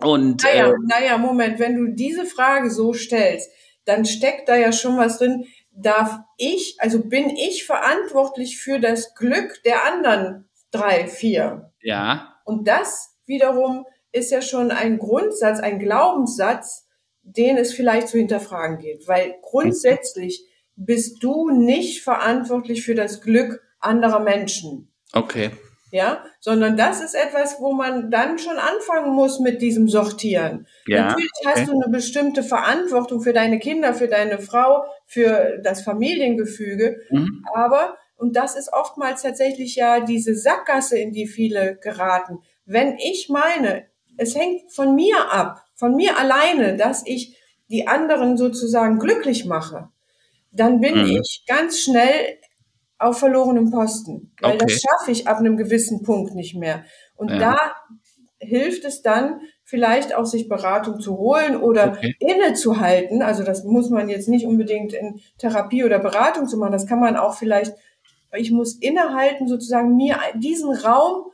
Ja. 0.00 0.06
Und, 0.06 0.42
naja, 0.42 0.70
äh, 0.70 0.74
naja, 0.86 1.18
Moment, 1.18 1.58
wenn 1.58 1.76
du 1.76 1.94
diese 1.94 2.26
Frage 2.26 2.70
so 2.70 2.92
stellst, 2.92 3.50
dann 3.84 4.04
steckt 4.04 4.48
da 4.48 4.56
ja 4.56 4.72
schon 4.72 4.96
was 4.96 5.18
drin. 5.18 5.44
Darf 5.70 6.18
ich, 6.36 6.76
also 6.80 7.04
bin 7.04 7.30
ich 7.30 7.64
verantwortlich 7.64 8.58
für 8.58 8.78
das 8.78 9.14
Glück 9.14 9.62
der 9.64 9.84
anderen 9.84 10.48
drei, 10.70 11.06
vier? 11.06 11.72
Ja. 11.80 12.36
Und 12.44 12.66
das 12.66 13.11
wiederum 13.26 13.86
ist 14.12 14.30
ja 14.30 14.42
schon 14.42 14.70
ein 14.70 14.98
Grundsatz, 14.98 15.60
ein 15.60 15.78
Glaubenssatz, 15.78 16.86
den 17.22 17.56
es 17.56 17.72
vielleicht 17.72 18.08
zu 18.08 18.18
hinterfragen 18.18 18.78
geht. 18.78 19.08
Weil 19.08 19.36
grundsätzlich 19.42 20.46
bist 20.76 21.22
du 21.22 21.50
nicht 21.50 22.02
verantwortlich 22.02 22.84
für 22.84 22.94
das 22.94 23.20
Glück 23.20 23.62
anderer 23.80 24.20
Menschen. 24.20 24.92
Okay. 25.12 25.50
Ja, 25.90 26.24
sondern 26.40 26.78
das 26.78 27.02
ist 27.02 27.14
etwas, 27.14 27.60
wo 27.60 27.74
man 27.74 28.10
dann 28.10 28.38
schon 28.38 28.56
anfangen 28.56 29.14
muss 29.14 29.40
mit 29.40 29.60
diesem 29.60 29.88
Sortieren. 29.88 30.66
Ja, 30.86 31.08
Natürlich 31.08 31.30
okay. 31.40 31.50
hast 31.54 31.68
du 31.68 31.72
eine 31.72 31.92
bestimmte 31.92 32.42
Verantwortung 32.42 33.20
für 33.20 33.34
deine 33.34 33.58
Kinder, 33.58 33.92
für 33.92 34.08
deine 34.08 34.38
Frau, 34.38 34.86
für 35.04 35.58
das 35.62 35.82
Familiengefüge, 35.82 37.02
mhm. 37.10 37.44
aber 37.54 37.98
und 38.16 38.36
das 38.36 38.54
ist 38.54 38.72
oftmals 38.72 39.22
tatsächlich 39.22 39.74
ja 39.74 39.98
diese 39.98 40.36
Sackgasse, 40.36 40.96
in 40.96 41.12
die 41.12 41.26
viele 41.26 41.76
geraten. 41.82 42.38
Wenn 42.64 42.96
ich 42.98 43.28
meine, 43.28 43.86
es 44.16 44.34
hängt 44.34 44.72
von 44.72 44.94
mir 44.94 45.32
ab, 45.32 45.64
von 45.74 45.94
mir 45.94 46.18
alleine, 46.18 46.76
dass 46.76 47.06
ich 47.06 47.36
die 47.68 47.86
anderen 47.86 48.36
sozusagen 48.36 48.98
glücklich 48.98 49.46
mache, 49.46 49.88
dann 50.50 50.80
bin 50.80 50.98
mhm. 50.98 51.20
ich 51.22 51.44
ganz 51.46 51.80
schnell 51.80 52.38
auf 52.98 53.18
verlorenem 53.18 53.70
Posten. 53.70 54.32
Weil 54.40 54.56
okay. 54.56 54.66
das 54.66 54.80
schaffe 54.80 55.10
ich 55.10 55.26
ab 55.26 55.38
einem 55.38 55.56
gewissen 55.56 56.02
Punkt 56.02 56.34
nicht 56.34 56.54
mehr. 56.54 56.84
Und 57.16 57.30
ja. 57.30 57.38
da 57.38 57.58
hilft 58.38 58.84
es 58.84 59.02
dann, 59.02 59.40
vielleicht 59.64 60.14
auch 60.14 60.26
sich 60.26 60.50
Beratung 60.50 61.00
zu 61.00 61.16
holen 61.16 61.56
oder 61.56 61.92
okay. 61.92 62.14
innezuhalten. 62.18 63.22
Also 63.22 63.42
das 63.42 63.64
muss 63.64 63.88
man 63.88 64.10
jetzt 64.10 64.28
nicht 64.28 64.46
unbedingt 64.46 64.92
in 64.92 65.20
Therapie 65.38 65.82
oder 65.84 65.98
Beratung 65.98 66.46
zu 66.46 66.58
machen. 66.58 66.72
Das 66.72 66.86
kann 66.86 67.00
man 67.00 67.16
auch 67.16 67.34
vielleicht, 67.38 67.72
ich 68.36 68.50
muss 68.50 68.74
innehalten, 68.74 69.48
sozusagen 69.48 69.96
mir 69.96 70.18
diesen 70.34 70.74
Raum 70.74 71.31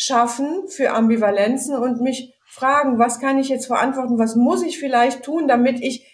schaffen 0.00 0.66
für 0.68 0.92
Ambivalenzen 0.92 1.76
und 1.76 2.00
mich 2.00 2.34
fragen, 2.46 2.98
was 2.98 3.20
kann 3.20 3.38
ich 3.38 3.50
jetzt 3.50 3.66
verantworten, 3.66 4.18
was 4.18 4.34
muss 4.34 4.62
ich 4.62 4.78
vielleicht 4.78 5.22
tun, 5.22 5.46
damit 5.46 5.80
ich 5.80 6.06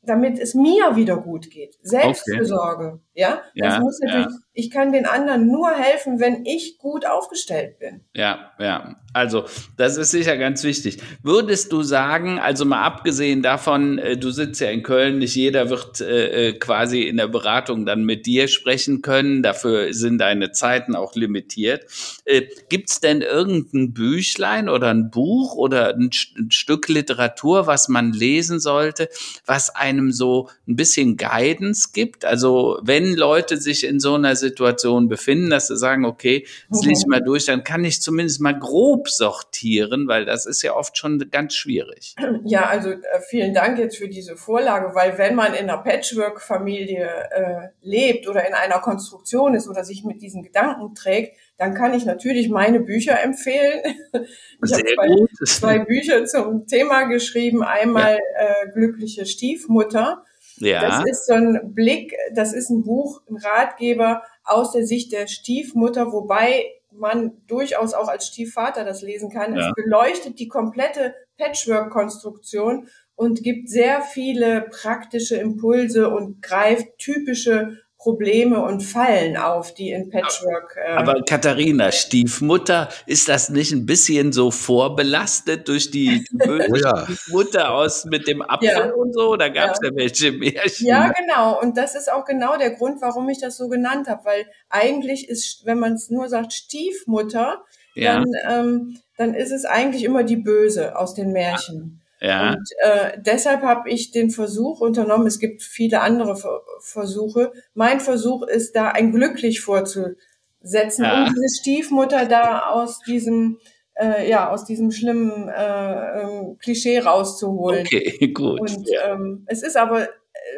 damit 0.00 0.38
es 0.38 0.54
mir 0.54 0.96
wieder 0.96 1.18
gut 1.18 1.50
geht. 1.50 1.76
Selbstfürsorge, 1.82 2.86
okay. 2.86 3.00
ja. 3.14 3.42
Das 3.56 3.74
ja, 3.74 3.80
muss 3.80 4.00
natürlich, 4.00 4.26
ja. 4.26 4.43
Ich 4.56 4.70
kann 4.70 4.92
den 4.92 5.04
anderen 5.04 5.48
nur 5.48 5.70
helfen, 5.72 6.20
wenn 6.20 6.46
ich 6.46 6.78
gut 6.78 7.04
aufgestellt 7.06 7.80
bin. 7.80 8.02
Ja, 8.14 8.52
ja. 8.60 8.96
Also, 9.12 9.44
das 9.76 9.96
ist 9.96 10.10
sicher 10.10 10.36
ganz 10.36 10.64
wichtig. 10.64 10.98
Würdest 11.22 11.72
du 11.72 11.82
sagen, 11.84 12.40
also 12.40 12.64
mal 12.64 12.82
abgesehen 12.82 13.42
davon, 13.42 13.98
äh, 13.98 14.16
du 14.16 14.30
sitzt 14.30 14.60
ja 14.60 14.70
in 14.70 14.82
Köln, 14.82 15.18
nicht 15.18 15.36
jeder 15.36 15.70
wird 15.70 16.00
äh, 16.00 16.48
äh, 16.48 16.52
quasi 16.54 17.02
in 17.02 17.16
der 17.16 17.28
Beratung 17.28 17.86
dann 17.86 18.04
mit 18.04 18.26
dir 18.26 18.48
sprechen 18.48 19.02
können. 19.02 19.44
Dafür 19.44 19.94
sind 19.94 20.18
deine 20.18 20.50
Zeiten 20.50 20.96
auch 20.96 21.14
limitiert. 21.14 21.86
Äh, 22.24 22.42
Gibt's 22.68 22.98
denn 22.98 23.22
irgendein 23.22 23.92
Büchlein 23.92 24.68
oder 24.68 24.90
ein 24.90 25.10
Buch 25.10 25.54
oder 25.54 25.94
ein, 25.94 26.10
ein 26.36 26.50
Stück 26.50 26.88
Literatur, 26.88 27.68
was 27.68 27.88
man 27.88 28.12
lesen 28.12 28.58
sollte, 28.58 29.08
was 29.46 29.70
einem 29.70 30.10
so 30.10 30.48
ein 30.66 30.74
bisschen 30.74 31.16
Guidance 31.16 31.90
gibt? 31.92 32.24
Also, 32.24 32.80
wenn 32.82 33.14
Leute 33.14 33.58
sich 33.58 33.84
in 33.84 34.00
so 34.00 34.14
einer 34.14 34.34
Situation 34.48 35.08
befinden, 35.08 35.50
dass 35.50 35.68
sie 35.68 35.76
sagen, 35.76 36.04
okay, 36.04 36.46
jetzt 36.70 36.84
lese 36.84 37.02
ich 37.02 37.06
mal 37.06 37.22
durch, 37.22 37.46
dann 37.46 37.64
kann 37.64 37.84
ich 37.84 38.00
zumindest 38.00 38.40
mal 38.40 38.58
grob 38.58 39.08
sortieren, 39.08 40.08
weil 40.08 40.24
das 40.24 40.46
ist 40.46 40.62
ja 40.62 40.74
oft 40.74 40.96
schon 40.98 41.18
ganz 41.30 41.54
schwierig. 41.54 42.14
Ja, 42.44 42.66
also 42.66 42.90
äh, 42.90 43.00
vielen 43.28 43.54
Dank 43.54 43.78
jetzt 43.78 43.96
für 43.96 44.08
diese 44.08 44.36
Vorlage, 44.36 44.94
weil 44.94 45.18
wenn 45.18 45.34
man 45.34 45.54
in 45.54 45.68
einer 45.70 45.78
Patchwork-Familie 45.78 47.08
äh, 47.30 47.68
lebt 47.82 48.28
oder 48.28 48.46
in 48.46 48.54
einer 48.54 48.80
Konstruktion 48.80 49.54
ist 49.54 49.68
oder 49.68 49.84
sich 49.84 50.04
mit 50.04 50.22
diesen 50.22 50.42
Gedanken 50.42 50.94
trägt, 50.94 51.36
dann 51.56 51.74
kann 51.74 51.94
ich 51.94 52.04
natürlich 52.04 52.48
meine 52.48 52.80
Bücher 52.80 53.20
empfehlen. 53.22 53.80
Ich 54.64 54.72
habe 54.72 54.82
zwei, 54.82 55.44
zwei, 55.46 55.78
Bücher 55.80 56.24
zum 56.24 56.66
Thema 56.66 57.04
geschrieben. 57.04 57.62
Einmal 57.62 58.18
ja. 58.34 58.64
äh, 58.64 58.72
Glückliche 58.72 59.26
Stiefmutter. 59.26 60.24
Ja. 60.56 60.80
Das 60.80 61.04
ist 61.04 61.26
so 61.26 61.34
ein 61.34 61.74
Blick, 61.74 62.14
das 62.34 62.52
ist 62.52 62.70
ein 62.70 62.82
Buch, 62.82 63.20
ein 63.28 63.36
Ratgeber 63.36 64.22
aus 64.44 64.72
der 64.72 64.86
Sicht 64.86 65.12
der 65.12 65.26
Stiefmutter, 65.26 66.12
wobei 66.12 66.66
man 66.90 67.32
durchaus 67.46 67.94
auch 67.94 68.08
als 68.08 68.26
Stiefvater 68.26 68.84
das 68.84 69.02
lesen 69.02 69.30
kann. 69.30 69.56
Ja. 69.56 69.68
Es 69.68 69.74
beleuchtet 69.74 70.38
die 70.38 70.48
komplette 70.48 71.14
Patchwork-Konstruktion 71.38 72.88
und 73.16 73.42
gibt 73.42 73.68
sehr 73.68 74.02
viele 74.02 74.62
praktische 74.70 75.36
Impulse 75.36 76.10
und 76.10 76.42
greift 76.42 76.98
typische 76.98 77.78
Probleme 78.04 78.60
und 78.62 78.82
Fallen 78.82 79.38
auf, 79.38 79.72
die 79.72 79.90
in 79.90 80.10
Patchwork. 80.10 80.76
Äh 80.76 80.92
Aber 80.92 81.22
Katharina, 81.26 81.90
Stiefmutter, 81.90 82.90
ist 83.06 83.30
das 83.30 83.48
nicht 83.48 83.72
ein 83.72 83.86
bisschen 83.86 84.30
so 84.30 84.50
vorbelastet 84.50 85.66
durch 85.68 85.90
die, 85.90 86.22
die 86.30 86.36
böse 86.36 86.68
oh 86.70 86.76
ja. 86.76 87.04
Stiefmutter 87.06 87.72
aus 87.72 88.04
mit 88.04 88.28
dem 88.28 88.42
Apfel 88.42 88.68
ja. 88.68 88.92
und 88.92 89.14
so? 89.14 89.36
Da 89.36 89.48
gab 89.48 89.70
es 89.70 89.78
ja. 89.82 89.88
ja 89.88 89.96
welche 89.96 90.32
Märchen. 90.32 90.86
Ja, 90.86 91.12
genau. 91.12 91.58
Und 91.58 91.78
das 91.78 91.94
ist 91.94 92.12
auch 92.12 92.26
genau 92.26 92.58
der 92.58 92.72
Grund, 92.72 93.00
warum 93.00 93.26
ich 93.30 93.40
das 93.40 93.56
so 93.56 93.68
genannt 93.68 94.06
habe, 94.06 94.22
weil 94.26 94.46
eigentlich 94.68 95.26
ist, 95.30 95.64
wenn 95.64 95.78
man 95.78 95.94
es 95.94 96.10
nur 96.10 96.28
sagt 96.28 96.52
Stiefmutter, 96.52 97.64
dann, 97.96 98.26
ähm, 98.46 98.98
dann 99.16 99.32
ist 99.32 99.50
es 99.50 99.64
eigentlich 99.64 100.04
immer 100.04 100.24
die 100.24 100.36
Böse 100.36 100.98
aus 100.98 101.14
den 101.14 101.32
Märchen. 101.32 102.02
Ja. 102.24 102.52
Und 102.52 102.70
äh, 102.78 103.18
deshalb 103.20 103.62
habe 103.62 103.90
ich 103.90 104.10
den 104.10 104.30
Versuch 104.30 104.80
unternommen, 104.80 105.26
es 105.26 105.38
gibt 105.38 105.62
viele 105.62 106.00
andere 106.00 106.36
Versuche. 106.80 107.52
Mein 107.74 108.00
Versuch 108.00 108.46
ist 108.46 108.74
da 108.74 108.88
ein 108.88 109.12
glücklich 109.12 109.60
vorzusetzen, 109.60 111.04
ja. 111.04 111.18
um 111.18 111.34
diese 111.34 111.60
Stiefmutter 111.60 112.24
da 112.24 112.70
aus 112.70 113.00
diesem 113.00 113.58
äh, 114.00 114.28
ja 114.28 114.50
aus 114.50 114.64
diesem 114.64 114.90
schlimmen 114.90 115.50
äh, 115.50 116.22
ähm, 116.22 116.56
Klischee 116.58 116.98
rauszuholen. 116.98 117.86
Okay, 117.86 118.28
gut. 118.34 118.58
Und 118.58 118.88
ähm, 119.04 119.44
es 119.46 119.62
ist 119.62 119.76
aber 119.76 120.04
äh, 120.04 120.08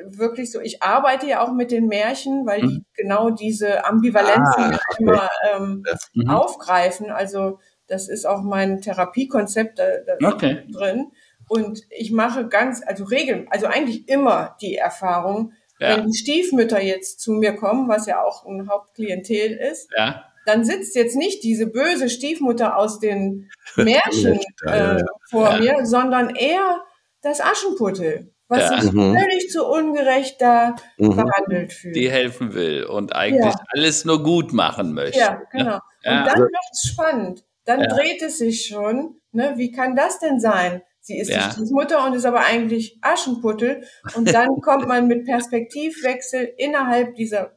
wirklich 0.04 0.52
so, 0.52 0.60
ich 0.60 0.84
arbeite 0.84 1.26
ja 1.26 1.40
auch 1.40 1.52
mit 1.52 1.72
den 1.72 1.88
Märchen, 1.88 2.46
weil 2.46 2.60
die 2.60 2.66
mhm. 2.66 2.84
genau 2.94 3.30
diese 3.30 3.84
Ambivalenzen 3.84 4.44
ah, 4.56 4.78
okay. 4.90 5.02
immer 5.02 5.28
ähm, 5.52 5.82
mhm. 6.14 6.30
aufgreifen. 6.30 7.10
Also 7.10 7.58
das 7.88 8.08
ist 8.08 8.24
auch 8.24 8.42
mein 8.42 8.80
Therapiekonzept 8.80 9.80
da, 9.80 9.84
da 10.18 10.28
okay. 10.28 10.62
drin. 10.72 11.10
Und 11.48 11.82
ich 11.90 12.12
mache 12.12 12.48
ganz, 12.48 12.82
also 12.84 13.04
regeln, 13.04 13.46
also 13.50 13.66
eigentlich 13.66 14.08
immer 14.08 14.56
die 14.60 14.76
Erfahrung, 14.76 15.52
ja. 15.78 15.96
wenn 15.96 16.10
die 16.10 16.16
Stiefmütter 16.16 16.80
jetzt 16.80 17.20
zu 17.20 17.32
mir 17.32 17.54
kommen, 17.54 17.88
was 17.88 18.06
ja 18.06 18.22
auch 18.22 18.44
ein 18.46 18.68
Hauptklientel 18.68 19.52
ist, 19.52 19.88
ja. 19.96 20.24
dann 20.44 20.64
sitzt 20.64 20.96
jetzt 20.96 21.16
nicht 21.16 21.44
diese 21.44 21.66
böse 21.66 22.08
Stiefmutter 22.08 22.76
aus 22.76 22.98
den 22.98 23.50
Märchen 23.76 24.40
äh, 24.64 25.02
vor 25.30 25.58
mir, 25.58 25.86
sondern 25.86 26.34
eher 26.34 26.82
das 27.22 27.40
Aschenputtel 27.40 28.32
was 28.48 28.70
ja. 28.70 28.80
sich 28.80 28.92
mhm. 28.92 29.16
völlig 29.18 29.50
zu 29.50 29.66
ungerecht 29.66 30.40
da 30.40 30.76
mhm. 30.98 31.16
behandelt 31.16 31.72
fühlt. 31.72 31.96
Die 31.96 32.10
helfen 32.10 32.54
will 32.54 32.84
und 32.84 33.14
eigentlich 33.14 33.54
ja. 33.54 33.64
alles 33.70 34.04
nur 34.04 34.22
gut 34.22 34.52
machen 34.52 34.94
möchte. 34.94 35.18
Ja, 35.18 35.42
genau. 35.50 35.80
Ja. 36.02 36.20
Und 36.20 36.26
dann 36.26 36.38
wird 36.40 36.54
es 36.72 36.90
spannend. 36.90 37.44
Dann 37.64 37.80
dreht 37.82 38.22
es 38.22 38.38
sich 38.38 38.66
schon. 38.66 39.20
Ne? 39.32 39.54
Wie 39.56 39.72
kann 39.72 39.96
das 39.96 40.20
denn 40.20 40.38
sein? 40.38 40.82
Sie 41.06 41.20
ist 41.20 41.30
ja. 41.30 41.46
die 41.46 41.52
Stiefmutter 41.52 42.04
und 42.04 42.14
ist 42.14 42.24
aber 42.24 42.40
eigentlich 42.40 42.98
Aschenputtel. 43.00 43.84
Und 44.16 44.34
dann 44.34 44.48
kommt 44.60 44.88
man 44.88 45.06
mit 45.06 45.24
Perspektivwechsel 45.24 46.52
innerhalb 46.56 47.14
dieser 47.14 47.52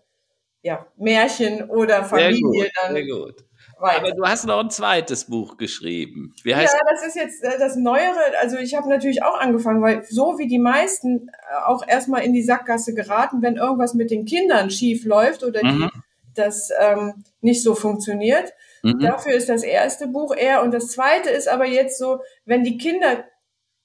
ja, 0.62 0.86
Märchen 0.98 1.68
oder 1.68 2.04
Familie 2.04 2.36
sehr 2.36 2.66
gut, 2.66 2.72
dann. 2.80 2.94
Sehr 2.94 3.08
gut. 3.08 3.46
Weiter. 3.80 3.98
Aber 3.98 4.12
du 4.12 4.24
hast 4.24 4.46
noch 4.46 4.60
ein 4.60 4.70
zweites 4.70 5.26
Buch 5.26 5.58
geschrieben. 5.58 6.36
Wie 6.44 6.54
heißt 6.54 6.72
ja, 6.72 6.80
das 6.92 7.08
ist 7.08 7.16
jetzt 7.16 7.44
äh, 7.44 7.58
das 7.58 7.76
Neuere. 7.76 8.20
Also 8.40 8.58
ich 8.58 8.76
habe 8.76 8.88
natürlich 8.88 9.24
auch 9.24 9.40
angefangen, 9.40 9.82
weil 9.82 10.04
so 10.04 10.38
wie 10.38 10.48
die 10.48 10.60
meisten 10.60 11.30
äh, 11.30 11.66
auch 11.66 11.88
erstmal 11.88 12.24
in 12.24 12.34
die 12.34 12.44
Sackgasse 12.44 12.94
geraten, 12.94 13.42
wenn 13.42 13.56
irgendwas 13.56 13.96
mit 13.96 14.12
den 14.12 14.26
Kindern 14.26 14.70
schief 14.70 15.06
läuft 15.06 15.44
oder 15.44 15.64
mhm. 15.64 15.90
die, 15.94 16.00
das 16.36 16.70
ähm, 16.80 17.24
nicht 17.42 17.64
so 17.64 17.74
funktioniert. 17.74 18.54
Mhm. 18.84 19.00
Dafür 19.00 19.34
ist 19.34 19.50
das 19.50 19.64
erste 19.64 20.06
Buch 20.06 20.36
eher. 20.36 20.62
Und 20.62 20.72
das 20.72 20.90
zweite 20.90 21.32
ist 21.32 21.48
aber 21.48 21.66
jetzt 21.66 21.98
so, 21.98 22.20
wenn 22.46 22.64
die 22.64 22.78
Kinder 22.78 23.24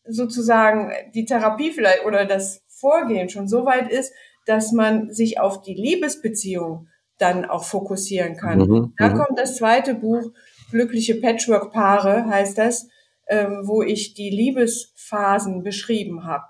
sozusagen 0.07 0.93
die 1.15 1.25
Therapie 1.25 1.73
vielleicht 1.73 2.05
oder 2.05 2.25
das 2.25 2.63
Vorgehen 2.69 3.29
schon 3.29 3.49
so 3.49 3.65
weit 3.65 3.91
ist, 3.91 4.13
dass 4.47 4.73
man 4.73 5.13
sich 5.13 5.41
auf 5.41 5.63
die 5.63 5.75
Liebesbeziehung 5.75 6.89
dann 7.19 7.45
auch 7.45 7.65
fokussieren 7.65 8.37
kann. 8.37 8.59
Mhm, 8.59 8.95
da 8.99 9.09
mhm. 9.09 9.19
kommt 9.19 9.39
das 9.39 9.57
zweite 9.57 9.95
Buch 9.95 10.33
glückliche 10.71 11.15
Patchwork-Paare, 11.15 12.27
heißt 12.27 12.59
das, 12.59 12.89
ähm, 13.29 13.63
wo 13.65 13.83
ich 13.83 14.15
die 14.15 14.31
Liebesphasen 14.31 15.63
beschrieben 15.63 16.25
habe, 16.25 16.45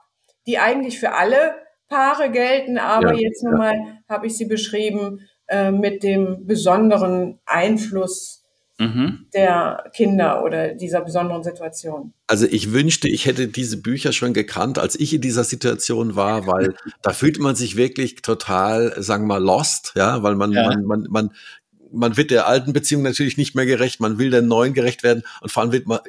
die 0.47 0.59
eigentlich 0.59 0.99
für 0.99 1.13
alle 1.13 1.55
Paare 1.89 2.31
gelten, 2.31 2.79
aber 2.79 3.13
ja, 3.13 3.21
jetzt 3.21 3.45
nochmal 3.45 3.77
ja. 3.77 3.99
habe 4.09 4.27
ich 4.27 4.37
sie 4.37 4.47
beschrieben 4.47 5.21
äh, 5.47 5.71
mit 5.71 6.03
dem 6.03 6.47
besonderen 6.47 7.39
Einfluss 7.45 8.44
mhm. 8.79 9.27
der 9.35 9.91
Kinder 9.95 10.43
oder 10.43 10.75
dieser 10.75 11.01
besonderen 11.01 11.43
Situation. 11.43 12.13
Also 12.27 12.47
ich 12.47 12.73
wünschte, 12.73 13.09
ich 13.09 13.27
hätte 13.27 13.49
diese 13.49 13.81
Bücher 13.81 14.13
schon 14.13 14.33
gekannt, 14.33 14.79
als 14.79 14.99
ich 14.99 15.15
in 15.15 15.21
dieser 15.21 15.45
Situation 15.45 16.17
war, 16.17 16.47
weil 16.47 16.75
da 17.03 17.13
fühlt 17.13 17.39
man 17.39 17.57
sich 17.57 17.77
wirklich 17.77 18.17
total, 18.17 18.95
sagen 19.03 19.25
wir 19.25 19.35
mal, 19.35 19.43
lost, 19.43 19.93
ja, 19.97 20.23
weil 20.23 20.35
man, 20.35 20.53
ja. 20.53 20.69
man, 20.69 20.85
man, 20.85 21.07
man 21.09 21.31
man 21.95 22.17
wird 22.17 22.33
der 22.33 22.49
alten 22.49 22.73
Beziehung 22.73 23.03
natürlich 23.03 23.37
nicht 23.37 23.55
mehr 23.55 23.67
gerecht, 23.67 24.01
man 24.01 24.19
will 24.19 24.31
der 24.31 24.43
neuen 24.43 24.75
gerecht 24.75 25.05
werden 25.05 25.23
und 25.41 25.53
vor 25.53 25.63
allem 25.63 25.71
wird 25.71 25.87
man, 25.87 26.01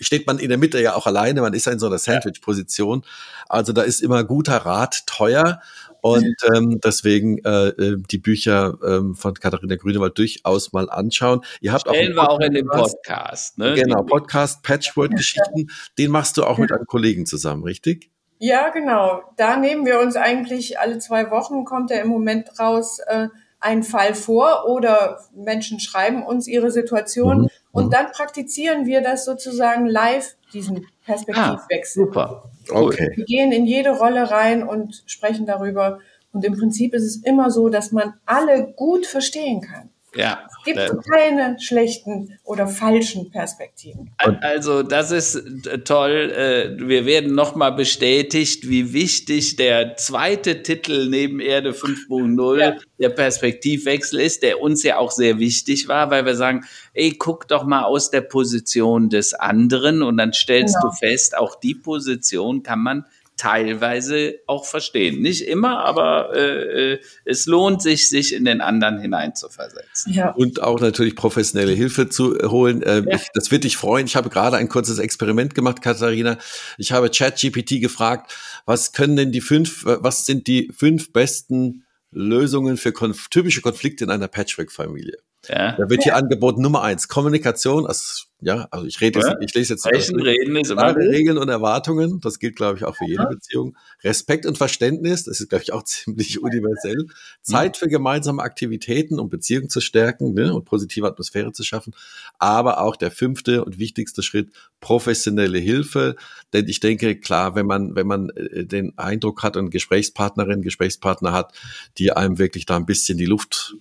steht 0.00 0.26
man 0.26 0.38
in 0.38 0.48
der 0.48 0.58
Mitte 0.58 0.80
ja 0.80 0.94
auch 0.94 1.06
alleine, 1.06 1.40
man 1.40 1.52
ist 1.52 1.66
ja 1.66 1.72
in 1.72 1.78
so 1.78 1.86
einer 1.86 1.98
Sandwich-Position. 1.98 3.04
Also 3.48 3.72
da 3.72 3.82
ist 3.82 4.02
immer 4.02 4.24
guter 4.24 4.58
Rat 4.58 5.02
teuer 5.06 5.60
und 6.02 6.34
ähm, 6.54 6.80
deswegen 6.82 7.38
äh, 7.44 7.68
äh, 7.68 7.96
die 8.10 8.18
Bücher 8.18 8.76
ähm, 8.84 9.14
von 9.14 9.34
Katharina 9.34 9.76
Grünewald 9.76 10.18
durchaus 10.18 10.72
mal 10.72 10.90
anschauen. 10.90 11.42
Ihr 11.60 11.72
habt 11.72 11.88
Stellen 11.88 12.18
auch, 12.18 12.24
wir 12.24 12.30
auch 12.30 12.40
in 12.40 12.52
dem 12.52 12.66
Podcast. 12.66 13.56
Ne? 13.56 13.74
Genau, 13.74 14.02
Podcast 14.02 14.62
Patchwork-Geschichten. 14.64 15.70
Den 15.98 16.10
machst 16.10 16.36
du 16.36 16.44
auch 16.44 16.58
mit 16.58 16.72
einem 16.72 16.86
Kollegen 16.86 17.24
zusammen, 17.24 17.62
richtig? 17.62 18.10
Ja, 18.38 18.70
genau. 18.70 19.22
Da 19.36 19.56
nehmen 19.56 19.86
wir 19.86 20.00
uns 20.00 20.16
eigentlich 20.16 20.80
alle 20.80 20.98
zwei 20.98 21.30
Wochen, 21.30 21.64
kommt 21.64 21.92
er 21.92 22.02
im 22.02 22.08
Moment 22.08 22.58
raus, 22.58 22.98
äh, 23.06 23.28
einen 23.60 23.84
Fall 23.84 24.16
vor 24.16 24.66
oder 24.66 25.20
Menschen 25.32 25.78
schreiben 25.78 26.26
uns 26.26 26.48
ihre 26.48 26.72
Situation 26.72 27.42
mhm. 27.42 27.48
und 27.70 27.86
mhm. 27.86 27.90
dann 27.90 28.06
praktizieren 28.10 28.86
wir 28.86 29.02
das 29.02 29.24
sozusagen 29.24 29.86
live, 29.86 30.34
diesen 30.52 30.86
Perspektivwechsel. 31.04 32.04
Ah, 32.04 32.06
super. 32.06 32.50
Okay. 32.70 33.10
Wir 33.14 33.24
gehen 33.24 33.52
in 33.52 33.66
jede 33.66 33.90
Rolle 33.90 34.30
rein 34.30 34.62
und 34.62 35.02
sprechen 35.06 35.46
darüber. 35.46 35.98
Und 36.32 36.44
im 36.44 36.54
Prinzip 36.54 36.94
ist 36.94 37.04
es 37.04 37.16
immer 37.24 37.50
so, 37.50 37.68
dass 37.68 37.92
man 37.92 38.14
alle 38.24 38.72
gut 38.72 39.06
verstehen 39.06 39.60
kann. 39.60 39.90
Ja. 40.14 40.46
Es 40.58 40.64
gibt 40.64 40.78
äh, 40.78 40.90
keine 41.10 41.56
schlechten 41.58 42.38
oder 42.44 42.68
falschen 42.68 43.30
Perspektiven. 43.30 44.10
Also 44.18 44.82
das 44.82 45.10
ist 45.10 45.36
äh, 45.66 45.78
toll. 45.78 46.30
Äh, 46.30 46.86
wir 46.86 47.06
werden 47.06 47.34
nochmal 47.34 47.72
bestätigt, 47.72 48.68
wie 48.68 48.92
wichtig 48.92 49.56
der 49.56 49.96
zweite 49.96 50.62
Titel 50.62 51.08
neben 51.08 51.40
Erde 51.40 51.70
5.0 51.70 52.60
ja. 52.60 52.76
der 52.98 53.08
Perspektivwechsel 53.08 54.20
ist, 54.20 54.42
der 54.42 54.60
uns 54.60 54.82
ja 54.82 54.98
auch 54.98 55.10
sehr 55.10 55.38
wichtig 55.38 55.88
war, 55.88 56.10
weil 56.10 56.26
wir 56.26 56.36
sagen, 56.36 56.64
ey, 56.92 57.16
guck 57.18 57.48
doch 57.48 57.64
mal 57.64 57.84
aus 57.84 58.10
der 58.10 58.20
Position 58.20 59.08
des 59.08 59.32
anderen 59.32 60.02
und 60.02 60.18
dann 60.18 60.32
stellst 60.34 60.76
genau. 60.76 60.90
du 60.90 60.96
fest, 60.96 61.36
auch 61.36 61.58
die 61.58 61.74
Position 61.74 62.62
kann 62.62 62.80
man 62.80 63.06
teilweise 63.42 64.36
auch 64.46 64.64
verstehen. 64.64 65.20
Nicht 65.20 65.48
immer, 65.48 65.84
aber 65.84 66.32
äh, 66.32 66.92
äh, 66.92 67.00
es 67.24 67.46
lohnt 67.46 67.82
sich, 67.82 68.08
sich 68.08 68.34
in 68.34 68.44
den 68.44 68.60
anderen 68.60 69.00
hineinzuversetzen. 69.00 70.12
Ja. 70.12 70.30
Und 70.30 70.62
auch 70.62 70.78
natürlich 70.78 71.16
professionelle 71.16 71.72
Hilfe 71.72 72.08
zu 72.08 72.38
holen. 72.48 72.82
Äh, 72.82 73.02
ja. 73.04 73.16
ich, 73.16 73.30
das 73.34 73.50
wird 73.50 73.64
dich 73.64 73.76
freuen. 73.76 74.06
Ich 74.06 74.14
habe 74.14 74.30
gerade 74.30 74.58
ein 74.58 74.68
kurzes 74.68 75.00
Experiment 75.00 75.56
gemacht, 75.56 75.82
Katharina. 75.82 76.38
Ich 76.78 76.92
habe 76.92 77.10
ChatGPT 77.10 77.80
gefragt, 77.80 78.32
was 78.64 78.92
können 78.92 79.16
denn 79.16 79.32
die 79.32 79.40
fünf, 79.40 79.84
was 79.84 80.24
sind 80.24 80.46
die 80.46 80.70
fünf 80.72 81.12
besten 81.12 81.84
Lösungen 82.12 82.76
für 82.76 82.92
konf 82.92 83.26
typische 83.28 83.60
Konflikte 83.60 84.04
in 84.04 84.10
einer 84.10 84.28
Patchwork-Familie? 84.28 85.18
Ja. 85.48 85.76
Da 85.76 85.90
wird 85.90 86.04
hier 86.04 86.14
angeboten 86.14 86.62
Nummer 86.62 86.82
eins, 86.82 87.08
Kommunikation, 87.08 87.86
also 87.86 88.26
ja, 88.44 88.66
also 88.72 88.86
ich 88.86 89.00
rede 89.00 89.20
jetzt, 89.20 89.28
ja. 89.28 89.36
ich 89.40 89.54
lese 89.54 89.74
jetzt 89.74 89.86
Sprechen, 89.86 90.20
reden 90.20 90.56
ist 90.56 90.70
immer 90.70 90.96
Regeln 90.96 91.38
und 91.38 91.48
Erwartungen, 91.48 92.20
das 92.20 92.40
gilt, 92.40 92.56
glaube 92.56 92.76
ich, 92.76 92.84
auch 92.84 92.96
für 92.96 93.06
jede 93.06 93.26
Beziehung. 93.26 93.76
Respekt 94.02 94.46
und 94.46 94.58
Verständnis, 94.58 95.24
das 95.24 95.40
ist, 95.40 95.48
glaube 95.48 95.62
ich, 95.62 95.72
auch 95.72 95.82
ziemlich 95.84 96.42
universell. 96.42 97.06
Zeit 97.42 97.76
für 97.76 97.86
gemeinsame 97.86 98.42
Aktivitäten, 98.42 99.20
um 99.20 99.28
Beziehungen 99.28 99.68
zu 99.68 99.80
stärken 99.80 100.34
ne, 100.34 100.52
und 100.52 100.64
positive 100.64 101.06
Atmosphäre 101.06 101.52
zu 101.52 101.62
schaffen. 101.62 101.94
Aber 102.40 102.80
auch 102.80 102.96
der 102.96 103.12
fünfte 103.12 103.64
und 103.64 103.78
wichtigste 103.78 104.24
Schritt, 104.24 104.50
professionelle 104.80 105.58
Hilfe. 105.58 106.16
Denn 106.52 106.66
ich 106.68 106.80
denke, 106.80 107.18
klar, 107.20 107.54
wenn 107.54 107.66
man, 107.66 107.94
wenn 107.94 108.08
man 108.08 108.30
äh, 108.30 108.64
den 108.64 108.98
Eindruck 108.98 109.44
hat 109.44 109.56
und 109.56 109.70
Gesprächspartnerin, 109.70 110.62
Gesprächspartner 110.62 111.32
hat, 111.32 111.52
die 111.98 112.12
einem 112.12 112.38
wirklich 112.38 112.66
da 112.66 112.76
ein 112.76 112.86
bisschen 112.86 113.18
die 113.18 113.26
Luft 113.26 113.76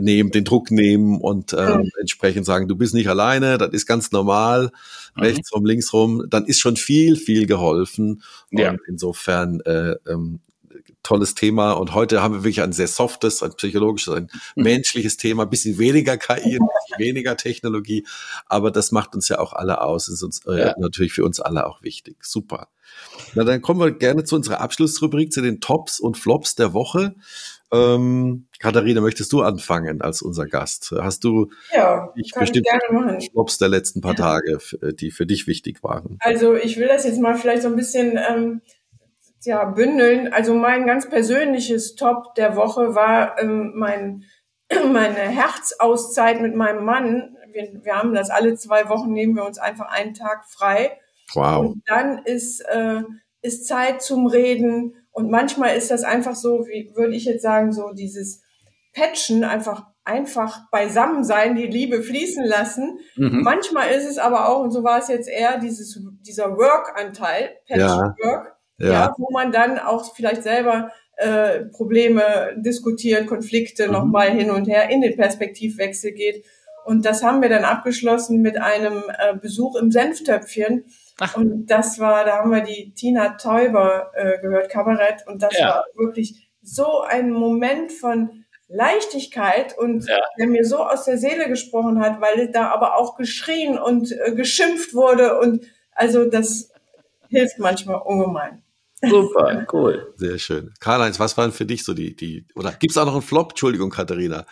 nehmen, 0.00 0.30
den 0.30 0.44
Druck 0.44 0.70
nehmen 0.70 1.20
und 1.20 1.52
ähm, 1.52 1.90
entsprechend 2.00 2.46
sagen, 2.46 2.68
du 2.68 2.76
bist 2.76 2.94
nicht 2.94 3.08
alleine, 3.08 3.58
das 3.58 3.70
ist 3.70 3.86
ganz 3.86 4.12
normal, 4.12 4.70
mhm. 5.14 5.22
rechts 5.22 5.52
rum, 5.52 5.64
links 5.64 5.92
rum, 5.92 6.24
dann 6.28 6.46
ist 6.46 6.60
schon 6.60 6.76
viel, 6.76 7.16
viel 7.16 7.46
geholfen. 7.46 8.22
Ja. 8.50 8.70
Und 8.70 8.80
insofern 8.86 9.60
äh, 9.60 9.96
ähm, 10.08 10.40
tolles 11.04 11.34
Thema. 11.34 11.72
Und 11.72 11.94
heute 11.94 12.22
haben 12.22 12.34
wir 12.34 12.40
wirklich 12.40 12.62
ein 12.62 12.72
sehr 12.72 12.88
softes, 12.88 13.42
ein 13.42 13.52
psychologisches, 13.52 14.14
ein 14.14 14.30
mhm. 14.56 14.64
menschliches 14.64 15.16
Thema, 15.16 15.44
bisschen 15.44 15.78
weniger 15.78 16.16
KI, 16.16 16.34
ein 16.34 16.42
bisschen 16.88 16.98
weniger 16.98 17.36
Technologie. 17.36 18.04
Aber 18.46 18.72
das 18.72 18.90
macht 18.90 19.14
uns 19.14 19.28
ja 19.28 19.38
auch 19.38 19.52
alle 19.52 19.80
aus. 19.80 20.08
Ist 20.08 20.22
uns 20.22 20.44
äh, 20.46 20.58
ja. 20.58 20.74
natürlich 20.78 21.12
für 21.12 21.24
uns 21.24 21.40
alle 21.40 21.66
auch 21.66 21.82
wichtig. 21.82 22.16
Super. 22.24 22.68
Na, 23.34 23.44
dann 23.44 23.62
kommen 23.62 23.80
wir 23.80 23.92
gerne 23.92 24.24
zu 24.24 24.36
unserer 24.36 24.60
Abschlussrubrik, 24.60 25.32
zu 25.32 25.42
den 25.42 25.60
Tops 25.60 26.00
und 26.00 26.16
Flops 26.16 26.54
der 26.54 26.72
Woche. 26.72 27.14
Ähm, 27.72 28.46
Katharina, 28.60 29.00
möchtest 29.00 29.32
du 29.32 29.42
anfangen 29.42 30.00
als 30.00 30.22
unser 30.22 30.46
Gast? 30.46 30.94
Hast 30.96 31.24
du 31.24 31.50
ja, 31.74 32.12
bestimmt 32.38 32.66
Flops 33.32 33.58
der 33.58 33.68
letzten 33.68 34.00
paar 34.00 34.14
Tage, 34.14 34.58
die 34.94 35.10
für 35.10 35.26
dich 35.26 35.46
wichtig 35.46 35.82
waren? 35.82 36.18
Also 36.20 36.54
ich 36.54 36.78
will 36.78 36.88
das 36.88 37.04
jetzt 37.04 37.20
mal 37.20 37.34
vielleicht 37.34 37.62
so 37.62 37.68
ein 37.68 37.76
bisschen 37.76 38.18
ähm, 38.28 38.60
ja, 39.44 39.64
bündeln. 39.64 40.32
Also 40.32 40.54
mein 40.54 40.86
ganz 40.86 41.08
persönliches 41.08 41.94
Top 41.94 42.34
der 42.34 42.56
Woche 42.56 42.94
war 42.94 43.38
ähm, 43.40 43.72
mein, 43.74 44.24
meine 44.92 45.20
Herzauszeit 45.20 46.40
mit 46.40 46.54
meinem 46.54 46.84
Mann. 46.84 47.36
Wir, 47.52 47.80
wir 47.82 47.96
haben 47.96 48.14
das 48.14 48.30
alle 48.30 48.56
zwei 48.56 48.88
Wochen, 48.88 49.12
nehmen 49.12 49.36
wir 49.36 49.44
uns 49.44 49.58
einfach 49.58 49.86
einen 49.86 50.14
Tag 50.14 50.44
frei. 50.48 50.98
Wow. 51.34 51.66
Und 51.66 51.82
dann 51.86 52.18
ist, 52.24 52.60
äh, 52.60 53.02
ist 53.42 53.66
Zeit 53.66 54.02
zum 54.02 54.26
Reden 54.26 54.94
und 55.14 55.30
manchmal 55.30 55.76
ist 55.76 55.90
das 55.90 56.02
einfach 56.02 56.34
so, 56.34 56.66
wie 56.66 56.90
würde 56.94 57.14
ich 57.14 57.24
jetzt 57.24 57.42
sagen, 57.42 57.72
so 57.72 57.92
dieses 57.92 58.42
Patchen, 58.92 59.44
einfach 59.44 59.86
einfach 60.04 60.68
beisammen 60.70 61.24
sein, 61.24 61.54
die 61.54 61.66
Liebe 61.66 62.02
fließen 62.02 62.44
lassen. 62.44 62.98
Mhm. 63.16 63.40
Manchmal 63.42 63.90
ist 63.90 64.06
es 64.06 64.18
aber 64.18 64.48
auch, 64.48 64.60
und 64.60 64.70
so 64.70 64.84
war 64.84 64.98
es 64.98 65.08
jetzt 65.08 65.28
eher, 65.28 65.58
dieses, 65.58 65.98
dieser 66.20 66.58
Work-Anteil, 66.58 67.52
Patchwork, 67.66 68.16
ja. 68.22 68.46
Ja. 68.78 68.92
ja. 68.92 69.14
wo 69.16 69.30
man 69.30 69.50
dann 69.50 69.78
auch 69.78 70.14
vielleicht 70.14 70.42
selber 70.42 70.90
äh, 71.16 71.60
Probleme 71.66 72.54
diskutiert, 72.56 73.26
Konflikte 73.26 73.86
mhm. 73.86 73.92
nochmal 73.92 74.30
hin 74.30 74.50
und 74.50 74.66
her 74.66 74.90
in 74.90 75.00
den 75.00 75.16
Perspektivwechsel 75.16 76.12
geht. 76.12 76.44
Und 76.84 77.06
das 77.06 77.22
haben 77.22 77.40
wir 77.40 77.48
dann 77.48 77.64
abgeschlossen 77.64 78.42
mit 78.42 78.60
einem 78.60 79.04
äh, 79.08 79.34
Besuch 79.36 79.76
im 79.76 79.90
Senftöpfchen 79.90 80.84
Ach. 81.20 81.36
Und 81.36 81.66
das 81.66 81.98
war, 81.98 82.24
da 82.24 82.38
haben 82.38 82.50
wir 82.50 82.62
die 82.62 82.92
Tina 82.94 83.36
Täuber 83.36 84.10
äh, 84.14 84.40
gehört, 84.40 84.70
Kabarett. 84.70 85.26
Und 85.26 85.42
das 85.42 85.56
ja. 85.56 85.68
war 85.68 85.84
wirklich 85.94 86.48
so 86.62 87.02
ein 87.02 87.30
Moment 87.30 87.92
von 87.92 88.44
Leichtigkeit 88.68 89.76
und 89.78 90.08
ja. 90.08 90.18
der 90.38 90.48
mir 90.48 90.64
so 90.64 90.78
aus 90.78 91.04
der 91.04 91.18
Seele 91.18 91.48
gesprochen 91.48 92.00
hat, 92.00 92.20
weil 92.20 92.50
da 92.50 92.70
aber 92.70 92.96
auch 92.96 93.16
geschrien 93.16 93.78
und 93.78 94.10
äh, 94.12 94.34
geschimpft 94.34 94.94
wurde. 94.94 95.38
Und 95.38 95.64
also 95.92 96.24
das 96.24 96.72
hilft 97.28 97.58
manchmal 97.58 98.00
ungemein. 98.02 98.62
Super, 99.02 99.66
cool. 99.72 100.14
Sehr 100.16 100.38
schön. 100.38 100.72
Karl-Heinz, 100.80 101.20
was 101.20 101.36
waren 101.36 101.52
für 101.52 101.66
dich 101.66 101.84
so 101.84 101.94
die, 101.94 102.16
die, 102.16 102.46
oder 102.54 102.72
gibt 102.72 102.90
es 102.90 102.98
auch 102.98 103.06
noch 103.06 103.12
einen 103.12 103.22
Flop? 103.22 103.50
Entschuldigung, 103.50 103.90
Katharina 103.90 104.46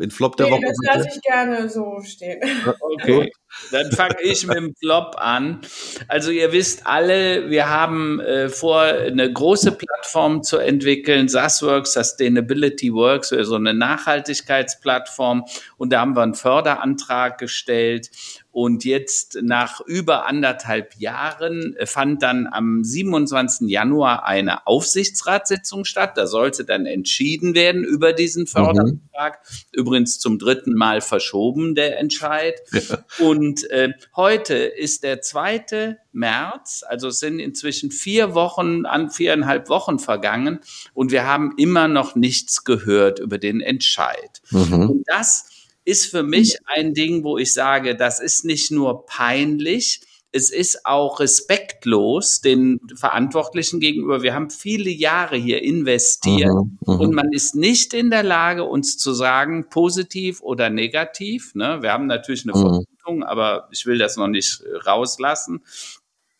in 0.00 0.10
Flop 0.10 0.36
der 0.36 0.46
nee, 0.46 0.52
Woche? 0.52 0.62
Das 0.66 0.78
lasse 0.82 1.08
ich 1.14 1.22
gerne 1.22 1.68
so 1.68 2.00
stehen. 2.02 2.40
Okay, 2.80 3.32
dann 3.70 3.90
fange 3.92 4.16
ich 4.22 4.46
mit 4.46 4.56
dem 4.56 4.74
Flop 4.76 5.16
an. 5.18 5.60
Also 6.06 6.30
ihr 6.30 6.52
wisst 6.52 6.86
alle, 6.86 7.50
wir 7.50 7.68
haben 7.68 8.20
äh, 8.20 8.48
vor, 8.48 8.82
eine 8.82 9.32
große 9.32 9.72
Plattform 9.72 10.42
zu 10.42 10.58
entwickeln, 10.58 11.28
SASWorks, 11.28 11.94
Sustainability 11.94 12.92
Works, 12.92 13.28
so 13.28 13.54
eine 13.54 13.74
Nachhaltigkeitsplattform. 13.74 15.44
Und 15.76 15.92
da 15.92 16.00
haben 16.00 16.16
wir 16.16 16.22
einen 16.22 16.34
Förderantrag 16.34 17.38
gestellt. 17.38 18.10
Und 18.50 18.84
jetzt 18.84 19.38
nach 19.40 19.80
über 19.82 20.26
anderthalb 20.26 20.96
Jahren 20.96 21.76
äh, 21.76 21.86
fand 21.86 22.24
dann 22.24 22.48
am 22.50 22.82
27. 22.82 23.68
Januar 23.68 24.26
eine 24.26 24.66
Aufsichtsratssitzung 24.66 25.84
statt. 25.84 26.16
Da 26.16 26.26
sollte 26.26 26.64
dann 26.64 26.84
entschieden 26.84 27.54
werden 27.54 27.84
über 27.84 28.12
diesen 28.12 28.42
mhm. 28.42 28.46
Förderantrag. 28.48 29.38
Mhm. 29.42 29.80
Übrigens 29.80 30.18
zum 30.18 30.40
dritten 30.40 30.74
Mal 30.74 31.02
verschoben 31.02 31.76
der 31.76 32.00
Entscheid. 32.00 32.56
Ja. 32.72 32.98
Und 33.24 33.37
äh, 33.70 33.92
heute 34.16 34.54
ist 34.54 35.02
der 35.02 35.20
zweite 35.20 35.98
März, 36.12 36.84
also 36.86 37.08
es 37.08 37.18
sind 37.18 37.38
inzwischen 37.38 37.90
vier 37.90 38.34
Wochen, 38.34 38.86
an 38.86 39.10
viereinhalb 39.10 39.68
Wochen 39.68 39.98
vergangen 39.98 40.60
und 40.94 41.10
wir 41.10 41.26
haben 41.26 41.54
immer 41.56 41.88
noch 41.88 42.14
nichts 42.14 42.64
gehört 42.64 43.18
über 43.18 43.38
den 43.38 43.60
Entscheid. 43.60 44.42
Mhm. 44.50 44.90
Und 44.90 45.04
das 45.06 45.50
ist 45.84 46.06
für 46.06 46.22
mich 46.22 46.58
ein 46.66 46.94
Ding, 46.94 47.24
wo 47.24 47.38
ich 47.38 47.54
sage, 47.54 47.96
das 47.96 48.20
ist 48.20 48.44
nicht 48.44 48.70
nur 48.70 49.06
peinlich, 49.06 50.02
es 50.30 50.50
ist 50.50 50.84
auch 50.84 51.20
respektlos 51.20 52.40
den 52.40 52.80
Verantwortlichen 52.94 53.80
gegenüber. 53.80 54.22
Wir 54.22 54.34
haben 54.34 54.50
viele 54.50 54.90
Jahre 54.90 55.36
hier 55.36 55.62
investiert 55.62 56.52
mhm, 56.52 56.78
mhm, 56.86 57.00
und 57.00 57.14
man 57.14 57.32
ist 57.32 57.54
nicht 57.54 57.94
in 57.94 58.10
der 58.10 58.22
Lage, 58.22 58.64
uns 58.64 58.98
zu 58.98 59.14
sagen, 59.14 59.68
positiv 59.70 60.42
oder 60.42 60.68
negativ. 60.68 61.54
Ne? 61.54 61.78
Wir 61.80 61.92
haben 61.92 62.06
natürlich 62.06 62.46
eine 62.46 62.58
mhm. 62.58 62.84
Vermutung, 63.08 63.24
aber 63.24 63.68
ich 63.72 63.86
will 63.86 63.98
das 63.98 64.16
noch 64.16 64.28
nicht 64.28 64.60
äh, 64.60 64.76
rauslassen. 64.76 65.64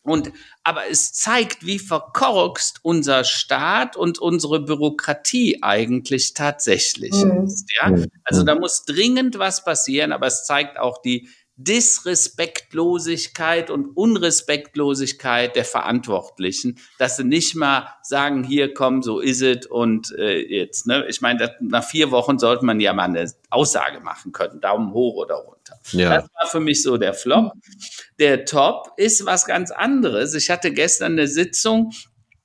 Und, 0.01 0.31
aber 0.63 0.89
es 0.89 1.11
zeigt, 1.13 1.65
wie 1.65 1.77
verkorkst 1.77 2.79
unser 2.83 3.25
Staat 3.25 3.97
und 3.97 4.17
unsere 4.17 4.61
Bürokratie 4.61 5.61
eigentlich 5.61 6.33
tatsächlich 6.33 7.11
mhm. 7.11 7.43
ist. 7.43 7.69
Ja? 7.81 7.89
Mhm. 7.89 8.05
Also 8.23 8.43
da 8.43 8.55
muss 8.55 8.85
dringend 8.85 9.39
was 9.39 9.61
passieren, 9.63 10.13
aber 10.13 10.27
es 10.27 10.45
zeigt 10.45 10.79
auch 10.79 11.01
die 11.01 11.27
Disrespektlosigkeit 11.57 13.69
und 13.69 13.97
Unrespektlosigkeit 13.97 15.57
der 15.57 15.65
Verantwortlichen, 15.65 16.79
dass 16.97 17.17
sie 17.17 17.25
nicht 17.25 17.53
mal 17.53 17.89
sagen, 18.01 18.45
hier 18.45 18.73
komm, 18.73 19.03
so 19.03 19.19
ist 19.19 19.41
es 19.41 19.65
und 19.65 20.15
äh, 20.17 20.39
jetzt. 20.39 20.87
Ne? 20.87 21.05
Ich 21.09 21.19
meine, 21.19 21.53
nach 21.59 21.83
vier 21.83 22.11
Wochen 22.11 22.39
sollte 22.39 22.63
man 22.63 22.79
ja 22.79 22.93
mal 22.93 23.09
eine 23.09 23.29
Aussage 23.49 23.99
machen 23.99 24.31
können, 24.31 24.61
Daumen 24.61 24.93
hoch 24.93 25.15
oder 25.15 25.35
runter. 25.35 25.58
Ja. 25.91 26.21
Das 26.21 26.29
war 26.39 26.49
für 26.49 26.59
mich 26.59 26.83
so 26.83 26.97
der 26.97 27.13
Flop. 27.13 27.53
Der 28.19 28.45
Top 28.45 28.93
ist 28.97 29.25
was 29.25 29.45
ganz 29.45 29.71
anderes. 29.71 30.33
Ich 30.33 30.49
hatte 30.49 30.71
gestern 30.71 31.13
eine 31.13 31.27
Sitzung 31.27 31.91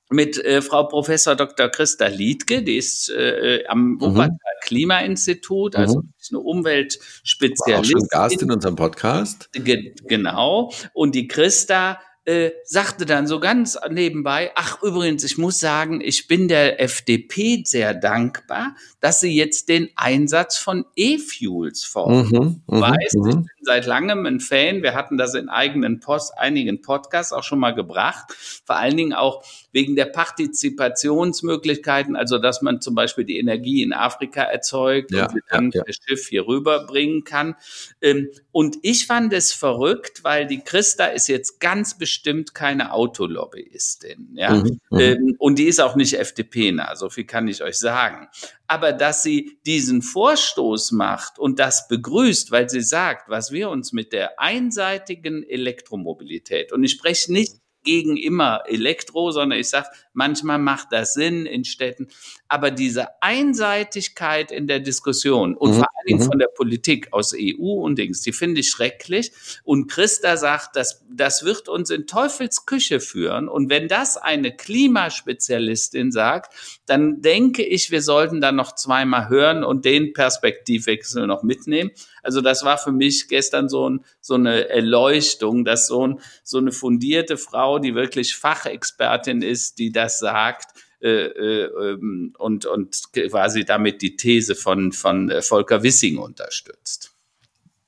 mit 0.09 0.37
äh, 0.43 0.61
Frau 0.61 0.83
Professor 0.83 1.35
Dr. 1.35 1.69
Christa 1.69 2.07
Liedke, 2.07 2.63
die 2.63 2.77
ist 2.77 3.09
äh, 3.09 3.57
äh 3.57 3.67
am 3.67 3.93
mhm. 3.93 4.01
Wuppertal 4.01 4.37
Klimainstitut, 4.61 5.75
also 5.75 6.01
mhm. 6.01 6.13
ist 6.19 6.31
eine 6.31 6.39
Umweltspezialistin. 6.39 7.73
War 7.73 7.79
auch 7.79 7.85
schon 7.85 8.07
Gast 8.09 8.41
in 8.41 8.51
unserem 8.51 8.75
Podcast. 8.75 9.49
Ge 9.53 9.93
genau. 10.05 10.71
Und 10.93 11.15
die 11.15 11.27
Christa 11.27 11.99
äh, 12.25 12.51
sagte 12.63 13.05
dann 13.05 13.27
so 13.27 13.39
ganz 13.39 13.77
nebenbei, 13.89 14.51
ach 14.55 14.81
übrigens, 14.81 15.23
ich 15.23 15.37
muss 15.37 15.59
sagen, 15.59 16.01
ich 16.01 16.27
bin 16.27 16.47
der 16.47 16.81
FDP 16.81 17.63
sehr 17.65 17.93
dankbar, 17.93 18.75
dass 19.05 19.19
sie 19.19 19.35
jetzt 19.35 19.69
den 19.69 19.91
Einsatz 19.95 20.57
von 20.57 20.83
E-Fuels 20.95 21.83
fordern. 21.83 22.25
Mhm, 22.25 22.61
mhm 22.65 22.81
weiß, 22.81 23.13
mhm. 23.13 23.29
ich 23.29 23.35
bin 23.35 23.47
seit 23.61 23.85
langem 23.85 24.25
ein 24.25 24.39
Fan, 24.39 24.81
wir 24.81 24.95
hatten 24.95 25.15
das 25.15 25.35
in 25.35 25.47
eigenen 25.47 25.99
Post, 25.99 26.35
einigen 26.39 26.81
Podcasts 26.81 27.31
auch 27.31 27.43
schon 27.43 27.59
mal 27.59 27.75
gebracht, 27.75 28.33
vor 28.65 28.77
allen 28.77 28.97
Dingen 28.97 29.13
auch 29.13 29.43
wegen 29.71 29.95
der 29.95 30.05
Partizipationsmöglichkeiten, 30.05 32.15
also 32.15 32.39
dass 32.39 32.63
man 32.63 32.81
zum 32.81 32.95
Beispiel 32.95 33.25
die 33.25 33.37
Energie 33.37 33.83
in 33.83 33.93
Afrika 33.93 34.41
erzeugt 34.41 35.11
ja, 35.11 35.25
und 35.25 35.33
sie 35.33 35.41
dann 35.51 35.69
ja, 35.71 35.81
ja. 35.81 35.83
das 35.85 35.97
Schiff 36.03 36.27
hier 36.27 36.47
rüberbringen 36.47 37.25
kann. 37.25 37.53
Ähm, 38.01 38.29
und 38.51 38.77
ich 38.81 39.05
fand 39.05 39.33
es 39.33 39.53
verrückt, 39.53 40.23
weil 40.23 40.47
die 40.47 40.61
Christa 40.61 41.05
ist 41.05 41.27
jetzt 41.27 41.59
ganz 41.59 41.95
bestimmt 41.95 42.55
keine 42.55 42.91
Autolobbyistin. 42.91 44.29
Ja? 44.33 44.55
Mhm, 44.55 44.79
mhm. 44.89 44.99
ähm, 44.99 45.35
und 45.37 45.59
die 45.59 45.65
ist 45.65 45.79
auch 45.79 45.95
nicht 45.95 46.17
FDP-nah, 46.17 46.95
so 46.95 47.09
viel 47.09 47.25
kann 47.25 47.47
ich 47.47 47.61
euch 47.61 47.77
sagen. 47.77 48.29
Aber 48.67 48.93
dass 48.93 49.23
sie 49.23 49.59
diesen 49.65 50.01
Vorstoß 50.01 50.91
macht 50.91 51.37
und 51.39 51.59
das 51.59 51.87
begrüßt, 51.87 52.51
weil 52.51 52.69
sie 52.69 52.81
sagt, 52.81 53.29
was 53.29 53.51
wir 53.51 53.69
uns 53.69 53.93
mit 53.93 54.11
der 54.11 54.39
einseitigen 54.39 55.43
Elektromobilität, 55.43 56.71
und 56.71 56.83
ich 56.83 56.91
spreche 56.91 57.31
nicht 57.31 57.55
gegen 57.83 58.17
immer 58.17 58.63
Elektro, 58.67 59.31
sondern 59.31 59.59
ich 59.59 59.69
sage, 59.69 59.87
manchmal 60.15 60.59
macht 60.59 60.87
das 60.91 61.13
Sinn 61.13 61.45
in 61.45 61.65
Städten. 61.65 62.07
Aber 62.47 62.71
diese 62.71 63.21
Einseitigkeit 63.21 64.51
in 64.51 64.67
der 64.67 64.79
Diskussion 64.79 65.55
und 65.55 65.71
mhm. 65.71 65.75
vor 65.75 65.87
allen 65.87 66.07
Dingen 66.07 66.19
mhm. 66.21 66.25
von 66.25 66.39
der 66.39 66.47
Politik 66.47 67.11
aus 67.11 67.33
EU 67.37 67.83
und 67.83 67.97
Dings, 67.97 68.21
die 68.21 68.33
finde 68.33 68.61
ich 68.61 68.69
schrecklich. 68.69 69.31
Und 69.63 69.87
Christa 69.87 70.37
sagt, 70.37 70.75
das, 70.75 71.03
das 71.09 71.43
wird 71.43 71.69
uns 71.69 71.89
in 71.89 72.07
Teufels 72.07 72.65
Küche 72.65 72.99
führen. 72.99 73.47
Und 73.47 73.69
wenn 73.69 73.87
das 73.87 74.17
eine 74.17 74.55
Klimaspezialistin 74.55 76.11
sagt, 76.11 76.53
dann 76.85 77.21
denke 77.21 77.63
ich, 77.63 77.91
wir 77.91 78.01
sollten 78.01 78.41
da 78.41 78.51
noch 78.51 78.75
zweimal 78.75 79.29
hören 79.29 79.63
und 79.63 79.85
den 79.85 80.13
Perspektivwechsel 80.13 81.27
noch 81.27 81.43
mitnehmen. 81.43 81.91
Also 82.21 82.41
das 82.41 82.63
war 82.63 82.77
für 82.77 82.91
mich 82.91 83.27
gestern 83.27 83.69
so, 83.69 83.89
ein, 83.89 84.03
so 84.19 84.33
eine 84.33 84.69
Erleuchtung, 84.69 85.63
dass 85.63 85.87
so, 85.87 86.07
ein, 86.07 86.19
so 86.43 86.57
eine 86.57 86.71
fundierte 86.71 87.37
Frau, 87.37 87.79
die 87.79 87.93
wirklich 87.93 88.35
Fachexpertin 88.35 89.41
ist, 89.41 89.77
die 89.77 89.91
das 90.05 90.19
sagt, 90.19 90.79
äh, 91.01 91.09
äh, 91.09 91.65
ähm, 91.65 92.33
und, 92.37 92.65
und 92.65 93.13
quasi 93.13 93.65
damit 93.65 94.01
die 94.01 94.15
These 94.15 94.55
von, 94.55 94.91
von 94.91 95.29
äh, 95.29 95.41
Volker 95.41 95.83
Wissing 95.83 96.17
unterstützt. 96.17 97.11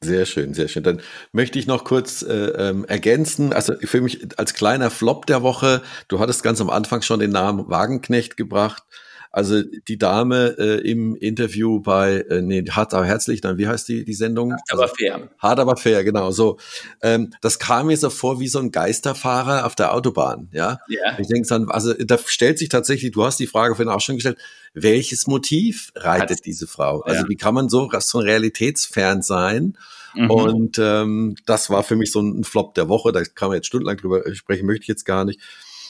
Sehr 0.01 0.27
schön, 0.27 0.53
sehr 0.53 0.67
schön. 0.67 0.83
Dann 0.83 1.01
möchte 1.31 1.57
ich 1.57 1.65
noch 1.65 1.83
kurz 1.83 2.21
äh, 2.21 2.33
ähm, 2.33 2.85
ergänzen. 2.85 3.53
Also 3.53 3.73
für 3.79 4.01
mich 4.01 4.37
als 4.37 4.53
kleiner 4.53 4.91
Flop 4.91 5.25
der 5.25 5.41
Woche, 5.41 5.81
du 6.07 6.19
hattest 6.19 6.43
ganz 6.43 6.61
am 6.61 6.69
Anfang 6.69 7.01
schon 7.01 7.19
den 7.19 7.31
Namen 7.31 7.67
Wagenknecht 7.67 8.37
gebracht. 8.37 8.83
Also 9.37 9.61
die 9.61 9.99
Dame 9.99 10.55
äh, 10.57 10.89
im 10.89 11.15
Interview 11.15 11.79
bei, 11.79 12.25
äh, 12.27 12.41
nee, 12.41 12.65
Hart 12.71 12.95
aber 12.95 13.05
herzlich, 13.05 13.39
dann 13.39 13.59
wie 13.59 13.67
heißt 13.67 13.87
die, 13.87 14.03
die 14.03 14.15
Sendung? 14.15 14.53
Hart 14.53 14.71
aber 14.71 14.87
fair. 14.87 15.29
Hart 15.37 15.59
aber 15.59 15.77
fair, 15.77 16.03
genau. 16.03 16.31
So, 16.31 16.57
ähm, 17.03 17.31
das 17.41 17.59
kam 17.59 17.85
mir 17.85 17.97
so 17.97 18.09
vor 18.09 18.39
wie 18.39 18.47
so 18.47 18.57
ein 18.57 18.71
Geisterfahrer 18.71 19.67
auf 19.67 19.75
der 19.75 19.93
Autobahn, 19.93 20.49
ja. 20.53 20.79
Ja. 20.87 21.19
Ich 21.19 21.27
denke 21.27 21.47
dann, 21.47 21.69
also 21.69 21.93
da 21.93 22.17
stellt 22.17 22.57
sich 22.57 22.69
tatsächlich, 22.69 23.11
du 23.11 23.25
hast 23.25 23.39
die 23.39 23.45
Frage 23.45 23.75
vorhin 23.75 23.93
auch 23.93 24.01
schon 24.01 24.15
gestellt, 24.15 24.39
welches 24.73 25.27
Motiv 25.27 25.91
reitet 25.95 26.39
Hat, 26.39 26.45
diese 26.47 26.65
Frau? 26.65 27.01
Also 27.01 27.21
ja. 27.21 27.29
wie 27.29 27.35
kann 27.35 27.53
man 27.53 27.69
so, 27.69 27.91
so 27.99 28.17
realitätsfern 28.17 29.21
sein? 29.21 29.77
Mhm. 30.15 30.31
Und 30.31 30.79
ähm, 30.79 31.35
das 31.45 31.69
war 31.69 31.83
für 31.83 31.95
mich 31.95 32.11
so 32.11 32.21
ein 32.21 32.43
Flop 32.43 32.73
der 32.73 32.89
Woche. 32.89 33.11
Da 33.11 33.23
kann 33.23 33.49
man 33.49 33.57
jetzt 33.57 33.67
stundenlang 33.67 33.97
drüber 33.97 34.23
sprechen, 34.33 34.65
möchte 34.65 34.81
ich 34.81 34.87
jetzt 34.87 35.05
gar 35.05 35.25
nicht. 35.25 35.39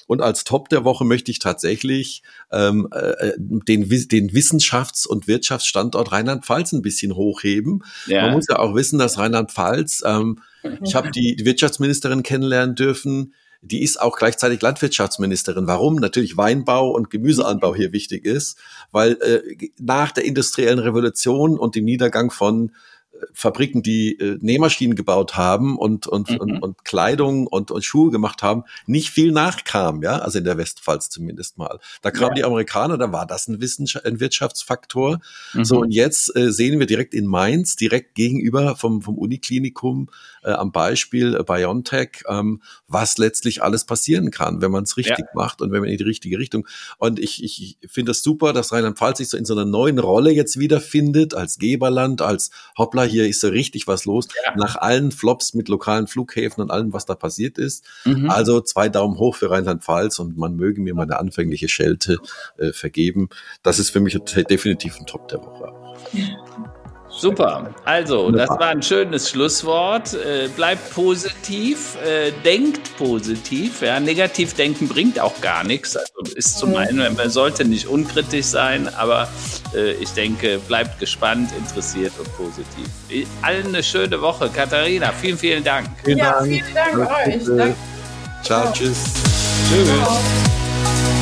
Und 0.08 0.22
als 0.22 0.44
Top 0.46 0.70
der 0.70 0.84
Woche 0.84 1.06
möchte 1.06 1.30
ich 1.32 1.40
tatsächlich 1.40 2.24
ähm, 2.52 2.88
äh, 2.92 3.34
den, 3.38 3.88
den 3.90 4.32
Wissenschafts- 4.32 5.06
und 5.06 5.28
Wirtschaftsstandort 5.28 6.12
Rheinland-Pfalz 6.12 6.72
ein 6.72 6.82
bisschen 6.82 7.16
hochheben. 7.16 7.84
Ja. 8.08 8.24
Man 8.24 8.34
muss 8.34 8.48
ja 8.50 8.58
auch 8.58 8.74
wissen, 8.74 8.98
dass 8.98 9.18
Rheinland-Pfalz, 9.18 10.04
ähm, 10.06 10.40
ich 10.84 10.96
habe 10.96 11.12
die 11.12 11.38
Wirtschaftsministerin 11.44 12.24
kennenlernen 12.24 12.76
dürfen, 12.76 13.34
die 13.62 13.82
ist 13.84 14.00
auch 14.00 14.18
gleichzeitig 14.18 14.62
Landwirtschaftsministerin. 14.62 15.68
Warum? 15.68 15.96
Natürlich 15.96 16.38
Weinbau 16.38 16.92
und 16.92 17.10
Gemüseanbau 17.10 17.76
hier 17.76 17.92
wichtig 17.92 18.26
ist, 18.26 18.58
weil 18.92 19.14
äh, 19.22 19.70
nach 19.80 20.12
der 20.12 20.26
industriellen 20.26 20.80
Revolution 20.80 21.58
und 21.58 21.76
dem 21.76 21.86
Niedergang 21.86 22.32
von 22.32 22.72
Fabriken, 23.34 23.84
die 23.84 24.20
äh, 24.20 24.38
Nähmaschinen 24.42 24.96
gebaut 24.96 25.36
haben 25.36 25.78
und, 25.78 26.08
und, 26.08 26.32
mhm. 26.32 26.38
und, 26.38 26.60
und 26.64 26.86
Kleidung 26.86 27.48
und, 27.48 27.72
und 27.72 27.84
Schuhe 27.84 28.12
gemacht 28.12 28.44
haben, 28.44 28.64
nicht 28.86 29.10
viel 29.10 29.32
nachkam, 29.32 30.04
ja, 30.04 30.20
also 30.20 30.38
in 30.38 30.44
der 30.44 30.58
Westpfalz 30.58 31.10
zumindest 31.10 31.58
mal. 31.58 31.80
Da 32.02 32.12
kamen 32.12 32.30
ja. 32.30 32.34
die 32.36 32.44
Amerikaner, 32.44 32.98
da 32.98 33.12
war 33.12 33.26
das 33.26 33.48
ein, 33.48 33.62
Wissenschaft, 33.62 34.06
ein 34.06 34.20
Wirtschaftsfaktor. 34.20 35.20
Mhm. 35.54 35.66
So, 35.66 35.80
und 35.80 35.92
jetzt 35.92 36.36
äh, 36.36 36.52
sehen 36.52 36.80
wir 36.80 36.86
direkt 36.86 37.14
in 37.14 37.26
Mainz, 37.26 37.76
direkt 37.76 38.16
gegenüber 38.16 38.76
vom, 38.76 39.02
vom 39.02 39.18
Uniklinikum, 39.18 40.10
äh, 40.44 40.52
am 40.52 40.72
Beispiel 40.72 41.36
äh, 41.36 41.44
BioNTech, 41.44 42.24
ähm, 42.28 42.62
was 42.88 43.18
letztlich 43.18 43.64
alles 43.64 43.86
passieren 43.86 44.32
kann, 44.32 44.62
wenn 44.62 44.72
man 44.72 44.84
es 44.84 44.98
richtig 44.98 45.26
ja. 45.26 45.32
macht 45.34 45.62
und 45.62 45.72
wenn 45.72 45.82
man 45.82 45.90
in 45.90 45.98
die 45.98 46.04
richtige 46.04 46.40
Richtung. 46.40 46.68
Und 46.98 47.20
ich, 47.20 47.44
ich 47.44 47.78
finde 47.88 48.12
das 48.12 48.24
super, 48.24 48.54
dass 48.54 48.72
Rheinland-Pfalz 48.72 49.18
sich 49.18 49.30
so 49.30 49.38
in 49.38 49.46
so 49.46 49.54
einer 49.54 49.66
neuen 49.66 50.00
Rolle 50.00 50.32
jetzt 50.32 50.60
wiederfindet, 50.60 51.34
als 51.34 51.58
Geberland, 51.58 52.22
als 52.22 52.52
Hoppla, 52.78 53.07
hier 53.08 53.28
ist 53.28 53.42
so 53.42 53.48
richtig 53.48 53.88
was 53.88 54.06
los, 54.06 54.28
ja. 54.46 54.56
nach 54.56 54.76
allen 54.76 55.12
Flops 55.12 55.54
mit 55.54 55.70
lokalen 55.70 56.08
Flughäfen 56.08 56.62
und 56.62 56.72
allem, 56.72 56.94
was 56.94 57.06
da 57.06 57.16
passiert 57.16 57.58
ist. 57.58 57.86
Mhm. 58.06 58.30
Also 58.30 58.62
zwei 58.62 58.90
Daumen 58.90 59.18
hoch 59.18 59.36
für 59.36 59.50
Rheinland-Pfalz 59.50 60.20
und 60.20 60.38
man 60.38 60.56
möge 60.56 60.82
mir 60.82 60.94
meine 60.94 61.20
anfängliche 61.20 61.70
Schelte 61.70 62.18
äh, 62.58 62.72
vergeben. 62.72 63.30
Das 63.64 63.80
ist 63.80 63.90
für 63.90 64.00
mich 64.00 64.18
definitiv 64.50 65.00
ein 65.00 65.06
Top 65.06 65.28
der 65.28 65.40
Woche. 65.40 65.74
Super. 67.18 67.74
Also, 67.84 68.32
das 68.32 68.50
war 68.50 68.68
ein 68.68 68.84
schönes 68.84 69.30
Schlusswort. 69.30 70.14
Äh, 70.14 70.50
bleibt 70.56 70.94
positiv, 70.94 71.98
äh, 72.06 72.32
denkt 72.46 72.96
positiv. 72.98 73.82
Ja, 73.82 74.00
negativ 74.00 74.54
denken 74.54 74.88
bringt 74.88 75.20
auch 75.20 75.42
gar 75.42 75.64
nichts. 75.64 75.98
Also 75.98 76.36
ist 76.36 76.60
zum 76.60 76.76
einen, 76.76 77.16
man 77.16 77.30
sollte 77.30 77.66
nicht 77.66 77.88
unkritisch 77.88 78.46
sein, 78.46 78.88
aber 78.96 79.28
äh, 79.74 79.94
ich 79.94 80.10
denke, 80.10 80.60
bleibt 80.68 81.00
gespannt, 81.00 81.50
interessiert 81.58 82.14
und 82.20 82.32
positiv. 82.38 82.88
Allen 83.42 83.68
eine 83.68 83.82
schöne 83.82 84.22
Woche. 84.22 84.50
Katharina, 84.50 85.12
vielen, 85.12 85.38
vielen 85.38 85.64
Dank. 85.64 85.90
Vielen 86.04 86.20
ja, 86.20 86.34
Dank. 86.34 86.48
vielen 86.48 86.74
Dank 86.74 86.98
euch. 87.00 87.74
Ciao, 88.44 88.72
tschüss. 88.72 89.04
Tschüss. 89.70 89.88
Ciao. 89.88 91.17